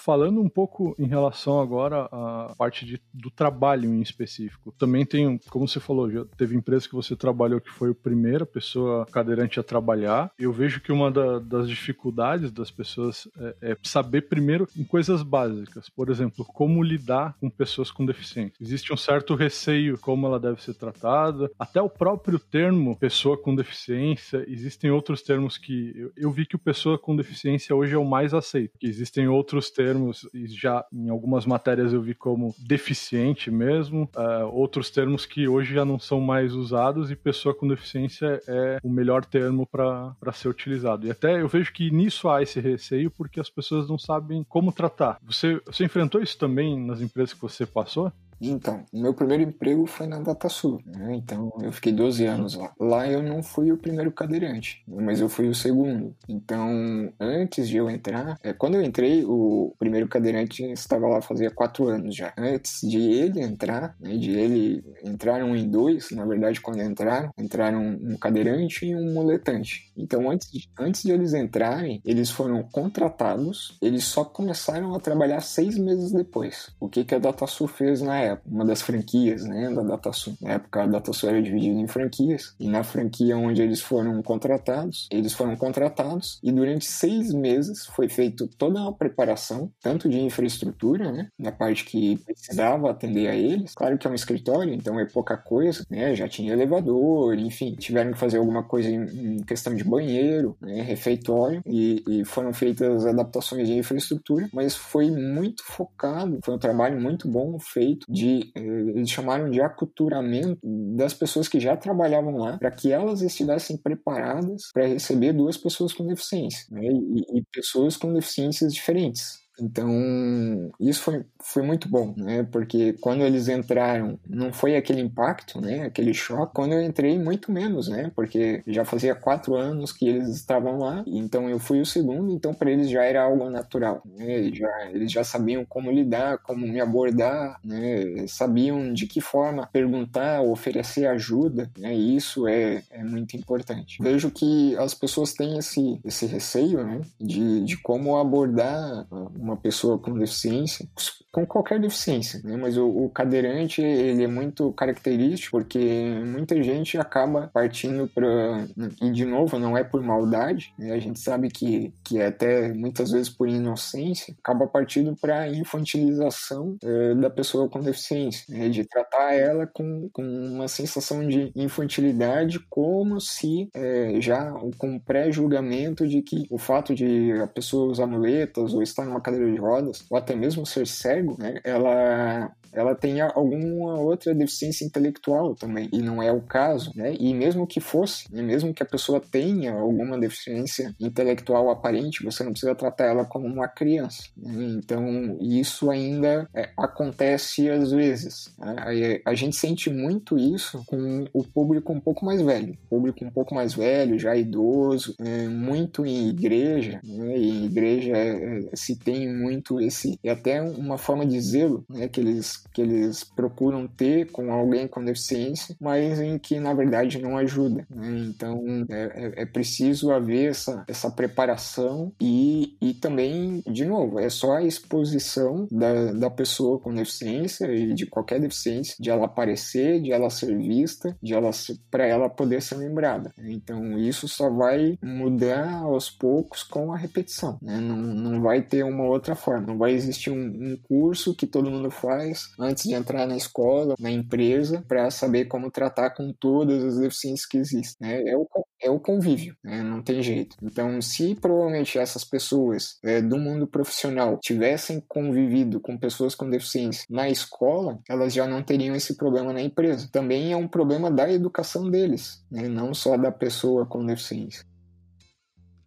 Falando 0.00 0.40
um 0.40 0.48
pouco 0.48 0.94
em 0.98 1.06
relação 1.06 1.60
agora 1.60 2.08
à 2.10 2.54
parte 2.56 2.86
de, 2.86 3.00
do 3.12 3.30
trabalho 3.30 3.88
em 3.88 4.00
específico, 4.00 4.72
também 4.78 5.04
tem, 5.04 5.38
como 5.50 5.68
você 5.68 5.78
falou, 5.78 6.10
já 6.10 6.24
teve 6.36 6.56
empresa 6.56 6.88
que 6.88 6.94
você 6.94 7.14
trabalhou 7.14 7.60
que 7.60 7.70
foi 7.70 7.90
a 7.90 7.94
primeira 7.94 8.46
pessoa 8.46 9.06
cadeirante 9.06 9.60
a 9.60 9.62
trabalhar. 9.62 10.32
Eu 10.38 10.52
vejo 10.52 10.80
que 10.80 10.90
uma 10.90 11.10
da, 11.10 11.38
das 11.38 11.68
dificuldades 11.68 12.50
das 12.50 12.70
pessoas 12.70 13.28
é, 13.38 13.72
é, 13.72 13.76
saber 13.82 14.22
primeiro 14.22 14.66
em 14.76 14.84
coisas 14.84 15.22
básicas. 15.22 15.88
Por 15.88 16.08
exemplo, 16.08 16.44
como 16.44 16.82
lidar 16.82 17.36
com 17.38 17.50
pessoas 17.50 17.90
com 17.90 18.06
deficiência. 18.06 18.54
Existe 18.60 18.92
um 18.92 18.96
certo 18.96 19.34
receio 19.34 19.98
como 19.98 20.26
ela 20.26 20.40
deve 20.40 20.62
ser 20.62 20.74
tratada. 20.74 21.50
Até 21.58 21.80
o 21.82 21.90
próprio 21.90 22.38
termo 22.38 22.96
pessoa 22.96 23.36
com 23.36 23.54
deficiência, 23.54 24.44
existem 24.48 24.90
outros 24.90 25.22
termos 25.22 25.58
que 25.58 25.92
eu, 25.94 26.12
eu 26.16 26.30
vi 26.30 26.46
que 26.46 26.56
o 26.56 26.58
pessoa 26.58 26.98
com 26.98 27.16
deficiência 27.16 27.74
hoje 27.74 27.94
é 27.94 27.98
o 27.98 28.04
mais 28.04 28.32
aceito. 28.32 28.78
Existem 28.82 29.28
outros 29.28 29.70
termos, 29.70 29.89
e 30.34 30.46
já 30.46 30.84
em 30.92 31.08
algumas 31.08 31.46
matérias 31.46 31.92
eu 31.92 32.02
vi 32.02 32.14
como 32.14 32.54
deficiente 32.58 33.50
mesmo, 33.50 34.08
uh, 34.16 34.46
outros 34.52 34.90
termos 34.90 35.26
que 35.26 35.48
hoje 35.48 35.74
já 35.74 35.84
não 35.84 35.98
são 35.98 36.20
mais 36.20 36.54
usados 36.54 37.10
e 37.10 37.16
pessoa 37.16 37.54
com 37.54 37.68
deficiência 37.68 38.40
é 38.46 38.78
o 38.82 38.90
melhor 38.90 39.24
termo 39.24 39.66
para 39.66 40.32
ser 40.32 40.48
utilizado. 40.48 41.06
E 41.06 41.10
até 41.10 41.40
eu 41.40 41.48
vejo 41.48 41.72
que 41.72 41.90
nisso 41.90 42.28
há 42.28 42.42
esse 42.42 42.60
receio 42.60 43.10
porque 43.10 43.40
as 43.40 43.50
pessoas 43.50 43.88
não 43.88 43.98
sabem 43.98 44.44
como 44.48 44.72
tratar. 44.72 45.18
Você, 45.22 45.60
você 45.66 45.84
enfrentou 45.84 46.22
isso 46.22 46.38
também 46.38 46.78
nas 46.78 47.00
empresas 47.00 47.34
que 47.34 47.40
você 47.40 47.66
passou? 47.66 48.12
Então, 48.40 48.84
meu 48.92 49.12
primeiro 49.12 49.42
emprego 49.42 49.86
foi 49.86 50.06
na 50.06 50.18
DataSul, 50.18 50.80
né? 50.86 51.14
Então, 51.14 51.52
eu 51.62 51.72
fiquei 51.72 51.92
12 51.92 52.24
anos 52.24 52.54
lá. 52.54 52.72
Lá 52.80 53.06
eu 53.06 53.22
não 53.22 53.42
fui 53.42 53.70
o 53.70 53.76
primeiro 53.76 54.10
cadeirante, 54.10 54.82
mas 54.88 55.20
eu 55.20 55.28
fui 55.28 55.48
o 55.48 55.54
segundo. 55.54 56.14
Então, 56.28 57.12
antes 57.20 57.68
de 57.68 57.76
eu 57.76 57.90
entrar, 57.90 58.38
é, 58.42 58.52
quando 58.52 58.76
eu 58.76 58.82
entrei, 58.82 59.24
o 59.24 59.74
primeiro 59.78 60.08
cadeirante 60.08 60.64
estava 60.72 61.06
lá 61.06 61.20
fazia 61.20 61.50
quatro 61.50 61.88
anos 61.88 62.14
já. 62.14 62.32
Antes 62.36 62.80
de 62.82 62.98
ele 62.98 63.40
entrar, 63.40 63.94
né, 64.00 64.16
de 64.16 64.30
ele 64.30 64.84
entraram 65.04 65.54
em 65.54 65.68
dois, 65.68 66.10
na 66.10 66.24
verdade, 66.24 66.60
quando 66.60 66.82
entraram, 66.82 67.30
entraram 67.38 67.98
um 68.00 68.16
cadeirante 68.16 68.86
e 68.86 68.96
um 68.96 69.12
muletante. 69.12 69.92
Então, 69.96 70.30
antes 70.30 70.50
de, 70.50 70.68
antes 70.78 71.02
de 71.02 71.12
eles 71.12 71.34
entrarem, 71.34 72.00
eles 72.04 72.30
foram 72.30 72.62
contratados, 72.62 73.76
eles 73.82 74.04
só 74.04 74.24
começaram 74.24 74.94
a 74.94 75.00
trabalhar 75.00 75.40
seis 75.40 75.76
meses 75.76 76.12
depois. 76.12 76.70
O 76.80 76.88
que, 76.88 77.04
que 77.04 77.14
a 77.14 77.18
DataSul 77.18 77.68
fez 77.68 78.00
na 78.00 78.18
época? 78.18 78.29
Uma 78.46 78.64
das 78.64 78.82
franquias 78.82 79.44
né, 79.44 79.70
da 79.70 79.82
DataSul. 79.82 80.34
Na 80.40 80.52
época, 80.52 80.82
a 80.82 80.86
DataSul 80.86 81.28
era 81.28 81.42
dividida 81.42 81.78
em 81.78 81.86
franquias, 81.86 82.54
e 82.58 82.68
na 82.68 82.82
franquia 82.82 83.36
onde 83.36 83.62
eles 83.62 83.80
foram 83.80 84.22
contratados, 84.22 85.08
eles 85.10 85.32
foram 85.32 85.56
contratados, 85.56 86.38
e 86.42 86.52
durante 86.52 86.84
seis 86.84 87.32
meses 87.32 87.86
foi 87.86 88.08
feito 88.08 88.46
toda 88.46 88.80
uma 88.80 88.92
preparação, 88.92 89.70
tanto 89.82 90.08
de 90.08 90.20
infraestrutura, 90.20 91.10
né, 91.12 91.28
na 91.38 91.52
parte 91.52 91.84
que 91.84 92.16
precisava 92.18 92.90
atender 92.90 93.28
a 93.28 93.34
eles. 93.34 93.74
Claro 93.74 93.98
que 93.98 94.06
é 94.06 94.10
um 94.10 94.14
escritório, 94.14 94.72
então 94.72 94.98
é 94.98 95.04
pouca 95.04 95.36
coisa, 95.36 95.84
né, 95.90 96.14
já 96.14 96.28
tinha 96.28 96.52
elevador, 96.52 97.38
enfim, 97.38 97.74
tiveram 97.74 98.12
que 98.12 98.18
fazer 98.18 98.38
alguma 98.38 98.62
coisa 98.62 98.88
em, 98.88 99.36
em 99.36 99.42
questão 99.42 99.74
de 99.74 99.84
banheiro, 99.84 100.56
né, 100.60 100.82
refeitório, 100.82 101.62
e, 101.66 102.02
e 102.08 102.24
foram 102.24 102.52
feitas 102.52 103.06
adaptações 103.06 103.66
de 103.66 103.74
infraestrutura, 103.74 104.48
mas 104.52 104.74
foi 104.74 105.10
muito 105.10 105.62
focado, 105.64 106.40
foi 106.44 106.54
um 106.54 106.58
trabalho 106.58 107.00
muito 107.00 107.28
bom 107.28 107.58
feito 107.58 108.06
de 108.08 108.19
eh, 108.54 108.60
eles 108.60 109.10
chamaram 109.10 109.50
de 109.50 109.60
aculturamento 109.60 110.58
das 110.62 111.14
pessoas 111.14 111.48
que 111.48 111.60
já 111.60 111.76
trabalhavam 111.76 112.36
lá 112.36 112.58
para 112.58 112.70
que 112.70 112.92
elas 112.92 113.22
estivessem 113.22 113.76
preparadas 113.76 114.70
para 114.72 114.86
receber 114.86 115.32
duas 115.32 115.56
pessoas 115.56 115.92
com 115.92 116.06
deficiência 116.06 116.66
né? 116.70 116.82
e, 116.84 117.38
e 117.38 117.44
pessoas 117.52 117.96
com 117.96 118.12
deficiências 118.12 118.74
diferentes. 118.74 119.40
Então, 119.60 120.70
isso 120.80 121.02
foi, 121.02 121.24
foi 121.38 121.62
muito 121.62 121.88
bom, 121.88 122.14
né? 122.16 122.42
Porque 122.50 122.94
quando 122.94 123.22
eles 123.22 123.48
entraram, 123.48 124.18
não 124.26 124.52
foi 124.52 124.76
aquele 124.76 125.00
impacto, 125.00 125.60
né? 125.60 125.84
Aquele 125.84 126.14
choque. 126.14 126.54
Quando 126.54 126.72
eu 126.72 126.82
entrei, 126.82 127.18
muito 127.18 127.52
menos, 127.52 127.88
né? 127.88 128.10
Porque 128.14 128.62
já 128.66 128.84
fazia 128.84 129.14
quatro 129.14 129.54
anos 129.54 129.92
que 129.92 130.08
eles 130.08 130.28
estavam 130.28 130.78
lá, 130.78 131.04
então 131.06 131.48
eu 131.48 131.58
fui 131.58 131.80
o 131.80 131.86
segundo, 131.86 132.32
então 132.32 132.54
para 132.54 132.70
eles 132.70 132.88
já 132.88 133.04
era 133.04 133.22
algo 133.22 133.50
natural, 133.50 134.02
né? 134.04 134.32
Eles 134.32 134.58
já, 134.58 134.90
eles 134.90 135.12
já 135.12 135.24
sabiam 135.24 135.64
como 135.64 135.90
lidar, 135.90 136.38
como 136.38 136.66
me 136.66 136.80
abordar, 136.80 137.58
né? 137.64 138.26
Sabiam 138.26 138.92
de 138.92 139.06
que 139.06 139.20
forma 139.20 139.68
perguntar, 139.72 140.42
oferecer 140.42 141.06
ajuda, 141.06 141.70
né? 141.78 141.94
E 141.94 142.16
isso 142.16 142.48
é, 142.48 142.82
é 142.90 143.04
muito 143.04 143.36
importante. 143.36 143.98
Vejo 144.00 144.30
que 144.30 144.76
as 144.76 144.94
pessoas 144.94 145.34
têm 145.34 145.58
esse, 145.58 146.00
esse 146.04 146.26
receio, 146.26 146.82
né? 146.84 147.00
De, 147.20 147.64
de 147.64 147.76
como 147.76 148.16
abordar 148.16 149.06
uma 149.38 149.49
uma 149.50 149.56
pessoa 149.56 149.98
com 149.98 150.12
deficiência, 150.14 150.88
com 151.32 151.46
qualquer 151.46 151.80
deficiência, 151.80 152.40
né? 152.42 152.56
Mas 152.56 152.76
o, 152.76 152.88
o, 152.88 153.10
cadeirante, 153.10 153.80
ele 153.80 154.24
é 154.24 154.26
muito 154.26 154.72
característico 154.72 155.58
porque 155.58 155.78
muita 156.24 156.60
gente 156.62 156.98
acaba 156.98 157.50
partindo 157.52 158.08
para... 158.08 158.66
E, 159.00 159.10
de 159.10 159.24
novo, 159.24 159.58
não 159.58 159.76
é 159.76 159.84
por 159.84 160.02
maldade, 160.02 160.72
né? 160.78 160.92
A 160.92 160.98
gente 160.98 161.20
sabe 161.20 161.48
que, 161.48 161.92
que 162.04 162.18
é 162.18 162.26
até 162.26 162.72
muitas 162.72 163.12
vezes 163.12 163.28
por 163.28 163.48
inocência, 163.48 164.34
acaba 164.42 164.66
partindo 164.66 165.14
para 165.20 165.48
infantilização 165.48 166.76
é, 166.82 167.14
da 167.14 167.30
pessoa 167.30 167.68
com 167.68 167.80
deficiência, 167.80 168.44
né? 168.48 168.68
De 168.68 168.84
tratar 168.84 169.34
ela 169.34 169.66
com, 169.66 170.08
com 170.12 170.22
uma 170.22 170.66
sensação 170.66 171.26
de 171.26 171.52
infantilidade 171.54 172.58
como 172.68 173.20
se 173.20 173.68
é, 173.74 174.20
já 174.20 174.52
com 174.78 174.98
pré-julgamento 174.98 176.06
de 176.06 176.22
que 176.22 176.46
o 176.50 176.58
fato 176.58 176.94
de 176.94 177.32
a 177.40 177.46
pessoa 177.46 177.90
usar 177.90 178.06
muletas 178.06 178.74
ou 178.74 178.82
estar 178.82 179.04
numa 179.04 179.20
cadeira 179.20 179.39
cadeira 179.40 179.52
de 179.52 179.58
rodas, 179.58 180.04
ou 180.10 180.16
até 180.16 180.34
mesmo 180.34 180.66
ser 180.66 180.86
cego, 180.86 181.36
né, 181.38 181.60
ela 181.64 182.52
ela 182.72 182.94
tenha 182.94 183.26
alguma 183.26 183.98
outra 183.98 184.34
deficiência 184.34 184.84
intelectual 184.84 185.54
também, 185.54 185.88
e 185.92 186.00
não 186.00 186.22
é 186.22 186.32
o 186.32 186.40
caso, 186.40 186.92
né? 186.94 187.14
E 187.18 187.34
mesmo 187.34 187.66
que 187.66 187.80
fosse, 187.80 188.32
né? 188.32 188.42
mesmo 188.42 188.72
que 188.72 188.82
a 188.82 188.86
pessoa 188.86 189.20
tenha 189.20 189.72
alguma 189.72 190.18
deficiência 190.18 190.94
intelectual 191.00 191.70
aparente, 191.70 192.24
você 192.24 192.44
não 192.44 192.52
precisa 192.52 192.74
tratar 192.74 193.06
ela 193.06 193.24
como 193.24 193.46
uma 193.46 193.68
criança. 193.68 194.22
Né? 194.36 194.78
Então, 194.78 195.36
isso 195.40 195.90
ainda 195.90 196.48
é, 196.54 196.70
acontece 196.76 197.68
às 197.68 197.90
vezes. 197.90 198.54
Né? 198.58 199.22
A, 199.24 199.30
a, 199.30 199.34
gente 199.34 199.56
sente 199.56 199.90
muito 199.90 200.38
isso 200.38 200.82
com 200.86 201.24
o 201.32 201.42
público 201.42 201.92
um 201.92 202.00
pouco 202.00 202.24
mais 202.24 202.40
velho, 202.40 202.76
público 202.88 203.24
um 203.24 203.30
pouco 203.30 203.54
mais 203.54 203.74
velho, 203.74 204.18
já 204.18 204.36
idoso, 204.36 205.14
é, 205.18 205.48
muito 205.48 206.06
em 206.06 206.28
igreja, 206.28 207.00
né? 207.04 207.36
E 207.36 207.50
em 207.50 207.64
igreja 207.64 208.16
é 208.16 208.70
se 208.74 208.96
tem 208.96 209.19
muito 209.28 209.80
esse, 209.80 210.18
é 210.22 210.30
até 210.30 210.62
uma 210.62 210.98
forma 210.98 211.24
de 211.26 211.40
zelo, 211.40 211.84
né? 211.88 212.08
Que 212.08 212.20
eles 212.20 212.64
que 212.72 212.82
eles 212.82 213.24
procuram 213.24 213.86
ter 213.86 214.30
com 214.30 214.52
alguém 214.52 214.86
com 214.86 215.04
deficiência, 215.04 215.76
mas 215.80 216.20
em 216.20 216.38
que 216.38 216.58
na 216.58 216.72
verdade 216.72 217.20
não 217.20 217.36
ajuda. 217.36 217.86
Né? 217.90 218.26
Então 218.28 218.86
é, 218.88 219.02
é, 219.14 219.42
é, 219.42 219.46
preciso 219.46 220.10
haver 220.10 220.50
essa, 220.50 220.84
essa 220.86 221.10
preparação 221.10 222.12
e, 222.20 222.76
e 222.80 222.94
também, 222.94 223.62
de 223.66 223.84
novo, 223.84 224.18
é 224.18 224.28
só 224.28 224.56
a 224.56 224.62
exposição 224.62 225.66
da, 225.70 226.12
da 226.12 226.30
pessoa 226.30 226.78
com 226.78 226.94
deficiência 226.94 227.66
e 227.72 227.92
de 227.94 228.06
qualquer 228.06 228.40
deficiência, 228.40 228.96
de 228.98 229.10
ela 229.10 229.26
aparecer, 229.26 230.00
de 230.00 230.12
ela 230.12 230.30
ser 230.30 230.56
vista, 230.56 231.16
de 231.22 231.34
ela 231.34 231.50
para 231.90 232.06
ela 232.06 232.28
poder 232.28 232.62
ser 232.62 232.76
lembrada. 232.76 233.32
Então 233.38 233.98
isso 233.98 234.28
só 234.28 234.48
vai 234.48 234.98
mudar 235.02 235.80
aos 235.82 236.10
poucos 236.10 236.62
com 236.62 236.92
a 236.92 236.96
repetição. 236.96 237.58
Né? 237.60 237.78
Não, 237.80 237.96
não 237.96 238.40
vai 238.40 238.62
ter 238.62 238.84
uma 238.84 239.04
outra 239.10 239.34
forma, 239.34 239.66
não 239.66 239.78
vai 239.78 239.92
existir 239.92 240.30
um, 240.30 240.36
um 240.36 240.76
curso 240.76 241.34
que 241.34 241.46
todo 241.46 241.70
mundo 241.70 241.90
faz 241.90 242.48
antes 242.58 242.84
de 242.84 242.94
entrar 242.94 243.26
na 243.26 243.36
escola, 243.36 243.94
na 243.98 244.10
empresa, 244.10 244.84
para 244.86 245.10
saber 245.10 245.46
como 245.46 245.70
tratar 245.70 246.10
com 246.10 246.32
todas 246.32 246.82
as 246.84 246.98
deficiências 246.98 247.46
que 247.46 247.58
existem. 247.58 247.96
Né? 248.00 248.22
É, 248.30 248.36
o, 248.36 248.46
é 248.82 248.90
o 248.90 248.98
convívio, 248.98 249.56
né? 249.62 249.82
não 249.82 250.02
tem 250.02 250.22
jeito. 250.22 250.56
Então, 250.62 251.00
se 251.00 251.34
provavelmente 251.34 251.98
essas 251.98 252.24
pessoas 252.24 252.98
é, 253.02 253.20
do 253.20 253.38
mundo 253.38 253.66
profissional 253.66 254.38
tivessem 254.38 255.02
convivido 255.08 255.80
com 255.80 255.98
pessoas 255.98 256.34
com 256.34 256.48
deficiência 256.48 257.04
na 257.08 257.28
escola, 257.28 257.98
elas 258.08 258.32
já 258.32 258.46
não 258.46 258.62
teriam 258.62 258.94
esse 258.94 259.16
problema 259.16 259.52
na 259.52 259.62
empresa. 259.62 260.08
Também 260.10 260.52
é 260.52 260.56
um 260.56 260.68
problema 260.68 261.10
da 261.10 261.30
educação 261.30 261.90
deles, 261.90 262.44
né? 262.50 262.68
não 262.68 262.94
só 262.94 263.16
da 263.16 263.32
pessoa 263.32 263.86
com 263.86 264.04
deficiência. 264.04 264.69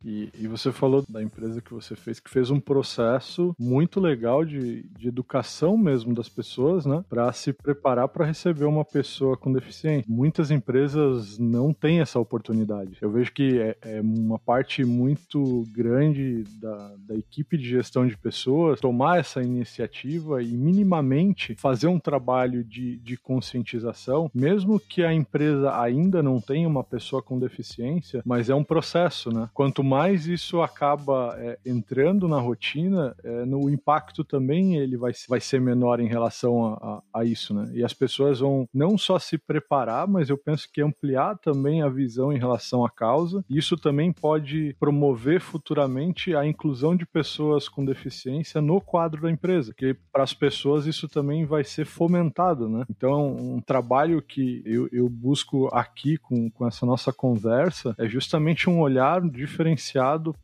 E, 0.04 0.30
e, 0.38 0.48
você 0.48 0.72
falou 0.72 1.04
da 1.08 1.24
empresa 1.24 1.62
que 1.62 1.74
você 1.74 1.96
fez, 1.96 2.20
que 2.20 2.30
fez 2.30 2.52
um 2.52 2.60
processo 2.60 3.56
muito 3.58 4.00
legal 4.00 4.44
de, 4.44 4.84
de 4.98 5.08
educação 5.08 5.78
mesmo 5.78 6.14
das 6.14 6.28
pessoas, 6.28 6.86
né? 6.86 7.04
Para 7.10 7.32
se 7.32 7.54
preparar 7.54 8.08
para 8.10 8.26
receber 8.26 8.66
uma 8.66 8.84
pessoa 8.84 9.38
com 9.38 9.52
deficiência. 9.52 10.06
Muitas 10.08 10.52
empresas 10.52 11.38
não 11.38 11.74
têm 11.74 12.02
essa 12.02 12.20
oportunidade. 12.20 12.98
Eu 13.02 13.12
vejo 13.12 13.32
que 13.32 13.60
é, 13.60 13.78
é 13.82 14.02
uma 14.02 14.38
parte 14.38 14.84
muito 14.84 15.64
grande 15.72 16.44
da, 16.60 16.96
da 16.98 17.16
equipe 17.16 17.58
de 17.58 17.70
gestão 17.70 18.06
de 18.06 18.18
pessoas 18.18 18.80
tomar 18.80 19.20
essa 19.20 19.42
iniciativa 19.42 20.44
e 20.44 20.52
minimamente 20.52 21.56
fazer 21.56 21.88
um 21.88 22.00
trabalho 22.00 22.64
de, 22.64 22.98
de 22.98 23.18
conscientização, 23.18 24.30
mesmo 24.34 24.80
que 24.80 25.04
a 25.04 25.14
empresa 25.14 25.80
ainda 25.80 26.22
não 26.22 26.42
tenha 26.42 26.68
uma 26.68 26.84
pessoa 26.84 27.22
com 27.22 27.40
deficiência, 27.40 28.22
mas 28.26 28.50
é 28.50 28.56
um 28.56 28.64
processo, 28.64 29.32
né? 29.32 29.50
Quanto 29.54 29.84
mais 29.94 30.26
isso 30.26 30.60
acaba 30.60 31.36
é, 31.38 31.60
entrando 31.64 32.28
na 32.28 32.40
rotina, 32.40 33.16
é, 33.24 33.46
no 33.46 33.70
impacto 33.70 34.24
também 34.24 34.78
ele 34.78 34.98
vai, 34.98 35.12
vai 35.30 35.40
ser 35.40 35.62
menor 35.62 36.00
em 36.00 36.08
relação 36.08 36.66
a, 36.66 37.02
a, 37.14 37.20
a, 37.22 37.26
isso, 37.26 37.54
né? 37.54 37.70
E 37.76 37.84
as 37.84 37.94
pessoas 37.94 38.40
vão 38.40 38.68
não 38.74 38.98
só 38.98 39.20
se 39.20 39.38
preparar, 39.38 40.08
mas 40.08 40.30
eu 40.30 40.38
penso 40.38 40.68
que 40.72 40.82
ampliar 40.82 41.38
também 41.38 41.84
a 41.84 41.90
visão 41.90 42.34
em 42.34 42.40
relação 42.40 42.84
à 42.84 42.90
causa. 42.90 43.46
Isso 43.48 43.78
também 43.78 44.12
pode 44.12 44.76
promover 44.80 45.40
futuramente 45.40 46.36
a 46.36 46.44
inclusão 46.44 46.96
de 46.96 47.06
pessoas 47.06 47.70
com 47.70 47.86
deficiência 47.86 48.60
no 48.62 48.82
quadro 48.82 49.22
da 49.22 49.30
empresa, 49.30 49.76
que 49.78 49.96
para 50.12 50.24
as 50.24 50.34
pessoas 50.34 50.88
isso 50.88 51.08
também 51.08 51.46
vai 51.46 51.64
ser 51.64 51.86
fomentado, 51.86 52.68
né? 52.68 52.84
Então, 52.90 53.36
um 53.36 53.62
trabalho 53.62 54.24
que 54.24 54.64
eu, 54.66 54.90
eu 54.92 55.08
busco 55.08 55.70
aqui 55.72 56.18
com, 56.18 56.50
com 56.50 56.68
essa 56.68 56.84
nossa 56.84 57.14
conversa 57.14 57.94
é 58.00 58.08
justamente 58.08 58.68
um 58.68 58.80
olhar 58.80 59.22
diferenciado 59.30 59.83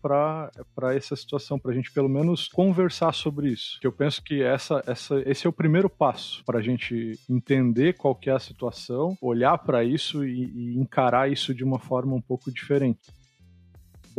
para 0.02 0.96
essa 0.96 1.16
situação, 1.16 1.60
para 1.60 1.72
a 1.72 1.74
gente 1.74 1.92
pelo 1.92 2.10
menos 2.10 2.48
conversar 2.48 3.14
sobre 3.14 3.50
isso. 3.50 3.80
Que 3.80 3.88
eu 3.88 3.92
penso 3.92 4.24
que 4.24 4.42
essa, 4.42 4.84
essa, 4.86 5.22
esse 5.26 5.46
é 5.46 5.50
o 5.50 5.54
primeiro 5.54 5.90
passo 5.90 6.44
para 6.46 6.60
a 6.60 6.62
gente 6.62 7.20
entender 7.30 7.94
qual 7.94 8.16
que 8.16 8.30
é 8.30 8.34
a 8.34 8.40
situação, 8.40 9.18
olhar 9.22 9.58
para 9.58 9.84
isso 9.84 10.26
e, 10.26 10.74
e 10.74 10.78
encarar 10.78 11.32
isso 11.32 11.54
de 11.54 11.64
uma 11.64 11.80
forma 11.80 12.16
um 12.16 12.22
pouco 12.22 12.52
diferente 12.52 13.00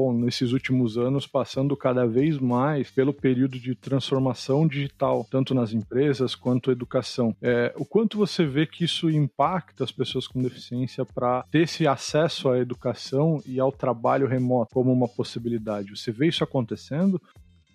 bom, 0.00 0.14
nesses 0.14 0.52
últimos 0.52 0.96
anos, 0.96 1.26
passando 1.26 1.76
cada 1.76 2.06
vez 2.06 2.38
mais 2.38 2.90
pelo 2.90 3.12
período 3.12 3.58
de 3.58 3.74
transformação 3.74 4.66
digital, 4.66 5.26
tanto 5.30 5.54
nas 5.54 5.74
empresas 5.74 6.34
quanto 6.34 6.70
educação. 6.70 7.36
É, 7.42 7.70
o 7.76 7.84
quanto 7.84 8.16
você 8.16 8.46
vê 8.46 8.66
que 8.66 8.84
isso 8.84 9.10
impacta 9.10 9.84
as 9.84 9.92
pessoas 9.92 10.26
com 10.26 10.40
deficiência 10.40 11.04
para 11.04 11.44
ter 11.50 11.64
esse 11.64 11.86
acesso 11.86 12.48
à 12.48 12.58
educação 12.58 13.42
e 13.44 13.60
ao 13.60 13.70
trabalho 13.70 14.26
remoto 14.26 14.72
como 14.72 14.90
uma 14.90 15.06
possibilidade? 15.06 15.94
Você 15.94 16.10
vê 16.10 16.28
isso 16.28 16.42
acontecendo? 16.42 17.20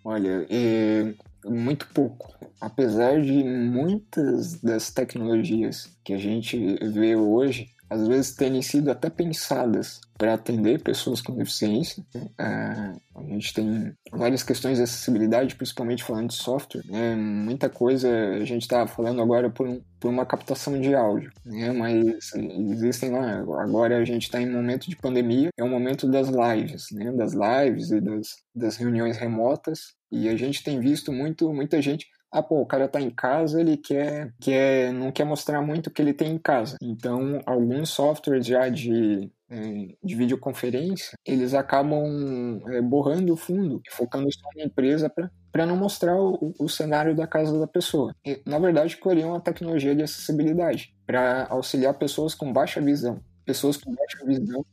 Olha, 0.03 0.47
é 0.49 1.13
muito 1.45 1.87
pouco. 1.93 2.33
Apesar 2.59 3.21
de 3.21 3.43
muitas 3.43 4.59
das 4.61 4.89
tecnologias 4.89 5.95
que 6.03 6.13
a 6.13 6.17
gente 6.17 6.57
vê 6.91 7.15
hoje 7.15 7.74
às 7.89 8.07
vezes 8.07 8.35
terem 8.35 8.61
sido 8.61 8.89
até 8.89 9.09
pensadas 9.09 10.01
para 10.17 10.33
atender 10.33 10.81
pessoas 10.81 11.21
com 11.21 11.35
deficiência. 11.35 12.03
É, 12.37 12.43
a 12.43 13.23
gente 13.27 13.53
tem 13.53 13.93
várias 14.11 14.43
questões 14.43 14.77
de 14.77 14.83
acessibilidade, 14.83 15.55
principalmente 15.55 16.03
falando 16.03 16.29
de 16.29 16.35
software. 16.35 16.83
Né? 16.85 17.15
Muita 17.15 17.69
coisa 17.69 18.09
a 18.09 18.45
gente 18.45 18.63
está 18.63 18.87
falando 18.87 19.21
agora 19.21 19.49
por, 19.49 19.67
um, 19.67 19.81
por, 19.99 20.09
uma 20.09 20.25
captação 20.25 20.79
de 20.79 20.95
áudio, 20.95 21.31
né? 21.45 21.71
mas 21.71 22.33
existem 22.33 23.11
lá. 23.11 23.39
Agora 23.61 23.97
a 23.97 24.05
gente 24.05 24.23
está 24.23 24.41
em 24.41 24.49
momento 24.49 24.89
de 24.89 24.95
pandemia, 24.95 25.49
é 25.57 25.63
o 25.63 25.69
momento 25.69 26.07
das 26.07 26.29
lives, 26.29 26.87
né? 26.91 27.11
das 27.11 27.33
lives 27.33 27.91
e 27.91 27.99
das, 27.99 28.27
das 28.53 28.77
reuniões 28.77 29.17
remotas. 29.17 29.93
E 30.11 30.29
a 30.29 30.37
gente 30.37 30.63
tem 30.63 30.79
visto 30.79 31.11
muito, 31.11 31.53
muita 31.53 31.81
gente 31.81 32.07
ah, 32.35 32.43
pô, 32.43 32.59
o 32.59 32.65
cara 32.65 32.89
tá 32.89 32.99
em 32.99 33.09
casa, 33.09 33.61
ele 33.61 33.77
quer, 33.77 34.33
quer 34.41 34.91
não 34.91 35.09
quer 35.09 35.23
mostrar 35.23 35.61
muito 35.61 35.87
o 35.87 35.91
que 35.91 36.01
ele 36.01 36.13
tem 36.13 36.33
em 36.33 36.37
casa. 36.37 36.75
Então, 36.81 37.41
alguns 37.45 37.89
softwares 37.91 38.45
já 38.45 38.67
de, 38.67 39.31
é, 39.49 39.95
de 40.03 40.15
videoconferência, 40.15 41.17
eles 41.25 41.53
acabam 41.53 42.59
é, 42.67 42.81
borrando 42.81 43.31
o 43.31 43.37
fundo, 43.37 43.81
focando 43.89 44.27
só 44.33 44.49
na 44.57 44.65
empresa 44.65 45.09
para 45.49 45.65
não 45.65 45.77
mostrar 45.77 46.17
o, 46.17 46.53
o, 46.59 46.67
cenário 46.67 47.15
da 47.15 47.25
casa 47.25 47.57
da 47.57 47.67
pessoa. 47.67 48.13
E, 48.25 48.41
na 48.45 48.59
verdade, 48.59 48.99
é 49.01 49.25
uma 49.25 49.39
tecnologia 49.39 49.95
de 49.95 50.03
acessibilidade 50.03 50.93
para 51.07 51.47
auxiliar 51.49 51.93
pessoas 51.93 52.35
com 52.35 52.51
baixa 52.51 52.81
visão. 52.81 53.21
Pessoas 53.45 53.77
com 53.77 53.95
baixa 53.95 54.25
visão, 54.25 54.65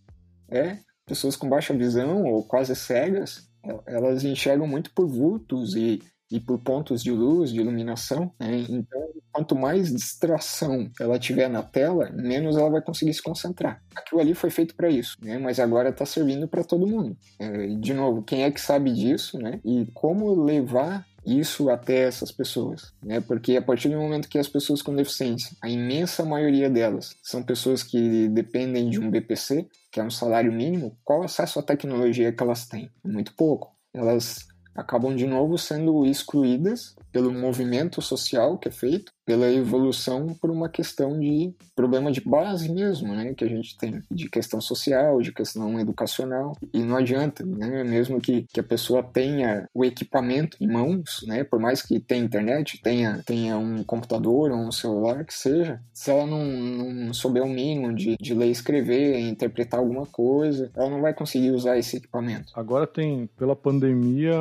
é, 0.50 0.78
pessoas 1.06 1.36
com 1.36 1.48
baixa 1.48 1.72
visão 1.72 2.24
ou 2.24 2.42
quase 2.42 2.74
cegas, 2.74 3.48
elas 3.86 4.24
enxergam 4.24 4.66
muito 4.66 4.92
por 4.92 5.06
vultos 5.06 5.76
e 5.76 6.02
e 6.32 6.40
por 6.40 6.58
pontos 6.58 7.02
de 7.02 7.12
luz, 7.12 7.52
de 7.52 7.60
iluminação. 7.60 8.32
Né? 8.40 8.64
Então, 8.68 9.08
quanto 9.30 9.54
mais 9.54 9.92
distração 9.92 10.90
ela 10.98 11.18
tiver 11.18 11.48
na 11.48 11.62
tela, 11.62 12.10
menos 12.10 12.56
ela 12.56 12.70
vai 12.70 12.82
conseguir 12.82 13.12
se 13.12 13.22
concentrar. 13.22 13.82
Aquilo 13.94 14.20
ali 14.20 14.34
foi 14.34 14.50
feito 14.50 14.74
para 14.74 14.88
isso, 14.88 15.16
né? 15.22 15.38
mas 15.38 15.60
agora 15.60 15.90
está 15.90 16.06
servindo 16.06 16.48
para 16.48 16.64
todo 16.64 16.86
mundo. 16.86 17.16
É, 17.38 17.66
de 17.66 17.92
novo, 17.92 18.22
quem 18.22 18.44
é 18.44 18.50
que 18.50 18.60
sabe 18.60 18.92
disso 18.92 19.38
né? 19.38 19.60
e 19.64 19.86
como 19.92 20.34
levar 20.42 21.06
isso 21.24 21.70
até 21.70 22.00
essas 22.00 22.32
pessoas, 22.32 22.92
né? 23.00 23.20
Porque 23.20 23.56
a 23.56 23.62
partir 23.62 23.88
do 23.88 23.96
momento 23.96 24.28
que 24.28 24.38
as 24.38 24.48
pessoas 24.48 24.82
com 24.82 24.92
deficiência, 24.92 25.56
a 25.62 25.68
imensa 25.68 26.24
maioria 26.24 26.68
delas 26.68 27.14
são 27.22 27.44
pessoas 27.44 27.84
que 27.84 28.28
dependem 28.28 28.90
de 28.90 28.98
um 28.98 29.08
BPC, 29.08 29.68
que 29.92 30.00
é 30.00 30.02
um 30.02 30.10
salário 30.10 30.52
mínimo, 30.52 30.98
qual 31.04 31.22
acesso 31.22 31.60
à 31.60 31.62
tecnologia 31.62 32.32
que 32.32 32.42
elas 32.42 32.66
têm? 32.66 32.90
Muito 33.04 33.34
pouco. 33.34 33.72
Elas 33.94 34.48
acabam 34.74 35.14
de 35.14 35.26
novo 35.26 35.58
sendo 35.58 36.04
excluídas 36.06 36.96
pelo 37.10 37.32
movimento 37.32 38.00
social 38.00 38.58
que 38.58 38.68
é 38.68 38.72
feito, 38.72 39.12
pela 39.24 39.50
evolução 39.50 40.34
por 40.40 40.50
uma 40.50 40.68
questão 40.68 41.18
de 41.18 41.54
problema 41.74 42.10
de 42.10 42.20
base 42.20 42.72
mesmo, 42.72 43.14
né, 43.14 43.34
que 43.34 43.44
a 43.44 43.48
gente 43.48 43.76
tem, 43.76 44.02
de 44.10 44.28
questão 44.28 44.60
social, 44.60 45.20
de 45.20 45.32
questão 45.32 45.78
educacional, 45.78 46.56
e 46.72 46.80
não 46.80 46.96
adianta, 46.96 47.44
né, 47.44 47.84
mesmo 47.84 48.20
que, 48.20 48.46
que 48.52 48.60
a 48.60 48.64
pessoa 48.64 49.02
tenha 49.02 49.68
o 49.74 49.84
equipamento 49.84 50.56
em 50.60 50.66
mãos, 50.66 51.24
né, 51.26 51.44
por 51.44 51.60
mais 51.60 51.82
que 51.82 52.00
tenha 52.00 52.24
internet, 52.24 52.80
tenha, 52.82 53.22
tenha 53.24 53.56
um 53.56 53.82
computador 53.84 54.50
ou 54.50 54.58
um 54.58 54.72
celular, 54.72 55.24
que 55.24 55.34
seja, 55.34 55.80
se 55.92 56.10
ela 56.10 56.26
não, 56.26 56.44
não 56.44 57.14
souber 57.14 57.42
o 57.42 57.48
mínimo 57.48 57.94
de, 57.94 58.16
de 58.20 58.34
ler 58.34 58.50
escrever, 58.50 59.18
interpretar 59.20 59.80
alguma 59.80 60.06
coisa, 60.06 60.70
ela 60.74 60.90
não 60.90 61.00
vai 61.00 61.14
conseguir 61.14 61.50
usar 61.50 61.78
esse 61.78 61.96
equipamento. 61.96 62.52
Agora 62.54 62.86
tem, 62.86 63.28
pela 63.36 63.56
pandemia, 63.56 64.34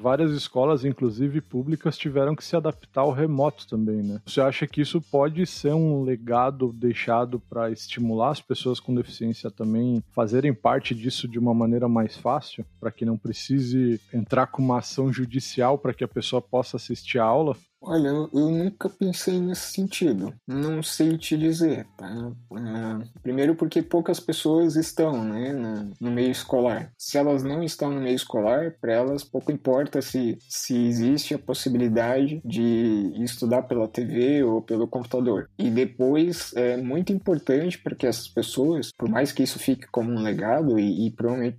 várias 0.00 0.32
escolas, 0.32 0.84
inclusive 0.84 1.40
públicas, 1.40 1.96
tiveram 1.96 2.34
que 2.34 2.44
se 2.44 2.56
adaptar 2.56 3.02
ao 3.02 3.12
remoto 3.12 3.66
também, 3.66 4.02
né? 4.02 4.17
Você 4.24 4.40
acha 4.40 4.66
que 4.66 4.80
isso 4.80 5.00
pode 5.00 5.46
ser 5.46 5.74
um 5.74 6.02
legado 6.02 6.72
deixado 6.72 7.40
para 7.40 7.70
estimular 7.70 8.30
as 8.30 8.40
pessoas 8.40 8.80
com 8.80 8.94
deficiência 8.94 9.50
também 9.50 10.02
fazerem 10.12 10.54
parte 10.54 10.94
disso 10.94 11.28
de 11.28 11.38
uma 11.38 11.54
maneira 11.54 11.88
mais 11.88 12.16
fácil, 12.16 12.64
para 12.80 12.90
que 12.90 13.04
não 13.04 13.16
precise 13.16 14.00
entrar 14.12 14.46
com 14.46 14.62
uma 14.62 14.78
ação 14.78 15.12
judicial 15.12 15.78
para 15.78 15.94
que 15.94 16.04
a 16.04 16.08
pessoa 16.08 16.40
possa 16.40 16.76
assistir 16.76 17.18
a 17.18 17.24
aula? 17.24 17.56
Olha, 17.80 18.08
eu, 18.08 18.28
nunca 18.32 18.88
pensei 18.88 19.40
nesse 19.40 19.72
sentido. 19.72 20.34
Não 20.46 20.82
sei 20.82 21.16
te 21.16 21.38
dizer, 21.38 21.86
tá? 21.96 22.32
Uh, 22.50 23.08
primeiro 23.22 23.54
porque 23.54 23.82
poucas 23.82 24.18
pessoas 24.18 24.74
estão, 24.74 25.24
né, 25.24 25.52
no, 26.00 26.10
meio 26.10 26.30
escolar. 26.30 26.92
Se 26.98 27.16
elas 27.16 27.42
não 27.44 27.62
estão 27.62 27.90
no 27.90 28.00
meio 28.00 28.16
escolar, 28.16 28.74
para 28.80 28.92
elas 28.92 29.22
pouco 29.22 29.52
importa 29.52 30.02
se, 30.02 30.36
se 30.48 30.76
existe 30.76 31.34
a 31.34 31.38
possibilidade 31.38 32.40
de 32.44 33.12
estudar 33.22 33.62
pela 33.62 33.86
TV 33.86 34.42
ou 34.42 34.60
pelo 34.60 34.88
computador. 34.88 35.48
E 35.56 35.70
depois 35.70 36.52
é 36.54 36.76
muito 36.76 37.12
importante 37.12 37.78
para 37.78 37.94
que 37.94 38.06
essas 38.06 38.28
pessoas, 38.28 38.90
por 38.92 39.08
mais 39.08 39.30
que 39.30 39.42
isso 39.42 39.58
fique 39.58 39.86
como 39.86 40.10
um 40.10 40.22
legado 40.22 40.78
e, 40.78 41.06
e 41.06 41.14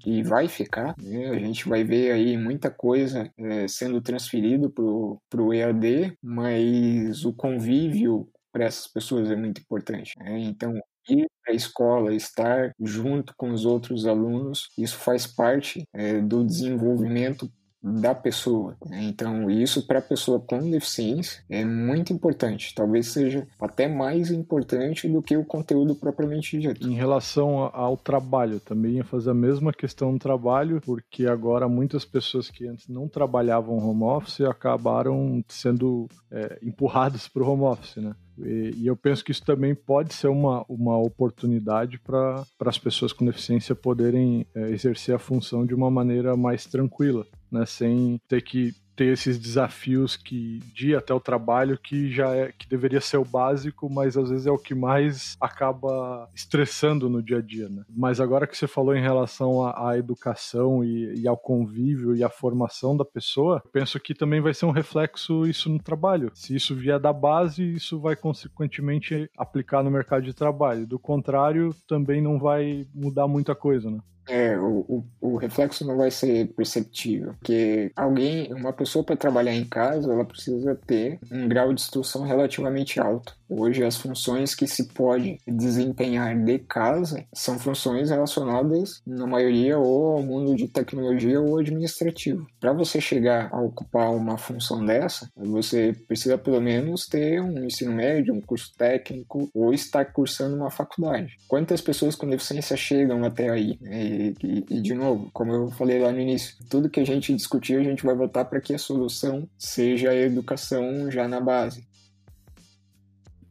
e 0.05 0.23
vai 0.23 0.47
ficar, 0.47 0.95
né, 0.97 1.29
a 1.29 1.39
gente 1.39 1.67
vai 1.67 1.83
ver 1.83 2.11
aí 2.11 2.37
muita 2.37 2.69
coisa 2.69 3.29
é, 3.37 3.67
sendo 3.67 4.01
transferido 4.01 4.69
para 4.69 5.41
o 5.41 5.53
EAD 5.53 6.08
mas 6.21 7.25
o 7.25 7.33
convívio 7.33 8.29
para 8.51 8.65
essas 8.65 8.87
pessoas 8.87 9.29
é 9.29 9.35
muito 9.35 9.61
importante. 9.61 10.13
Né? 10.17 10.39
Então, 10.39 10.73
ir 11.09 11.27
para 11.43 11.53
a 11.53 11.55
escola, 11.55 12.13
estar 12.13 12.71
junto 12.79 13.33
com 13.37 13.51
os 13.51 13.65
outros 13.65 14.05
alunos, 14.05 14.69
isso 14.77 14.97
faz 14.97 15.27
parte 15.27 15.83
é, 15.93 16.21
do 16.21 16.43
desenvolvimento 16.43 17.51
da 17.81 18.13
pessoa. 18.13 18.75
Né? 18.85 19.03
Então, 19.03 19.49
isso 19.49 19.85
para 19.87 19.99
a 19.99 20.01
pessoa 20.01 20.39
com 20.39 20.69
deficiência 20.69 21.43
é 21.49 21.63
muito 21.63 22.11
importante. 22.11 22.73
Talvez 22.75 23.07
seja 23.07 23.47
até 23.59 23.87
mais 23.87 24.31
importante 24.31 25.07
do 25.07 25.21
que 25.21 25.37
o 25.37 25.45
conteúdo 25.45 25.95
propriamente 25.95 26.57
dito. 26.59 26.85
Em 26.85 26.93
relação 26.93 27.69
ao 27.73 27.95
trabalho, 27.95 28.59
também 28.59 28.93
ia 28.93 29.03
fazer 29.03 29.31
a 29.31 29.33
mesma 29.33 29.71
questão 29.71 30.13
do 30.13 30.19
trabalho, 30.19 30.81
porque 30.81 31.25
agora 31.25 31.67
muitas 31.67 32.03
pessoas 32.03 32.49
que 32.49 32.67
antes 32.67 32.87
não 32.87 33.07
trabalhavam 33.07 33.77
home 33.77 34.03
office 34.03 34.41
acabaram 34.41 35.43
sendo 35.47 36.07
é, 36.31 36.59
empurradas 36.63 37.27
para 37.27 37.43
o 37.43 37.49
home 37.49 37.63
office, 37.63 37.97
né? 37.97 38.13
E, 38.45 38.87
eu 38.87 38.95
penso 38.95 39.23
que 39.23 39.31
isso 39.31 39.43
também 39.43 39.75
pode 39.75 40.13
ser 40.13 40.27
uma, 40.27 40.65
uma 40.69 40.97
oportunidade 40.97 41.99
para 41.99 42.43
as 42.61 42.77
pessoas 42.77 43.11
com 43.11 43.25
deficiência 43.25 43.75
poderem 43.75 44.45
é, 44.55 44.69
exercer 44.69 45.13
a 45.13 45.19
função 45.19 45.65
de 45.65 45.73
uma 45.73 45.91
maneira 45.91 46.37
mais 46.37 46.65
tranquila, 46.65 47.25
né? 47.51 47.65
Sem 47.65 48.19
ter 48.27 48.41
que 48.41 48.73
ter 48.99 49.13
esses 49.13 49.39
desafios 49.39 50.17
que 50.17 50.59
de 50.73 50.89
ir 50.89 50.95
até 50.97 51.13
o 51.13 51.21
trabalho 51.21 51.79
que 51.81 52.11
já 52.11 52.35
é 52.35 52.51
que 52.51 52.67
deveria 52.67 52.99
ser 52.99 53.15
o 53.15 53.23
básico, 53.23 53.89
mas 53.89 54.17
às 54.17 54.29
vezes 54.29 54.45
é 54.45 54.51
o 54.51 54.57
que 54.57 54.75
mais 54.75 55.37
acaba 55.39 56.29
estressando 56.35 57.09
no 57.09 57.23
dia 57.23 57.37
a 57.37 57.41
dia, 57.41 57.69
né? 57.69 57.83
Mas 57.89 58.19
agora 58.19 58.45
que 58.45 58.57
você 58.57 58.67
falou 58.67 58.93
em 58.93 59.01
relação 59.01 59.63
à, 59.63 59.91
à 59.91 59.97
educação 59.97 60.83
e, 60.83 61.21
e, 61.21 61.27
ao 61.29 61.37
convívio 61.37 62.13
e 62.13 62.25
à 62.25 62.29
formação 62.29 62.97
da 62.97 63.05
pessoa, 63.05 63.63
penso 63.71 63.97
que 64.01 64.13
também 64.13 64.41
vai 64.41 64.53
ser 64.53 64.65
um 64.65 64.71
reflexo 64.71 65.47
isso 65.47 65.69
no 65.69 65.81
trabalho. 65.81 66.29
Se 66.33 66.53
isso 66.53 66.75
vier 66.75 66.99
da 66.99 67.13
base, 67.13 67.63
isso 67.63 68.01
vai 68.01 68.17
consequentemente 68.17 69.29
aplicar 69.37 69.81
no 69.81 69.89
mercado 69.89 70.23
de 70.23 70.33
trabalho. 70.33 70.85
Do 70.85 70.99
contrário, 70.99 71.73
também 71.87 72.21
não 72.21 72.37
vai 72.37 72.85
mudar 72.93 73.29
muita 73.29 73.55
coisa, 73.55 73.89
né? 73.89 73.99
É, 74.29 74.57
o, 74.57 74.85
o, 74.87 75.03
o, 75.19 75.37
reflexo 75.37 75.85
não 75.85 75.97
vai 75.97 76.11
ser 76.11 76.47
perceptível, 76.49 77.33
porque 77.39 77.91
alguém, 77.95 78.53
uma 78.53 78.71
pessoa 78.71 79.03
para 79.03 79.15
trabalhar 79.15 79.55
em 79.55 79.65
casa, 79.65 80.11
ela 80.11 80.23
precisa 80.23 80.75
ter 80.85 81.19
um 81.31 81.47
grau 81.47 81.73
de 81.73 81.81
instrução 81.81 82.23
relativamente 82.23 82.99
alto. 82.99 83.35
Hoje, 83.49 83.83
as 83.83 83.97
funções 83.97 84.53
que 84.53 84.67
se 84.67 84.89
pode 84.89 85.39
desempenhar 85.47 86.37
de 86.37 86.59
casa 86.59 87.25
são 87.33 87.57
funções 87.57 88.11
relacionadas, 88.11 89.01
na 89.07 89.25
maioria, 89.25 89.79
ou 89.79 90.17
ao 90.17 90.21
mundo 90.21 90.55
de 90.55 90.67
tecnologia 90.67 91.41
ou 91.41 91.57
administrativo. 91.57 92.45
Para 92.59 92.71
você 92.71 93.01
chegar 93.01 93.49
a 93.51 93.59
ocupar 93.59 94.11
uma 94.11 94.37
função 94.37 94.85
dessa, 94.85 95.27
você 95.35 95.95
precisa 96.07 96.37
pelo 96.37 96.61
menos 96.61 97.07
ter 97.07 97.41
um 97.41 97.65
ensino 97.65 97.91
médio, 97.91 98.33
um 98.33 98.41
curso 98.41 98.71
técnico 98.77 99.49
ou 99.53 99.73
estar 99.73 100.05
cursando 100.05 100.55
uma 100.55 100.69
faculdade. 100.69 101.35
Quantas 101.47 101.81
pessoas 101.81 102.15
com 102.15 102.29
deficiência 102.29 102.77
chegam 102.77 103.23
até 103.23 103.49
aí? 103.49 103.79
E, 103.81 104.18
e, 104.19 104.65
e 104.69 104.81
de 104.81 104.93
novo, 104.93 105.29
como 105.33 105.53
eu 105.53 105.71
falei 105.71 105.99
lá 105.99 106.11
no 106.11 106.19
início, 106.19 106.55
tudo 106.69 106.89
que 106.89 106.99
a 106.99 107.05
gente 107.05 107.33
discutir, 107.33 107.77
a 107.77 107.83
gente 107.83 108.05
vai 108.05 108.15
voltar 108.15 108.45
para 108.45 108.61
que 108.61 108.73
a 108.73 108.77
solução 108.77 109.47
seja 109.57 110.11
a 110.11 110.15
educação 110.15 111.09
já 111.09 111.27
na 111.27 111.39
base. 111.39 111.88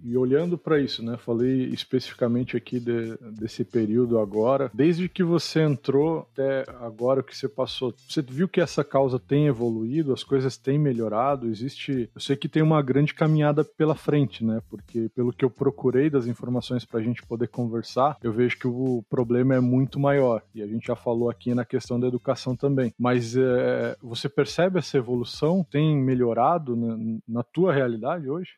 E 0.02 0.16
olhando 0.16 0.56
para 0.56 0.80
isso, 0.80 1.04
né? 1.04 1.16
Falei 1.16 1.64
especificamente 1.66 2.56
aqui 2.56 2.78
de, 2.78 3.16
desse 3.38 3.64
período 3.64 4.18
agora. 4.18 4.70
Desde 4.72 5.08
que 5.08 5.22
você 5.22 5.60
entrou 5.60 6.28
até 6.32 6.64
agora 6.80 7.20
o 7.20 7.24
que 7.24 7.36
você 7.36 7.48
passou, 7.48 7.94
você 8.08 8.22
viu 8.22 8.48
que 8.48 8.60
essa 8.60 8.84
causa 8.84 9.18
tem 9.18 9.46
evoluído, 9.46 10.12
as 10.12 10.22
coisas 10.22 10.56
têm 10.56 10.78
melhorado, 10.78 11.48
existe. 11.48 12.10
Eu 12.14 12.20
sei 12.20 12.36
que 12.36 12.48
tem 12.48 12.62
uma 12.62 12.80
grande 12.82 13.14
caminhada 13.14 13.64
pela 13.64 13.94
frente, 13.94 14.44
né? 14.44 14.62
Porque 14.70 15.10
pelo 15.14 15.32
que 15.32 15.44
eu 15.44 15.50
procurei 15.50 16.08
das 16.08 16.26
informações 16.26 16.84
para 16.84 17.00
a 17.00 17.02
gente 17.02 17.22
poder 17.26 17.48
conversar, 17.48 18.16
eu 18.22 18.32
vejo 18.32 18.58
que 18.58 18.68
o 18.68 19.04
problema 19.08 19.54
é 19.54 19.60
muito 19.60 19.98
maior. 19.98 20.42
E 20.54 20.62
a 20.62 20.66
gente 20.66 20.86
já 20.86 20.96
falou 20.96 21.28
aqui 21.28 21.54
na 21.54 21.64
questão 21.64 21.98
da 21.98 22.06
educação 22.06 22.54
também. 22.54 22.94
Mas 22.98 23.36
é, 23.36 23.96
você 24.02 24.28
percebe 24.28 24.78
essa 24.78 24.96
evolução? 24.96 25.66
Tem 25.68 25.96
melhorado 25.96 26.76
na, 26.76 27.18
na 27.26 27.42
tua 27.42 27.72
realidade 27.72 28.28
hoje? 28.28 28.52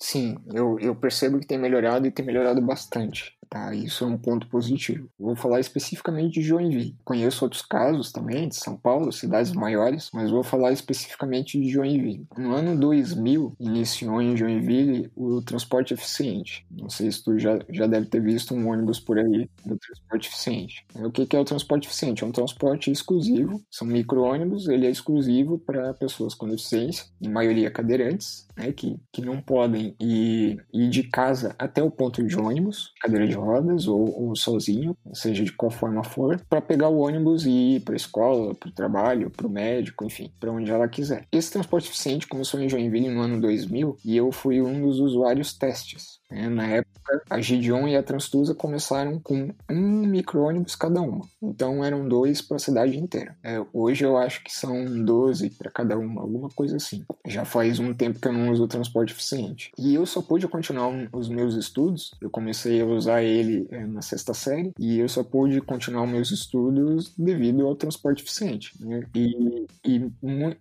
Sim, 0.00 0.34
eu, 0.52 0.76
eu 0.80 0.96
percebo 0.96 1.38
que 1.38 1.46
tem 1.46 1.56
melhorado 1.58 2.04
e 2.06 2.10
tem 2.10 2.24
melhorado 2.26 2.60
bastante. 2.60 3.37
Tá? 3.48 3.74
Isso 3.74 4.04
é 4.04 4.06
um 4.06 4.18
ponto 4.18 4.46
positivo. 4.48 5.08
Vou 5.18 5.34
falar 5.34 5.60
especificamente 5.60 6.34
de 6.34 6.42
Joinville. 6.42 6.96
Conheço 7.04 7.44
outros 7.44 7.62
casos 7.62 8.12
também 8.12 8.48
de 8.48 8.56
São 8.56 8.76
Paulo, 8.76 9.10
cidades 9.10 9.52
maiores, 9.52 10.10
mas 10.12 10.30
vou 10.30 10.42
falar 10.42 10.72
especificamente 10.72 11.58
de 11.60 11.68
Joinville. 11.68 12.26
No 12.36 12.52
ano 12.52 12.78
2000, 12.78 13.54
iniciou 13.58 14.20
em 14.20 14.36
Joinville 14.36 15.10
o 15.16 15.40
transporte 15.40 15.94
eficiente. 15.94 16.66
Não 16.70 16.90
sei 16.90 17.10
se 17.10 17.24
tu 17.24 17.38
já, 17.38 17.58
já 17.70 17.86
deve 17.86 18.06
ter 18.06 18.20
visto 18.20 18.54
um 18.54 18.68
ônibus 18.68 19.00
por 19.00 19.18
aí 19.18 19.48
do 19.64 19.78
transporte 19.78 20.28
eficiente. 20.28 20.84
O 20.94 21.10
que, 21.10 21.34
é 21.34 21.40
o 21.40 21.44
transporte 21.44 21.86
eficiente? 21.86 22.24
É 22.24 22.26
um 22.26 22.32
transporte 22.32 22.90
exclusivo, 22.90 23.62
são 23.70 23.86
micro-ônibus, 23.86 24.68
ele 24.68 24.86
é 24.86 24.90
exclusivo 24.90 25.58
para 25.58 25.94
pessoas 25.94 26.34
com 26.34 26.48
deficiência, 26.48 27.06
em 27.20 27.28
maioria 27.28 27.70
cadeirantes, 27.70 28.46
né, 28.56 28.72
que, 28.72 28.98
que 29.12 29.22
não 29.22 29.40
podem 29.40 29.94
ir, 30.00 30.64
ir 30.72 30.90
de 30.90 31.04
casa 31.04 31.54
até 31.58 31.82
o 31.82 31.90
ponto 31.90 32.22
de 32.22 32.38
ônibus, 32.38 32.92
cadeira 33.00 33.26
de 33.26 33.37
rodas 33.38 33.86
ou, 33.86 34.28
ou 34.28 34.36
sozinho, 34.36 34.96
seja 35.12 35.44
de 35.44 35.52
qual 35.52 35.70
forma 35.70 36.04
for, 36.04 36.40
para 36.48 36.60
pegar 36.60 36.88
o 36.88 36.98
ônibus 36.98 37.46
e 37.46 37.76
ir 37.76 37.80
para 37.80 37.94
a 37.94 37.96
escola, 37.96 38.54
para 38.54 38.68
o 38.68 38.72
trabalho, 38.72 39.30
para 39.30 39.46
o 39.46 39.50
médico, 39.50 40.04
enfim, 40.04 40.30
para 40.38 40.52
onde 40.52 40.70
ela 40.70 40.88
quiser. 40.88 41.26
Esse 41.32 41.50
transporte 41.50 41.88
eficiente 41.88 42.26
começou 42.26 42.60
em 42.60 42.68
Joinville 42.68 43.08
no 43.08 43.20
ano 43.20 43.40
2000 43.40 43.96
e 44.04 44.16
eu 44.16 44.30
fui 44.32 44.60
um 44.60 44.80
dos 44.80 45.00
usuários 45.00 45.52
testes. 45.52 46.17
Né? 46.30 46.48
Na 46.48 46.66
época, 46.66 47.22
a 47.30 47.40
Gideon 47.40 47.88
e 47.88 47.96
a 47.96 48.02
Transtusa 48.02 48.54
começaram 48.54 49.18
com 49.18 49.54
um 49.70 50.06
micro-ônibus 50.06 50.74
cada 50.74 51.00
uma. 51.00 51.26
Então 51.42 51.84
eram 51.84 52.08
dois 52.08 52.42
para 52.42 52.56
a 52.56 52.60
cidade 52.60 52.98
inteira. 52.98 53.36
É, 53.42 53.64
hoje 53.72 54.04
eu 54.04 54.16
acho 54.16 54.42
que 54.44 54.52
são 54.52 55.04
12 55.04 55.50
para 55.50 55.70
cada 55.70 55.98
uma, 55.98 56.20
alguma 56.20 56.48
coisa 56.48 56.76
assim. 56.76 57.04
Já 57.26 57.44
faz 57.44 57.78
um 57.78 57.94
tempo 57.94 58.20
que 58.20 58.28
eu 58.28 58.32
não 58.32 58.50
uso 58.50 58.64
o 58.64 58.68
transporte 58.68 59.12
eficiente. 59.12 59.70
E 59.78 59.94
eu 59.94 60.04
só 60.04 60.20
pude 60.20 60.46
continuar 60.48 61.08
os 61.12 61.28
meus 61.28 61.54
estudos. 61.54 62.14
Eu 62.20 62.30
comecei 62.30 62.80
a 62.80 62.86
usar 62.86 63.22
ele 63.22 63.66
é, 63.70 63.86
na 63.86 64.02
sexta 64.02 64.34
série 64.34 64.72
e 64.78 64.98
eu 64.98 65.08
só 65.08 65.22
pude 65.22 65.60
continuar 65.60 66.04
os 66.04 66.10
meus 66.10 66.30
estudos 66.30 67.12
devido 67.16 67.66
ao 67.66 67.74
transporte 67.74 68.22
eficiente. 68.22 68.72
Né? 68.80 69.04
E, 69.14 69.66
e 69.84 70.12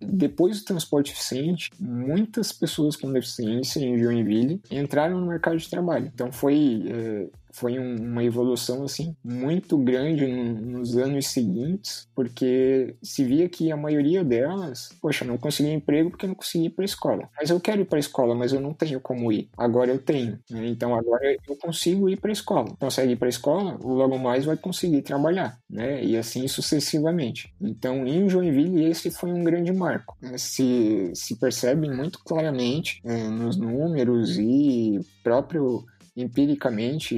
depois 0.02 0.60
do 0.60 0.66
transporte 0.66 1.12
eficiente, 1.12 1.70
muitas 1.80 2.52
pessoas 2.52 2.96
com 2.96 3.12
deficiência 3.12 3.80
em 3.80 3.98
Joinville 3.98 4.62
entraram 4.72 5.20
no 5.20 5.28
mercado 5.28 5.57
de 5.58 5.70
trabalho. 5.70 6.12
Então 6.14 6.32
foi 6.32 6.84
é, 6.88 7.28
foi 7.58 7.80
um, 7.80 7.96
uma 7.96 8.24
evolução 8.24 8.84
assim 8.84 9.16
muito 9.24 9.78
grande 9.78 10.28
no, 10.28 10.54
nos 10.54 10.96
anos 10.96 11.28
seguintes, 11.28 12.08
porque 12.16 12.96
se 13.02 13.24
via 13.24 13.50
que 13.50 13.72
a 13.72 13.78
maioria 13.78 14.24
delas, 14.24 14.90
poxa, 15.02 15.26
não 15.26 15.38
conseguia 15.38 15.74
emprego 15.74 16.12
porque 16.12 16.28
não 16.28 16.36
conseguia 16.36 16.68
ir 16.68 16.72
para 16.72 16.84
a 16.84 16.86
escola. 16.86 17.30
Mas 17.36 17.50
eu 17.50 17.60
quero 17.60 17.82
ir 17.82 17.86
para 17.86 17.98
a 17.98 18.00
escola, 18.00 18.36
mas 18.36 18.54
eu 18.54 18.62
não 18.62 18.74
tenho 18.74 19.00
como 19.00 19.32
ir. 19.32 19.50
Agora 19.58 19.92
eu 19.92 20.00
tenho, 20.00 20.40
né? 20.50 20.68
então 20.68 20.96
agora 20.96 21.36
eu 21.48 21.56
consigo 21.56 22.08
ir 22.08 22.18
para 22.18 22.30
a 22.30 22.34
escola. 22.34 22.76
Consegue 22.80 23.14
ir 23.14 23.16
para 23.16 23.28
a 23.28 23.30
escola, 23.30 23.78
logo 23.82 24.18
mais 24.20 24.46
vai 24.46 24.56
conseguir 24.56 25.02
trabalhar, 25.02 25.60
né? 25.70 26.04
E 26.04 26.16
assim 26.16 26.48
sucessivamente. 26.48 27.54
Então 27.60 28.06
em 28.06 28.30
Joinville 28.30 28.86
esse 28.86 29.10
foi 29.10 29.32
um 29.32 29.44
grande 29.44 29.74
marco. 29.74 30.16
Se 30.38 31.12
se 31.14 31.36
percebe 31.36 31.90
muito 31.90 32.20
claramente 32.24 33.02
é, 33.04 33.28
nos 33.30 33.58
números 33.58 34.38
e 34.38 35.00
próprio 35.24 35.86
empiricamente 36.18 37.16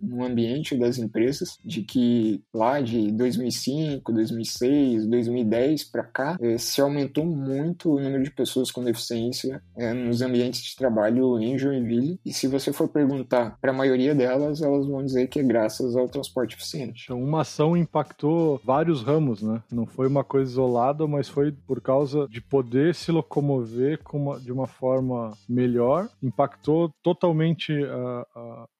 no 0.00 0.22
ambiente 0.22 0.76
das 0.76 0.98
empresas 0.98 1.58
de 1.64 1.82
que 1.82 2.42
lá 2.52 2.80
de 2.80 3.10
2005, 3.12 4.12
2006, 4.12 5.06
2010 5.06 5.84
para 5.84 6.04
cá 6.04 6.36
eh, 6.40 6.58
se 6.58 6.80
aumentou 6.80 7.24
muito 7.24 7.94
o 7.94 8.00
número 8.00 8.22
de 8.22 8.30
pessoas 8.30 8.70
com 8.70 8.84
deficiência 8.84 9.62
eh, 9.76 9.94
nos 9.94 10.20
ambientes 10.20 10.62
de 10.62 10.76
trabalho 10.76 11.40
em 11.40 11.58
Joinville 11.58 12.20
e 12.24 12.32
se 12.32 12.46
você 12.46 12.72
for 12.72 12.88
perguntar 12.88 13.56
para 13.60 13.70
a 13.70 13.74
maioria 13.74 14.14
delas 14.14 14.60
elas 14.60 14.86
vão 14.86 15.04
dizer 15.04 15.26
que 15.28 15.40
é 15.40 15.42
graças 15.42 15.96
ao 15.96 16.08
transporte 16.08 16.54
eficiente. 16.54 17.04
Então 17.04 17.22
uma 17.22 17.40
ação 17.40 17.76
impactou 17.76 18.60
vários 18.62 19.02
ramos, 19.02 19.42
né? 19.42 19.62
Não 19.72 19.86
foi 19.86 20.06
uma 20.06 20.22
coisa 20.22 20.50
isolada, 20.50 21.06
mas 21.06 21.28
foi 21.28 21.52
por 21.52 21.80
causa 21.80 22.28
de 22.28 22.40
poder 22.40 22.94
se 22.94 23.10
locomover 23.10 24.00
uma, 24.12 24.38
de 24.38 24.52
uma 24.52 24.66
forma 24.66 25.32
melhor, 25.48 26.08
impactou 26.22 26.90
totalmente 27.02 27.72
a, 27.84 28.26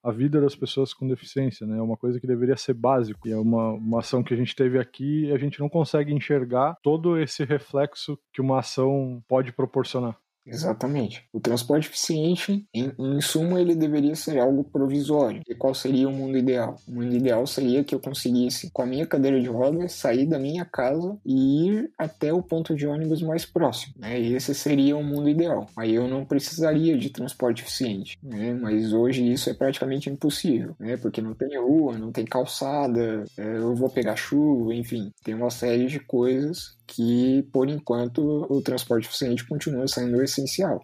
a, 0.03 0.11
vida 0.11 0.41
das 0.41 0.55
pessoas 0.55 0.93
com 0.93 1.07
deficiência, 1.07 1.65
né? 1.65 1.77
É 1.77 1.81
uma 1.81 1.97
coisa 1.97 2.19
que 2.19 2.27
deveria 2.27 2.57
ser 2.57 2.73
básico. 2.73 3.27
E 3.27 3.31
é 3.31 3.37
uma, 3.37 3.73
uma 3.73 3.99
ação 3.99 4.23
que 4.23 4.33
a 4.33 4.37
gente 4.37 4.55
teve 4.55 4.79
aqui 4.79 5.25
e 5.25 5.31
a 5.31 5.37
gente 5.37 5.59
não 5.59 5.69
consegue 5.69 6.13
enxergar 6.13 6.75
todo 6.83 7.17
esse 7.19 7.43
reflexo 7.45 8.17
que 8.33 8.41
uma 8.41 8.59
ação 8.59 9.23
pode 9.27 9.51
proporcionar. 9.51 10.17
Exatamente. 10.45 11.27
O 11.33 11.39
transporte 11.39 11.87
eficiente, 11.87 12.65
em, 12.73 12.91
em 12.97 13.21
suma, 13.21 13.59
ele 13.59 13.75
deveria 13.75 14.15
ser 14.15 14.39
algo 14.39 14.63
provisório. 14.63 15.41
E 15.47 15.55
qual 15.55 15.73
seria 15.73 16.07
o 16.07 16.11
mundo 16.11 16.37
ideal? 16.37 16.75
O 16.87 16.91
mundo 16.91 17.15
ideal 17.15 17.45
seria 17.47 17.83
que 17.83 17.95
eu 17.95 17.99
conseguisse, 17.99 18.69
com 18.71 18.81
a 18.81 18.85
minha 18.85 19.07
cadeira 19.07 19.41
de 19.41 19.47
rodas, 19.47 19.93
sair 19.93 20.25
da 20.25 20.37
minha 20.37 20.65
casa 20.65 21.17
e 21.25 21.67
ir 21.67 21.91
até 21.97 22.31
o 22.31 22.43
ponto 22.43 22.75
de 22.75 22.85
ônibus 22.85 23.21
mais 23.21 23.45
próximo. 23.45 23.95
Né? 23.97 24.19
Esse 24.19 24.53
seria 24.53 24.95
o 24.95 25.03
mundo 25.03 25.29
ideal. 25.29 25.67
Aí 25.75 25.95
eu 25.95 26.07
não 26.07 26.25
precisaria 26.25 26.97
de 26.97 27.09
transporte 27.09 27.63
eficiente. 27.63 28.17
Né? 28.21 28.53
Mas 28.53 28.93
hoje 28.93 29.31
isso 29.31 29.49
é 29.49 29.53
praticamente 29.53 30.09
impossível, 30.09 30.75
né? 30.79 30.97
porque 30.97 31.21
não 31.21 31.33
tem 31.33 31.57
rua, 31.57 31.97
não 31.97 32.11
tem 32.11 32.25
calçada, 32.25 33.23
é, 33.37 33.57
eu 33.57 33.75
vou 33.75 33.89
pegar 33.89 34.15
chuva, 34.15 34.73
enfim, 34.73 35.11
tem 35.23 35.33
uma 35.33 35.49
série 35.49 35.87
de 35.87 35.99
coisas 35.99 36.75
que, 36.87 37.43
por 37.51 37.69
enquanto, 37.69 38.45
o 38.49 38.61
transporte 38.61 39.07
eficiente 39.07 39.45
continua 39.47 39.87
sendo 39.87 40.21
essencial. 40.35 40.83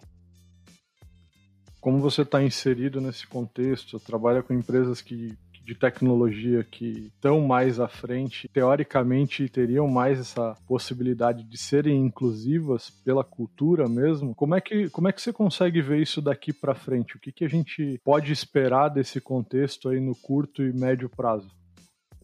Como 1.80 1.98
você 2.00 2.22
está 2.22 2.42
inserido 2.42 3.00
nesse 3.00 3.26
contexto, 3.26 3.98
trabalha 3.98 4.42
com 4.42 4.54
empresas 4.54 5.00
que 5.00 5.36
de 5.64 5.74
tecnologia 5.74 6.64
que 6.64 7.10
estão 7.14 7.40
mais 7.40 7.78
à 7.78 7.88
frente, 7.88 8.48
teoricamente 8.48 9.48
teriam 9.48 9.86
mais 9.86 10.18
essa 10.18 10.56
possibilidade 10.66 11.44
de 11.44 11.56
serem 11.56 12.04
inclusivas 12.04 12.90
pela 13.04 13.22
cultura 13.22 13.88
mesmo. 13.88 14.34
Como 14.34 14.54
é 14.54 14.60
que, 14.60 14.90
como 14.90 15.08
é 15.08 15.12
que 15.12 15.22
você 15.22 15.32
consegue 15.32 15.80
ver 15.80 16.02
isso 16.02 16.20
daqui 16.20 16.52
para 16.52 16.74
frente? 16.74 17.16
O 17.16 17.20
que, 17.20 17.32
que 17.32 17.44
a 17.44 17.48
gente 17.48 18.00
pode 18.04 18.32
esperar 18.32 18.88
desse 18.88 19.20
contexto 19.20 19.88
aí 19.88 20.00
no 20.00 20.14
curto 20.14 20.62
e 20.62 20.72
médio 20.72 21.08
prazo? 21.08 21.48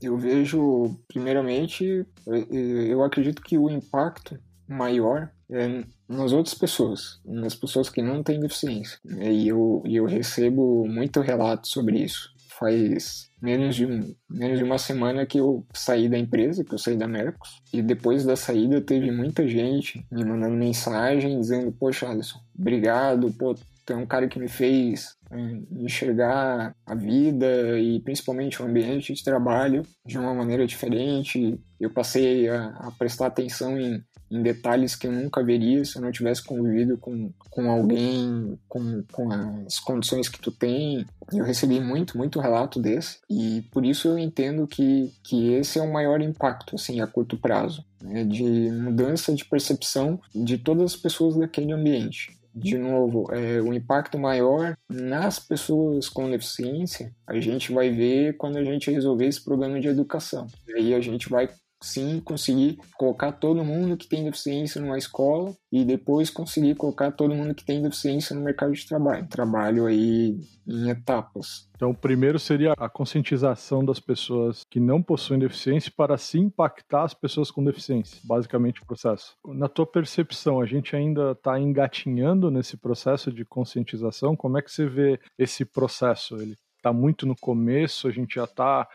Eu 0.00 0.16
vejo, 0.16 0.96
primeiramente, 1.08 2.06
eu 2.26 3.02
acredito 3.02 3.42
que 3.42 3.58
o 3.58 3.68
impacto 3.68 4.38
maior 4.68 5.30
é 5.50 5.82
nas 6.08 6.32
outras 6.32 6.54
pessoas, 6.54 7.20
nas 7.24 7.54
pessoas 7.54 7.88
que 7.88 8.02
não 8.02 8.22
têm 8.22 8.40
deficiência. 8.40 8.98
E 9.04 9.48
eu, 9.48 9.82
eu 9.86 10.04
recebo 10.04 10.86
muito 10.86 11.20
relato 11.20 11.66
sobre 11.68 11.98
isso. 11.98 12.30
Faz 12.58 13.28
menos 13.40 13.76
de, 13.76 13.86
um, 13.86 14.14
menos 14.28 14.58
de 14.58 14.64
uma 14.64 14.78
semana 14.78 15.24
que 15.24 15.38
eu 15.38 15.64
saí 15.72 16.08
da 16.08 16.18
empresa, 16.18 16.64
que 16.64 16.74
eu 16.74 16.78
saí 16.78 16.96
da 16.96 17.06
Mercos, 17.06 17.62
e 17.72 17.80
depois 17.80 18.24
da 18.24 18.36
saída 18.36 18.80
teve 18.80 19.10
muita 19.10 19.46
gente 19.46 20.04
me 20.10 20.24
mandando 20.24 20.56
mensagem 20.56 21.38
dizendo, 21.40 21.72
poxa, 21.72 22.08
Alisson, 22.08 22.40
obrigado, 22.58 23.32
pô, 23.32 23.54
é 23.92 23.96
um 23.96 24.06
cara 24.06 24.28
que 24.28 24.38
me 24.38 24.48
fez 24.48 25.16
é, 25.30 25.36
enxergar 25.72 26.74
a 26.86 26.94
vida 26.94 27.78
e 27.78 28.00
principalmente 28.00 28.62
o 28.62 28.64
ambiente 28.64 29.12
de 29.12 29.22
trabalho 29.22 29.82
de 30.04 30.18
uma 30.18 30.34
maneira 30.34 30.66
diferente. 30.66 31.60
Eu 31.78 31.90
passei 31.90 32.48
a, 32.48 32.68
a 32.68 32.90
prestar 32.92 33.26
atenção 33.26 33.78
em, 33.78 34.02
em, 34.30 34.42
detalhes 34.42 34.96
que 34.96 35.06
eu 35.06 35.12
nunca 35.12 35.44
veria 35.44 35.84
se 35.84 35.96
eu 35.96 36.02
não 36.02 36.10
tivesse 36.10 36.42
convivido 36.42 36.96
com, 36.98 37.32
com 37.50 37.70
alguém 37.70 38.58
com, 38.68 39.04
com 39.12 39.32
as 39.66 39.78
condições 39.78 40.28
que 40.28 40.40
tu 40.40 40.50
tem. 40.50 41.06
Eu 41.32 41.44
recebi 41.44 41.78
muito, 41.78 42.16
muito 42.16 42.40
relato 42.40 42.80
desse 42.80 43.18
e 43.28 43.62
por 43.70 43.84
isso 43.84 44.08
eu 44.08 44.18
entendo 44.18 44.66
que, 44.66 45.12
que 45.22 45.52
esse 45.52 45.78
é 45.78 45.82
o 45.82 45.92
maior 45.92 46.20
impacto 46.22 46.74
assim 46.74 47.00
a 47.00 47.06
curto 47.06 47.36
prazo, 47.36 47.84
né, 48.02 48.24
de 48.24 48.42
mudança 48.70 49.34
de 49.34 49.44
percepção 49.44 50.20
de 50.34 50.58
todas 50.58 50.94
as 50.94 50.96
pessoas 50.96 51.36
daquele 51.36 51.72
ambiente 51.72 52.37
de 52.58 52.76
novo, 52.76 53.32
é, 53.32 53.60
o 53.60 53.72
impacto 53.72 54.18
maior 54.18 54.76
nas 54.88 55.38
pessoas 55.38 56.08
com 56.08 56.30
deficiência, 56.30 57.12
a 57.26 57.38
gente 57.38 57.72
vai 57.72 57.90
ver 57.90 58.36
quando 58.36 58.56
a 58.56 58.64
gente 58.64 58.90
resolver 58.90 59.26
esse 59.26 59.42
problema 59.42 59.80
de 59.80 59.88
educação. 59.88 60.46
E 60.66 60.72
aí 60.72 60.94
a 60.94 61.00
gente 61.00 61.28
vai 61.28 61.48
sim 61.82 62.20
conseguir 62.20 62.78
colocar 62.96 63.32
todo 63.32 63.64
mundo 63.64 63.96
que 63.96 64.08
tem 64.08 64.24
deficiência 64.24 64.80
numa 64.80 64.98
escola 64.98 65.54
e 65.70 65.84
depois 65.84 66.30
conseguir 66.30 66.74
colocar 66.74 67.12
todo 67.12 67.34
mundo 67.34 67.54
que 67.54 67.64
tem 67.64 67.82
deficiência 67.82 68.34
no 68.34 68.42
mercado 68.42 68.72
de 68.72 68.86
trabalho. 68.86 69.26
Trabalho 69.28 69.86
aí 69.86 70.38
em 70.66 70.90
etapas. 70.90 71.68
Então, 71.76 71.90
o 71.90 71.94
primeiro 71.94 72.38
seria 72.38 72.72
a 72.76 72.88
conscientização 72.88 73.84
das 73.84 74.00
pessoas 74.00 74.64
que 74.68 74.80
não 74.80 75.02
possuem 75.02 75.38
deficiência 75.38 75.92
para 75.96 76.18
se 76.18 76.38
impactar 76.38 77.04
as 77.04 77.14
pessoas 77.14 77.50
com 77.50 77.62
deficiência, 77.62 78.20
basicamente 78.24 78.82
o 78.82 78.86
processo. 78.86 79.36
Na 79.46 79.68
tua 79.68 79.86
percepção, 79.86 80.60
a 80.60 80.66
gente 80.66 80.96
ainda 80.96 81.32
está 81.32 81.58
engatinhando 81.58 82.50
nesse 82.50 82.76
processo 82.76 83.32
de 83.32 83.44
conscientização? 83.44 84.34
Como 84.34 84.58
é 84.58 84.62
que 84.62 84.72
você 84.72 84.86
vê 84.86 85.20
esse 85.38 85.64
processo? 85.64 86.36
Ele 86.36 86.56
está 86.78 86.92
muito 86.92 87.26
no 87.26 87.36
começo, 87.36 88.08
a 88.08 88.10
gente 88.10 88.36
já 88.36 88.44
está 88.44 88.88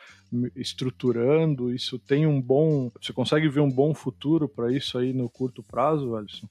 estruturando, 0.56 1.74
isso 1.74 2.00
tem 2.00 2.26
um 2.26 2.42
bom. 2.42 2.90
Você 3.00 3.14
consegue 3.14 3.48
ver 3.48 3.60
um 3.60 3.70
bom 3.70 3.94
futuro 3.94 4.50
para 4.50 4.72
isso 4.72 4.98
aí 4.98 5.14
no 5.14 5.30
curto 5.30 5.62
prazo, 5.62 6.16
Alisson? 6.16 6.48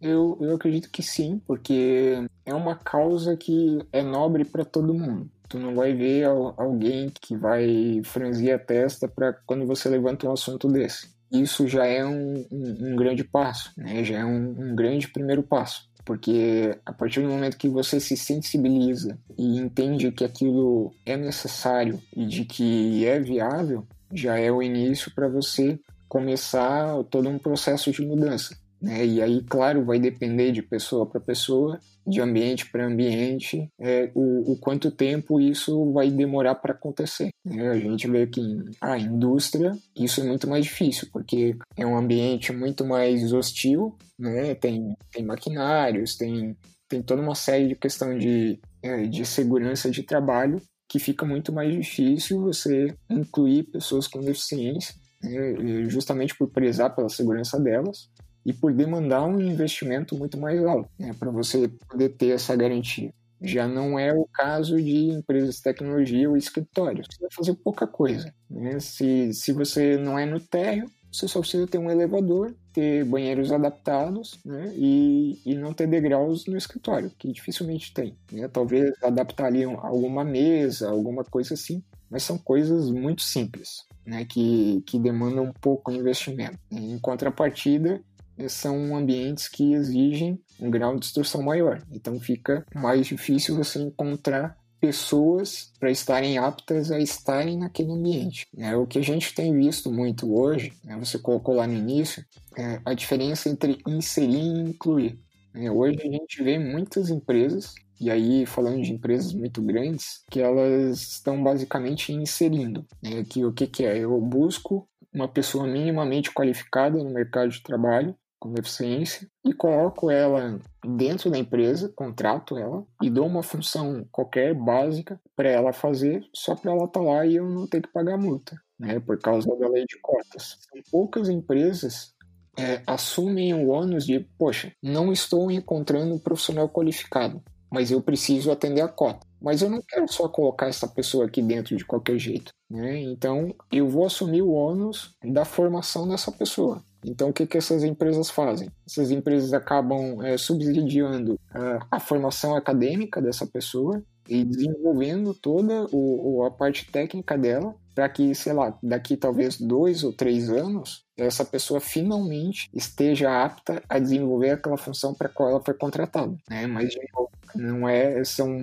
Eu, 0.00 0.36
eu 0.40 0.54
acredito 0.54 0.90
que 0.90 1.02
sim, 1.02 1.40
porque 1.46 2.28
é 2.44 2.54
uma 2.54 2.76
causa 2.76 3.36
que 3.36 3.78
é 3.90 4.02
nobre 4.02 4.44
para 4.44 4.64
todo 4.64 4.92
mundo. 4.92 5.30
Tu 5.48 5.58
não 5.58 5.74
vai 5.74 5.94
ver 5.94 6.24
alguém 6.24 7.10
que 7.20 7.36
vai 7.36 8.02
franzir 8.04 8.54
a 8.54 8.58
testa 8.58 9.08
para 9.08 9.32
quando 9.32 9.64
você 9.64 9.88
levanta 9.88 10.28
um 10.28 10.32
assunto 10.32 10.68
desse. 10.68 11.14
Isso 11.32 11.66
já 11.66 11.86
é 11.86 12.04
um, 12.04 12.44
um, 12.52 12.92
um 12.92 12.96
grande 12.96 13.24
passo, 13.24 13.72
né? 13.76 14.04
já 14.04 14.18
é 14.18 14.24
um, 14.24 14.54
um 14.58 14.76
grande 14.76 15.08
primeiro 15.08 15.42
passo 15.42 15.88
porque 16.06 16.78
a 16.86 16.92
partir 16.92 17.20
do 17.20 17.28
momento 17.28 17.58
que 17.58 17.68
você 17.68 17.98
se 17.98 18.16
sensibiliza 18.16 19.18
e 19.36 19.58
entende 19.58 20.12
que 20.12 20.24
aquilo 20.24 20.94
é 21.04 21.16
necessário 21.16 22.00
e 22.16 22.24
de 22.24 22.44
que 22.44 23.04
é 23.04 23.18
viável, 23.18 23.84
já 24.12 24.38
é 24.38 24.50
o 24.50 24.62
início 24.62 25.12
para 25.12 25.28
você 25.28 25.78
começar 26.08 27.02
todo 27.10 27.28
um 27.28 27.38
processo 27.38 27.90
de 27.90 28.06
mudança. 28.06 28.56
Né? 28.80 29.06
E 29.06 29.22
aí, 29.22 29.42
claro, 29.42 29.84
vai 29.84 29.98
depender 29.98 30.52
de 30.52 30.62
pessoa 30.62 31.06
para 31.06 31.20
pessoa, 31.20 31.80
de 32.06 32.20
ambiente 32.20 32.70
para 32.70 32.86
ambiente, 32.86 33.68
é, 33.80 34.10
o, 34.14 34.52
o, 34.52 34.56
quanto 34.58 34.90
tempo 34.90 35.40
isso 35.40 35.92
vai 35.92 36.10
demorar 36.10 36.56
para 36.56 36.72
acontecer. 36.72 37.30
Né? 37.44 37.68
A 37.68 37.78
gente 37.78 38.08
vê 38.08 38.26
que 38.26 38.40
a 38.80 38.98
indústria 38.98 39.76
isso 39.96 40.20
é 40.20 40.24
muito 40.24 40.48
mais 40.48 40.64
difícil, 40.64 41.08
porque 41.12 41.56
é 41.76 41.86
um 41.86 41.96
ambiente 41.96 42.52
muito 42.52 42.84
mais 42.84 43.32
hostil, 43.32 43.96
né? 44.18 44.54
tem, 44.54 44.96
tem 45.10 45.24
maquinários, 45.24 46.16
tem, 46.16 46.56
tem 46.88 47.02
toda 47.02 47.22
uma 47.22 47.34
série 47.34 47.68
de 47.68 47.74
questão 47.74 48.16
de, 48.16 48.60
é, 48.82 49.06
de 49.06 49.24
segurança 49.24 49.90
de 49.90 50.02
trabalho 50.02 50.60
que 50.88 51.00
fica 51.00 51.26
muito 51.26 51.52
mais 51.52 51.74
difícil 51.74 52.42
você 52.42 52.94
incluir 53.10 53.64
pessoas 53.64 54.06
com 54.06 54.20
deficiência, 54.20 54.94
né? 55.20 55.88
justamente 55.88 56.36
por 56.36 56.48
prezar 56.48 56.94
pela 56.94 57.08
segurança 57.08 57.58
delas 57.58 58.08
e 58.46 58.52
por 58.52 58.72
demandar 58.72 59.26
um 59.26 59.40
investimento 59.40 60.16
muito 60.16 60.38
mais 60.38 60.64
alto 60.64 60.88
né, 60.96 61.12
para 61.18 61.32
você 61.32 61.68
poder 61.90 62.10
ter 62.10 62.28
essa 62.28 62.54
garantia. 62.54 63.12
Já 63.42 63.66
não 63.66 63.98
é 63.98 64.14
o 64.14 64.24
caso 64.32 64.80
de 64.80 65.08
empresas 65.10 65.56
de 65.56 65.62
tecnologia 65.62 66.30
ou 66.30 66.36
escritórios. 66.36 67.08
Você 67.10 67.20
vai 67.20 67.30
fazer 67.30 67.54
pouca 67.54 67.86
coisa. 67.86 68.32
Né? 68.48 68.78
Se, 68.78 69.34
se 69.34 69.52
você 69.52 69.98
não 69.98 70.18
é 70.18 70.24
no 70.24 70.40
térreo, 70.40 70.88
você 71.12 71.26
só 71.26 71.40
precisa 71.40 71.66
ter 71.66 71.76
um 71.76 71.90
elevador, 71.90 72.54
ter 72.72 73.04
banheiros 73.04 73.50
adaptados 73.50 74.38
né? 74.44 74.72
e, 74.76 75.40
e 75.44 75.54
não 75.54 75.74
ter 75.74 75.88
degraus 75.88 76.46
no 76.46 76.56
escritório, 76.56 77.10
que 77.18 77.32
dificilmente 77.32 77.92
tem. 77.92 78.16
Né? 78.30 78.48
Talvez 78.48 78.92
adaptar 79.02 79.46
ali 79.46 79.64
alguma 79.64 80.24
mesa, 80.24 80.88
alguma 80.88 81.24
coisa 81.24 81.54
assim, 81.54 81.82
mas 82.08 82.22
são 82.22 82.38
coisas 82.38 82.90
muito 82.90 83.22
simples, 83.22 83.84
né? 84.06 84.24
que, 84.24 84.82
que 84.86 84.98
demandam 84.98 85.44
um 85.44 85.52
pouco 85.52 85.90
investimento. 85.90 86.58
Em 86.70 86.98
contrapartida, 86.98 88.00
são 88.48 88.96
ambientes 88.96 89.48
que 89.48 89.72
exigem 89.72 90.38
um 90.60 90.70
grau 90.70 90.96
de 90.96 91.06
instrução 91.06 91.42
maior. 91.42 91.82
Então 91.90 92.18
fica 92.20 92.64
mais 92.74 93.06
difícil 93.06 93.56
você 93.56 93.78
encontrar 93.80 94.56
pessoas 94.80 95.72
para 95.80 95.90
estarem 95.90 96.38
aptas 96.38 96.90
a 96.90 96.98
estarem 96.98 97.58
naquele 97.58 97.92
ambiente. 97.92 98.46
É, 98.56 98.76
o 98.76 98.86
que 98.86 98.98
a 98.98 99.02
gente 99.02 99.34
tem 99.34 99.56
visto 99.56 99.90
muito 99.90 100.32
hoje, 100.34 100.72
né, 100.84 100.96
você 100.96 101.18
colocou 101.18 101.54
lá 101.54 101.66
no 101.66 101.74
início, 101.74 102.24
é 102.56 102.80
a 102.84 102.94
diferença 102.94 103.48
entre 103.48 103.78
inserir 103.86 104.36
e 104.36 104.60
incluir. 104.60 105.18
É, 105.54 105.70
hoje 105.70 105.98
a 106.00 106.10
gente 106.10 106.42
vê 106.42 106.58
muitas 106.58 107.08
empresas, 107.08 107.74
e 107.98 108.10
aí 108.10 108.44
falando 108.44 108.82
de 108.82 108.92
empresas 108.92 109.32
muito 109.32 109.62
grandes, 109.62 110.22
que 110.30 110.40
elas 110.40 111.00
estão 111.00 111.42
basicamente 111.42 112.12
inserindo. 112.12 112.86
Né, 113.02 113.24
que 113.24 113.44
o 113.44 113.52
que, 113.52 113.66
que 113.66 113.84
é? 113.84 113.98
Eu 113.98 114.20
busco 114.20 114.86
uma 115.12 115.26
pessoa 115.26 115.66
minimamente 115.66 116.30
qualificada 116.30 117.02
no 117.02 117.10
mercado 117.10 117.48
de 117.50 117.62
trabalho 117.62 118.14
com 118.38 118.52
deficiência 118.52 119.28
e 119.44 119.52
coloco 119.52 120.10
ela 120.10 120.58
dentro 120.84 121.30
da 121.30 121.38
empresa, 121.38 121.92
contrato 121.94 122.56
ela 122.56 122.84
e 123.02 123.10
dou 123.10 123.26
uma 123.26 123.42
função 123.42 124.06
qualquer 124.10 124.54
básica 124.54 125.20
para 125.34 125.48
ela 125.48 125.72
fazer, 125.72 126.24
só 126.34 126.54
para 126.54 126.72
ela 126.72 126.84
estar 126.84 127.00
tá 127.00 127.06
lá 127.06 127.26
e 127.26 127.36
eu 127.36 127.48
não 127.48 127.66
ter 127.66 127.82
que 127.82 127.92
pagar 127.92 128.18
multa, 128.18 128.60
né? 128.78 129.00
Por 129.00 129.18
causa 129.18 129.48
da 129.56 129.68
lei 129.68 129.84
de 129.86 129.98
cotas. 130.00 130.58
poucas 130.90 131.28
empresas 131.28 132.14
é, 132.58 132.82
assumem 132.86 133.54
o 133.54 133.68
ônus 133.68 134.06
de, 134.06 134.20
poxa, 134.38 134.72
não 134.82 135.12
estou 135.12 135.50
encontrando 135.50 136.14
um 136.14 136.18
profissional 136.18 136.68
qualificado, 136.68 137.42
mas 137.70 137.90
eu 137.90 138.00
preciso 138.00 138.50
atender 138.50 138.80
a 138.80 138.88
cota. 138.88 139.26
Mas 139.40 139.60
eu 139.60 139.68
não 139.68 139.82
quero 139.86 140.10
só 140.10 140.28
colocar 140.28 140.66
essa 140.66 140.88
pessoa 140.88 141.26
aqui 141.26 141.42
dentro 141.42 141.76
de 141.76 141.84
qualquer 141.84 142.18
jeito. 142.18 142.52
Né? 142.70 143.00
Então, 143.02 143.54
eu 143.70 143.88
vou 143.88 144.06
assumir 144.06 144.42
o 144.42 144.50
ônus 144.50 145.14
da 145.22 145.44
formação 145.44 146.08
dessa 146.08 146.32
pessoa. 146.32 146.82
Então, 147.06 147.28
o 147.28 147.32
que, 147.32 147.46
que 147.46 147.56
essas 147.56 147.84
empresas 147.84 148.28
fazem? 148.28 148.68
Essas 148.84 149.10
empresas 149.12 149.52
acabam 149.52 150.20
é, 150.22 150.36
subsidiando 150.36 151.34
uh, 151.34 151.86
a 151.90 152.00
formação 152.00 152.56
acadêmica 152.56 153.22
dessa 153.22 153.46
pessoa 153.46 154.02
e 154.28 154.44
desenvolvendo 154.44 155.32
toda 155.32 155.86
o, 155.92 156.42
a 156.44 156.50
parte 156.50 156.90
técnica 156.90 157.38
dela 157.38 157.74
para 157.94 158.08
que, 158.08 158.34
sei 158.34 158.52
lá, 158.52 158.76
daqui 158.82 159.16
talvez 159.16 159.56
dois 159.56 160.04
ou 160.04 160.12
três 160.12 160.50
anos, 160.50 161.04
essa 161.16 161.44
pessoa 161.44 161.80
finalmente 161.80 162.68
esteja 162.74 163.42
apta 163.42 163.82
a 163.88 163.98
desenvolver 163.98 164.50
aquela 164.50 164.76
função 164.76 165.14
para 165.14 165.28
qual 165.28 165.48
ela 165.48 165.64
foi 165.64 165.74
contratada. 165.74 166.36
Né? 166.50 166.66
Mas, 166.66 166.90
de 166.90 167.00
novo, 167.14 167.30
não 167.54 167.88
é, 167.88 168.22
são 168.24 168.58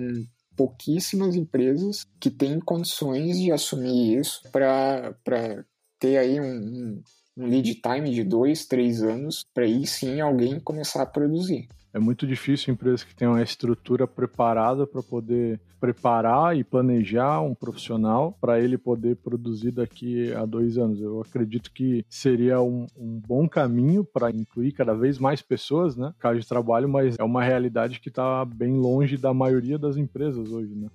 pouquíssimas 0.54 1.34
empresas 1.34 2.06
que 2.20 2.30
têm 2.30 2.60
condições 2.60 3.38
de 3.38 3.50
assumir 3.50 4.18
isso 4.20 4.40
para 4.52 5.16
ter 5.98 6.16
aí 6.16 6.40
um, 6.40 6.44
um 6.44 7.02
lead 7.36 7.74
time 7.74 8.10
de 8.10 8.22
dois, 8.22 8.66
três 8.66 9.02
anos 9.02 9.44
para 9.52 9.64
aí 9.64 9.86
sim 9.86 10.20
alguém 10.20 10.60
começar 10.60 11.02
a 11.02 11.06
produzir. 11.06 11.68
É 11.92 11.98
muito 12.00 12.26
difícil 12.26 12.74
empresas 12.74 13.04
que 13.04 13.14
tenham 13.14 13.34
uma 13.34 13.42
estrutura 13.42 14.04
preparada 14.04 14.84
para 14.84 15.00
poder 15.00 15.60
preparar 15.78 16.56
e 16.56 16.64
planejar 16.64 17.40
um 17.40 17.54
profissional 17.54 18.36
para 18.40 18.58
ele 18.58 18.76
poder 18.76 19.14
produzir 19.16 19.70
daqui 19.70 20.32
a 20.32 20.44
dois 20.44 20.76
anos. 20.76 21.00
Eu 21.00 21.20
acredito 21.20 21.70
que 21.70 22.04
seria 22.08 22.60
um, 22.60 22.86
um 22.96 23.20
bom 23.20 23.48
caminho 23.48 24.04
para 24.04 24.30
incluir 24.30 24.72
cada 24.72 24.92
vez 24.92 25.20
mais 25.20 25.40
pessoas, 25.40 25.96
né, 25.96 26.12
caso 26.18 26.40
de 26.40 26.48
trabalho, 26.48 26.88
mas 26.88 27.16
é 27.16 27.22
uma 27.22 27.44
realidade 27.44 28.00
que 28.00 28.08
está 28.08 28.44
bem 28.44 28.72
longe 28.72 29.16
da 29.16 29.32
maioria 29.32 29.78
das 29.78 29.96
empresas 29.96 30.50
hoje, 30.50 30.74
né. 30.74 30.88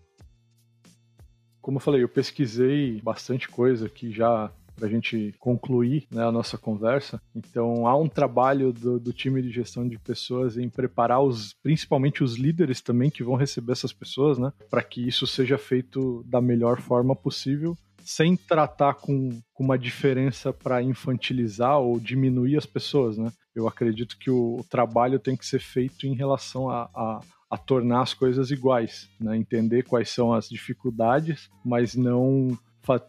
Como 1.61 1.77
eu 1.77 1.81
falei, 1.81 2.03
eu 2.03 2.09
pesquisei 2.09 2.99
bastante 3.01 3.47
coisa 3.47 3.87
que 3.87 4.11
já 4.11 4.51
para 4.79 4.87
a 4.87 4.89
gente 4.89 5.35
concluir 5.37 6.07
né, 6.09 6.23
a 6.23 6.31
nossa 6.31 6.57
conversa. 6.57 7.21
Então, 7.35 7.85
há 7.85 7.95
um 7.97 8.07
trabalho 8.07 8.71
do, 8.71 8.97
do, 8.97 9.11
time 9.11 9.41
de 9.41 9.51
gestão 9.51 9.85
de 9.85 9.99
pessoas 9.99 10.57
em 10.57 10.69
preparar 10.69 11.21
os, 11.21 11.53
principalmente 11.61 12.23
os 12.23 12.37
líderes 12.37 12.79
também 12.79 13.09
que 13.09 13.23
vão 13.23 13.35
receber 13.35 13.73
essas 13.73 13.91
pessoas, 13.91 14.37
né, 14.37 14.53
para 14.69 14.81
que 14.81 15.05
isso 15.05 15.27
seja 15.27 15.57
feito 15.57 16.23
da 16.25 16.39
melhor 16.39 16.79
forma 16.79 17.15
possível 17.15 17.77
sem 18.01 18.35
tratar 18.35 18.95
com, 18.95 19.39
com 19.53 19.63
uma 19.63 19.77
diferença 19.77 20.51
para 20.53 20.81
infantilizar 20.81 21.77
ou 21.77 21.99
diminuir 21.99 22.57
as 22.57 22.65
pessoas, 22.65 23.17
né? 23.19 23.31
Eu 23.53 23.67
acredito 23.67 24.17
que 24.17 24.31
o, 24.31 24.57
o, 24.59 24.63
trabalho 24.63 25.19
tem 25.19 25.37
que 25.37 25.45
ser 25.45 25.59
feito 25.59 26.07
em 26.07 26.15
relação 26.15 26.71
a, 26.71 26.89
a 26.95 27.21
a 27.49 27.57
tornar 27.57 28.01
as 28.01 28.13
coisas 28.13 28.51
iguais, 28.51 29.09
né? 29.19 29.35
entender 29.35 29.83
quais 29.83 30.09
são 30.09 30.31
as 30.31 30.47
dificuldades, 30.47 31.49
mas 31.65 31.95
não 31.95 32.57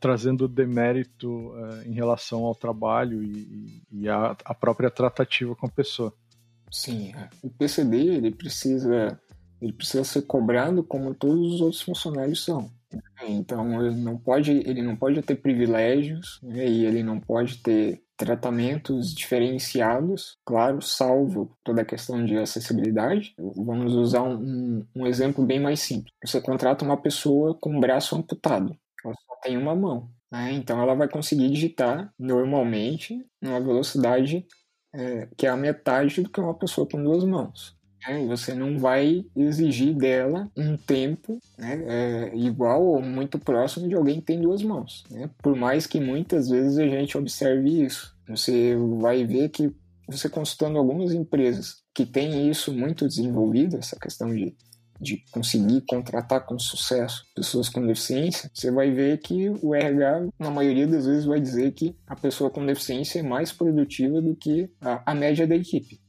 trazendo 0.01 0.49
demérito 0.49 1.29
uh, 1.29 1.83
em 1.87 1.93
relação 1.93 2.45
ao 2.45 2.55
trabalho 2.55 3.23
e, 3.23 3.83
e 3.91 4.09
a, 4.09 4.37
a, 4.45 4.55
própria 4.55 4.91
tratativa 4.91 5.55
com 5.55 5.67
a 5.67 5.71
pessoa. 5.71 6.13
Sim, 6.71 7.13
é. 7.15 7.29
o 7.43 7.51
PCD 7.51 7.97
ele 7.97 8.31
precisa 8.31 9.19
ele 9.61 9.73
precisa 9.73 10.05
ser 10.05 10.23
cobrado 10.23 10.83
como 10.83 11.15
todos 11.15 11.55
os 11.55 11.61
outros 11.61 11.83
funcionários 11.83 12.45
são. 12.45 12.71
Então 13.29 13.85
ele 13.85 13.97
não 13.97 14.17
pode 14.17 14.51
ele 14.51 14.83
não 14.83 14.97
pode 14.97 15.21
ter 15.23 15.37
privilégios 15.37 16.41
né? 16.43 16.67
e 16.67 16.85
ele 16.85 17.03
não 17.03 17.21
pode 17.21 17.59
ter 17.59 18.03
tratamentos 18.21 19.15
diferenciados, 19.15 20.37
claro, 20.45 20.83
salvo 20.83 21.57
toda 21.65 21.81
a 21.81 21.87
questão 21.87 22.23
de 22.23 22.37
acessibilidade. 22.37 23.35
Vamos 23.57 23.95
usar 23.95 24.23
um, 24.23 24.85
um 24.95 25.07
exemplo 25.07 25.45
bem 25.45 25.59
mais 25.59 25.81
simples. 25.81 26.13
Você 26.23 26.39
contrata 26.39 26.85
uma 26.85 26.99
pessoa 26.99 27.55
com 27.59 27.75
o 27.75 27.81
braço 27.81 28.15
amputado, 28.15 28.77
ela 29.05 29.15
só 29.15 29.37
tem 29.43 29.57
uma 29.57 29.75
mão. 29.75 30.11
Né? 30.31 30.53
Então 30.53 30.81
ela 30.81 30.95
vai 30.95 31.09
conseguir 31.09 31.51
digitar 31.51 32.13
normalmente 32.19 33.25
numa 33.41 33.61
velocidade 33.61 34.47
é, 34.95 35.29
que 35.37 35.47
é 35.47 35.51
a 35.51 35.57
metade 35.57 36.23
do 36.23 36.31
que 36.31 36.41
uma 36.41 36.55
pessoa 36.55 36.87
com 36.87 37.03
duas 37.03 37.25
mãos. 37.25 37.77
Né? 38.07 38.27
Você 38.27 38.55
não 38.55 38.79
vai 38.79 39.25
exigir 39.37 39.95
dela 39.95 40.51
um 40.57 40.77
tempo 40.77 41.39
né, 41.59 41.85
é, 41.87 42.37
igual 42.37 42.85
ou 42.85 43.03
muito 43.03 43.39
próximo 43.39 43.89
de 43.89 43.95
alguém 43.95 44.21
que 44.21 44.27
tem 44.27 44.41
duas 44.41 44.63
mãos. 44.63 45.05
Né? 45.11 45.29
Por 45.43 45.57
mais 45.57 45.87
que 45.87 46.01
muitas 46.01 46.49
vezes 46.49 46.79
a 46.79 46.87
gente 46.87 47.17
observe 47.19 47.85
isso. 47.85 48.17
Você 48.29 48.77
vai 49.01 49.25
ver 49.25 49.49
que 49.49 49.75
você 50.09 50.29
consultando 50.29 50.79
algumas 50.79 51.13
empresas 51.13 51.83
que 51.95 52.05
têm 52.05 52.51
isso 52.51 52.73
muito 52.73 53.07
desenvolvido, 53.07 53.77
essa 53.77 53.97
questão 53.97 54.35
de, 54.35 54.57
de 55.01 55.25
conseguir 55.31 55.83
contratar 55.83 56.45
com 56.45 56.59
sucesso 56.59 57.25
pessoas 57.35 57.69
com 57.69 57.87
deficiência, 57.87 58.51
você 58.53 58.71
vai 58.71 58.91
ver 58.91 59.19
que 59.19 59.49
o 59.63 59.75
RH, 59.75 60.29
na 60.39 60.51
maioria 60.51 60.87
das 60.87 61.07
vezes, 61.07 61.25
vai 61.25 61.41
dizer 61.41 61.73
que 61.73 61.97
a 62.07 62.15
pessoa 62.15 62.51
com 62.51 62.65
deficiência 62.65 63.21
é 63.21 63.23
mais 63.23 63.53
produtiva 63.53 64.21
do 64.21 64.37
que 64.37 64.71
a, 64.81 65.03
a 65.11 65.15
média 65.15 65.47
da 65.47 65.57
equipe. 65.57 66.01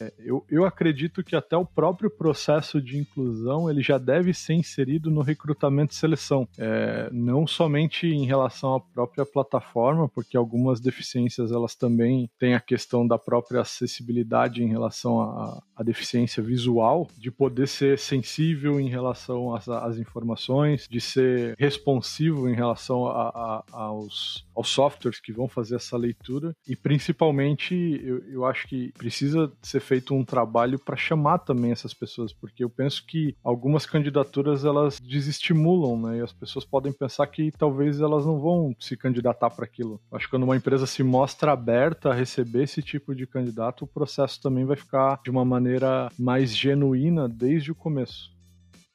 É, 0.00 0.12
eu, 0.18 0.44
eu 0.50 0.64
acredito 0.64 1.22
que 1.22 1.34
até 1.34 1.56
o 1.56 1.64
próprio 1.64 2.10
processo 2.10 2.80
de 2.80 2.98
inclusão 2.98 3.70
ele 3.70 3.82
já 3.82 3.98
deve 3.98 4.32
ser 4.32 4.54
inserido 4.54 5.10
no 5.10 5.22
recrutamento 5.22 5.92
e 5.92 5.96
seleção, 5.96 6.48
é, 6.56 7.08
não 7.12 7.46
somente 7.46 8.06
em 8.06 8.26
relação 8.26 8.76
à 8.76 8.80
própria 8.80 9.26
plataforma, 9.26 10.08
porque 10.08 10.36
algumas 10.36 10.80
deficiências 10.80 11.52
elas 11.52 11.74
também 11.74 12.30
têm 12.38 12.54
a 12.54 12.60
questão 12.60 13.06
da 13.06 13.18
própria 13.18 13.60
acessibilidade 13.60 14.62
em 14.62 14.68
relação 14.68 15.20
à, 15.20 15.62
deficiência 15.84 16.42
visual, 16.42 17.08
de 17.16 17.30
poder 17.30 17.66
ser 17.66 17.98
sensível 17.98 18.80
em 18.80 18.88
relação 18.88 19.54
às, 19.54 19.68
às 19.68 19.96
informações, 19.96 20.86
de 20.90 21.00
ser 21.00 21.54
responsivo 21.56 22.48
em 22.48 22.54
relação 22.54 23.06
a, 23.06 23.28
a, 23.28 23.64
aos, 23.72 24.44
aos 24.58 24.70
softwares 24.70 25.20
que 25.20 25.32
vão 25.32 25.46
fazer 25.46 25.76
essa 25.76 25.96
leitura 25.96 26.52
e 26.66 26.74
principalmente 26.74 27.74
eu, 28.02 28.18
eu 28.28 28.44
acho 28.44 28.66
que 28.66 28.92
precisa 28.98 29.52
ser 29.62 29.78
feito 29.78 30.12
um 30.12 30.24
trabalho 30.24 30.80
para 30.80 30.96
chamar 30.96 31.38
também 31.38 31.70
essas 31.70 31.94
pessoas, 31.94 32.32
porque 32.32 32.64
eu 32.64 32.68
penso 32.68 33.06
que 33.06 33.36
algumas 33.44 33.86
candidaturas 33.86 34.64
elas 34.64 34.98
desestimulam, 34.98 36.00
né? 36.00 36.18
E 36.18 36.22
as 36.22 36.32
pessoas 36.32 36.64
podem 36.64 36.92
pensar 36.92 37.28
que 37.28 37.52
talvez 37.52 38.00
elas 38.00 38.26
não 38.26 38.40
vão 38.40 38.74
se 38.80 38.96
candidatar 38.96 39.50
para 39.50 39.64
aquilo. 39.64 40.00
Acho 40.10 40.26
que 40.26 40.32
quando 40.32 40.42
uma 40.42 40.56
empresa 40.56 40.86
se 40.86 41.04
mostra 41.04 41.52
aberta 41.52 42.10
a 42.10 42.14
receber 42.14 42.64
esse 42.64 42.82
tipo 42.82 43.14
de 43.14 43.28
candidato, 43.28 43.84
o 43.84 43.88
processo 43.88 44.40
também 44.42 44.64
vai 44.64 44.76
ficar 44.76 45.20
de 45.22 45.30
uma 45.30 45.44
maneira 45.44 46.10
mais 46.18 46.56
genuína 46.56 47.28
desde 47.28 47.70
o 47.70 47.76
começo. 47.76 48.36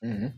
Uhum. 0.03 0.33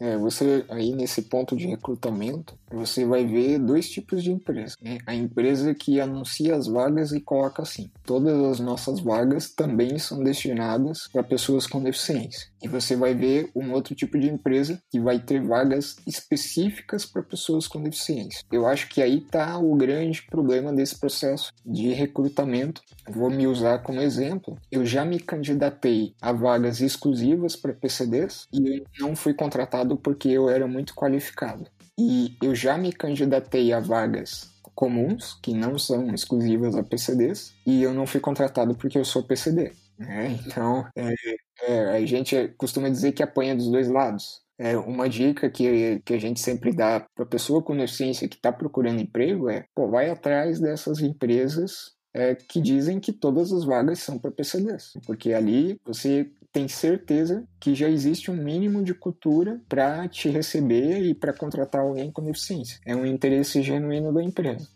É, 0.00 0.16
você 0.16 0.64
aí 0.68 0.92
nesse 0.92 1.22
ponto 1.22 1.56
de 1.56 1.66
recrutamento, 1.66 2.56
você 2.70 3.04
vai 3.04 3.26
ver 3.26 3.58
dois 3.58 3.88
tipos 3.88 4.22
de 4.22 4.30
empresa. 4.30 4.76
Né? 4.80 4.98
A 5.06 5.14
empresa 5.14 5.74
que 5.74 6.00
anuncia 6.00 6.54
as 6.54 6.66
vagas 6.66 7.12
e 7.12 7.20
coloca 7.20 7.62
assim: 7.62 7.90
todas 8.04 8.38
as 8.44 8.60
nossas 8.60 9.00
vagas 9.00 9.50
também 9.50 9.98
são 9.98 10.22
destinadas 10.22 11.08
para 11.12 11.22
pessoas 11.22 11.66
com 11.66 11.82
deficiência. 11.82 12.48
E 12.62 12.68
você 12.68 12.96
vai 12.96 13.14
ver 13.14 13.50
um 13.54 13.72
outro 13.72 13.94
tipo 13.94 14.18
de 14.18 14.28
empresa 14.28 14.80
que 14.90 14.98
vai 15.00 15.18
ter 15.18 15.40
vagas 15.40 15.96
específicas 16.06 17.04
para 17.06 17.22
pessoas 17.22 17.66
com 17.68 17.82
deficiência. 17.82 18.42
Eu 18.50 18.66
acho 18.66 18.88
que 18.88 19.00
aí 19.00 19.18
está 19.18 19.58
o 19.58 19.74
grande 19.76 20.22
problema 20.22 20.72
desse 20.72 20.98
processo 20.98 21.52
de 21.64 21.92
recrutamento. 21.92 22.82
Vou 23.08 23.30
me 23.30 23.46
usar 23.46 23.78
como 23.78 24.00
exemplo. 24.00 24.56
Eu 24.70 24.84
já 24.84 25.04
me 25.04 25.20
candidatei 25.20 26.14
a 26.20 26.32
vagas 26.32 26.80
exclusivas 26.80 27.54
para 27.54 27.72
PCDs 27.72 28.48
e 28.52 28.78
eu 28.78 29.08
não 29.08 29.16
fui 29.16 29.32
contratado 29.32 29.87
porque 29.96 30.28
eu 30.28 30.48
era 30.48 30.66
muito 30.66 30.94
qualificado. 30.94 31.66
E 31.98 32.36
eu 32.42 32.54
já 32.54 32.78
me 32.78 32.92
candidatei 32.92 33.72
a 33.72 33.80
vagas 33.80 34.50
comuns, 34.74 35.36
que 35.42 35.52
não 35.52 35.76
são 35.76 36.14
exclusivas 36.14 36.76
a 36.76 36.84
PCDs, 36.84 37.52
e 37.66 37.82
eu 37.82 37.92
não 37.92 38.06
fui 38.06 38.20
contratado 38.20 38.76
porque 38.76 38.96
eu 38.96 39.04
sou 39.04 39.24
PCD. 39.24 39.72
Né? 39.98 40.38
Então, 40.46 40.86
é, 40.94 41.14
é, 41.62 41.96
a 41.96 42.06
gente 42.06 42.54
costuma 42.56 42.88
dizer 42.88 43.10
que 43.10 43.22
apanha 43.22 43.56
dos 43.56 43.68
dois 43.68 43.88
lados. 43.88 44.40
É, 44.56 44.76
uma 44.76 45.08
dica 45.08 45.50
que, 45.50 46.00
que 46.04 46.14
a 46.14 46.18
gente 46.18 46.40
sempre 46.40 46.72
dá 46.72 47.04
para 47.14 47.24
a 47.24 47.28
pessoa 47.28 47.62
com 47.62 47.76
deficiência 47.76 48.28
que 48.28 48.36
está 48.36 48.52
procurando 48.52 49.00
emprego 49.00 49.48
é: 49.48 49.64
pô, 49.74 49.88
vai 49.88 50.10
atrás 50.10 50.60
dessas 50.60 51.00
empresas 51.00 51.92
é, 52.14 52.34
que 52.34 52.60
dizem 52.60 52.98
que 52.98 53.12
todas 53.12 53.52
as 53.52 53.64
vagas 53.64 54.00
são 54.00 54.18
para 54.18 54.30
PCDs, 54.30 54.92
porque 55.06 55.32
ali 55.32 55.80
você 55.84 56.30
tem 56.52 56.68
certeza 56.68 57.46
que 57.60 57.74
já 57.74 57.88
existe 57.88 58.30
um 58.30 58.36
mínimo 58.36 58.82
de 58.82 58.94
cultura 58.94 59.60
para 59.68 60.08
te 60.08 60.28
receber 60.28 61.02
e 61.02 61.14
para 61.14 61.32
contratar 61.32 61.82
alguém 61.82 62.10
com 62.10 62.24
deficiência. 62.24 62.80
É 62.84 62.96
um 62.96 63.06
interesse 63.06 63.62
genuíno 63.62 64.12
da 64.12 64.22
empresa. 64.22 64.68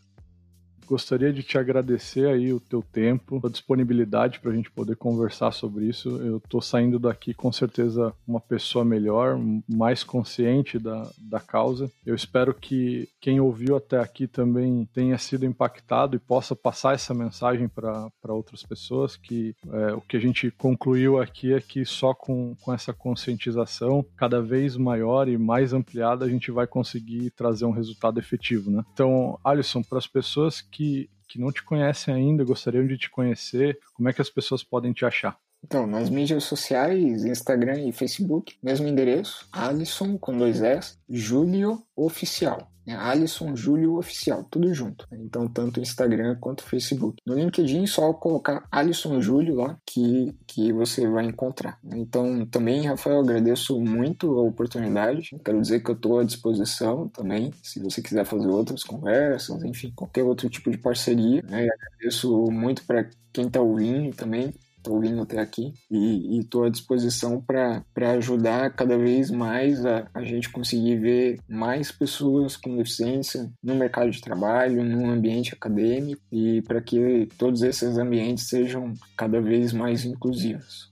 Gostaria 0.93 1.33
de 1.33 1.43
te 1.43 1.57
agradecer 1.57 2.29
aí 2.29 2.53
o 2.53 2.61
teu 2.61 2.83
tempo, 2.83 3.41
a 3.43 3.49
disponibilidade 3.49 4.39
para 4.39 4.51
a 4.51 4.55
gente 4.55 4.71
poder 4.71 4.95
conversar 4.95 5.51
sobre 5.51 5.87
isso. 5.87 6.11
Eu 6.19 6.37
estou 6.37 6.61
saindo 6.61 6.99
daqui 6.99 7.33
com 7.33 7.51
certeza 7.51 8.13
uma 8.29 8.39
pessoa 8.39 8.85
melhor, 8.85 9.41
mais 9.67 10.05
consciente 10.05 10.79
da, 10.79 11.11
da 11.17 11.41
causa. 11.41 11.91
Eu 12.05 12.15
espero 12.15 12.53
que 12.53 13.09
quem 13.23 13.41
ouviu 13.41 13.75
até 13.75 13.99
aqui 13.99 14.27
também 14.27 14.87
tenha 14.93 15.17
sido 15.17 15.47
impactado 15.47 16.15
e 16.15 16.19
possa 16.19 16.55
passar 16.55 16.93
essa 16.93 17.15
mensagem 17.15 17.69
para 17.69 18.11
outras 18.29 18.63
pessoas. 18.63 19.17
Que 19.17 19.55
é, 19.73 19.95
o 19.95 20.01
que 20.03 20.19
a 20.19 20.21
gente 20.21 20.51
concluiu 20.51 21.19
aqui 21.19 21.55
é 21.55 21.61
que 21.63 21.87
só 21.87 22.13
com, 22.13 22.55
com 22.61 22.71
essa 22.71 22.93
conscientização 22.93 24.05
cada 24.15 24.43
vez 24.43 24.77
maior 24.77 25.27
e 25.27 25.39
mais 25.39 25.73
ampliada 25.73 26.27
a 26.27 26.29
gente 26.29 26.51
vai 26.51 26.67
conseguir 26.67 27.31
trazer 27.31 27.65
um 27.65 27.71
resultado 27.71 28.21
efetivo. 28.21 28.71
Né? 28.71 28.85
Então, 28.93 29.39
Alisson, 29.43 29.83
para 29.83 29.97
as 29.97 30.07
pessoas 30.07 30.61
que 30.61 30.82
que, 30.83 31.11
que 31.29 31.39
não 31.39 31.53
te 31.53 31.63
conhecem 31.63 32.13
ainda, 32.13 32.45
gostariam 32.45 32.87
de 32.87 32.99
te 32.99 33.09
conhecer, 33.09 33.79
como 33.95 34.09
é 34.09 34.13
que 34.13 34.21
as 34.21 34.31
pessoas 34.31 34.65
podem 34.65 34.93
te 34.93 35.05
achar? 35.05 35.39
Então, 35.65 35.87
nas 35.87 36.11
mídias 36.11 36.43
sociais, 36.43 37.25
Instagram 37.25 37.87
e 37.87 37.93
Facebook, 37.93 38.57
mesmo 38.61 38.89
endereço, 38.89 39.47
Alisson 39.53 40.19
com 40.19 40.37
dois 40.37 40.61
S, 40.61 40.99
Júlio 41.09 41.81
Oficial. 41.95 42.72
É 42.87 42.93
Alisson 42.93 43.55
Júlio 43.55 43.97
Oficial, 43.97 44.45
tudo 44.51 44.73
junto. 44.75 45.07
Então, 45.13 45.49
tanto 45.49 45.81
Instagram 45.81 46.37
quanto 46.41 46.65
Facebook. 46.65 47.23
No 47.27 47.35
LinkedIn, 47.35 47.87
só 47.87 48.13
colocar 48.13 48.67
Alisson 48.71 49.21
Júlio 49.21 49.57
lá 49.57 49.79
que, 49.87 50.35
que 50.47 50.73
você 50.73 51.07
vai 51.09 51.25
encontrar. 51.25 51.79
Então, 51.85 52.45
também, 52.47 52.87
Rafael, 52.87 53.21
agradeço 53.21 53.81
muito 53.81 54.39
a 54.39 54.43
oportunidade. 54.43 55.31
Quero 55.45 55.61
dizer 55.61 55.81
que 55.81 55.91
eu 55.91 55.95
estou 55.95 56.19
à 56.19 56.25
disposição 56.25 57.09
também, 57.09 57.53
se 57.63 57.81
você 57.81 58.03
quiser 58.03 58.25
fazer 58.25 58.49
outras 58.49 58.83
conversas, 58.83 59.63
enfim, 59.63 59.93
qualquer 59.95 60.25
outro 60.25 60.49
tipo 60.49 60.71
de 60.71 60.79
parceria. 60.79 61.43
Né? 61.43 61.69
Agradeço 61.69 62.51
muito 62.51 62.85
para 62.85 63.09
quem 63.33 63.47
está 63.47 63.61
ouvindo 63.61 64.15
também 64.15 64.53
estou 64.83 64.97
ouvindo 64.97 65.23
até 65.23 65.41
aqui 65.41 65.73
e 65.89 66.41
estou 66.41 66.65
à 66.65 66.69
disposição 66.69 67.41
para 67.41 67.85
ajudar 68.17 68.75
cada 68.75 68.99
vez 68.99 69.31
mais 69.31 69.87
a, 69.87 70.09
a 70.13 70.25
gente 70.25 70.51
conseguir 70.51 70.97
ver 70.97 71.41
mais 71.49 71.93
pessoas 71.93 72.57
com 72.57 72.77
deficiência 72.77 73.49
no 73.63 73.77
mercado 73.77 74.11
de 74.11 74.21
trabalho, 74.21 74.85
no 74.85 75.09
ambiente 75.09 75.55
acadêmico 75.55 76.21
e 76.33 76.61
para 76.63 76.81
que 76.81 77.29
todos 77.39 77.63
esses 77.63 77.97
ambientes 77.97 78.49
sejam 78.49 78.93
cada 79.17 79.41
vez 79.41 79.73
mais 79.73 80.05
inclusivos. 80.05 80.91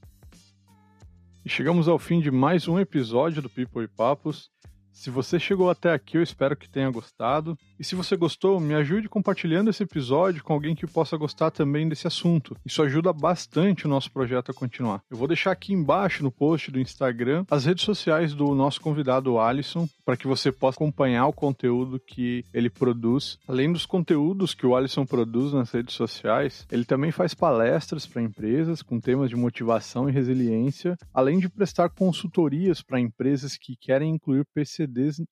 Chegamos 1.45 1.89
ao 1.89 1.99
fim 1.99 2.21
de 2.21 2.31
mais 2.31 2.69
um 2.69 2.79
episódio 2.79 3.43
do 3.43 3.51
People 3.51 3.83
e 3.83 3.89
Papos. 3.89 4.51
Se 4.93 5.09
você 5.11 5.39
chegou 5.39 5.71
até 5.71 5.93
aqui, 5.93 6.17
eu 6.19 6.23
espero 6.23 6.57
que 6.57 6.69
tenha 6.69 6.91
gostado. 6.91 7.57
E 7.79 7.85
se 7.85 7.95
você 7.95 8.17
gostou, 8.17 8.61
me 8.61 8.75
ajude 8.75 9.09
compartilhando 9.09 9.71
esse 9.71 9.83
episódio 9.83 10.43
com 10.43 10.53
alguém 10.53 10.75
que 10.75 10.87
possa 10.87 11.17
gostar 11.17 11.51
também 11.51 11.89
desse 11.89 12.07
assunto. 12.07 12.57
Isso 12.67 12.83
ajuda 12.83 13.13
bastante 13.13 13.87
o 13.87 13.89
nosso 13.89 14.11
projeto 14.11 14.51
a 14.51 14.55
continuar. 14.55 15.03
Eu 15.11 15.17
vou 15.17 15.27
deixar 15.27 15.53
aqui 15.53 15.73
embaixo 15.73 16.23
no 16.23 16.31
post 16.31 16.71
do 16.71 16.81
Instagram 16.81 17.45
as 17.51 17.65
redes 17.65 17.85
sociais 17.85 18.35
do 18.35 18.55
nosso 18.55 18.81
convidado 18.81 19.39
Alisson, 19.39 19.89
para 20.05 20.17
que 20.17 20.27
você 20.27 20.53
possa 20.53 20.77
acompanhar 20.77 21.27
o 21.27 21.33
conteúdo 21.33 21.99
que 21.99 22.45
ele 22.53 22.69
produz. 22.69 23.39
Além 23.49 23.73
dos 23.73 23.87
conteúdos 23.87 24.55
que 24.55 24.67
o 24.67 24.77
Alisson 24.77 25.07
produz 25.07 25.53
nas 25.53 25.71
redes 25.71 25.95
sociais, 25.95 26.67
ele 26.71 26.85
também 26.85 27.11
faz 27.11 27.33
palestras 27.33 28.07
para 28.07 28.23
empresas 28.23 28.83
com 28.83 29.01
temas 29.01 29.31
de 29.31 29.37
motivação 29.37 30.09
e 30.09 30.13
resiliência, 30.13 30.99
além 31.15 31.39
de 31.39 31.49
prestar 31.49 31.89
consultorias 31.91 32.83
para 32.83 33.01
empresas 33.01 33.57
que 33.57 33.77
querem 33.77 34.15
incluir 34.15 34.45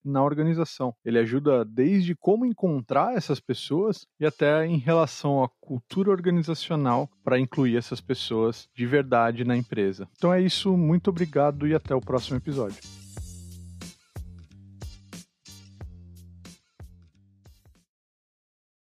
Na 0.05 0.23
organização. 0.23 0.95
Ele 1.05 1.19
ajuda 1.19 1.65
desde 1.65 2.15
como 2.15 2.47
encontrar 2.47 3.17
essas 3.17 3.41
pessoas 3.41 4.07
e 4.21 4.27
até 4.27 4.67
em 4.67 4.79
relação 4.79 5.43
à 5.43 5.49
cultura 5.61 6.11
organizacional 6.11 7.09
para 7.23 7.39
incluir 7.39 7.77
essas 7.77 8.01
pessoas 8.01 8.69
de 8.75 8.87
verdade 8.87 9.45
na 9.45 9.57
empresa. 9.57 10.09
Então 10.17 10.33
é 10.33 10.41
isso, 10.41 10.77
muito 10.77 11.11
obrigado 11.11 11.67
e 11.67 11.75
até 11.75 11.95
o 11.95 12.01
próximo 12.01 12.37
episódio. 12.37 13.08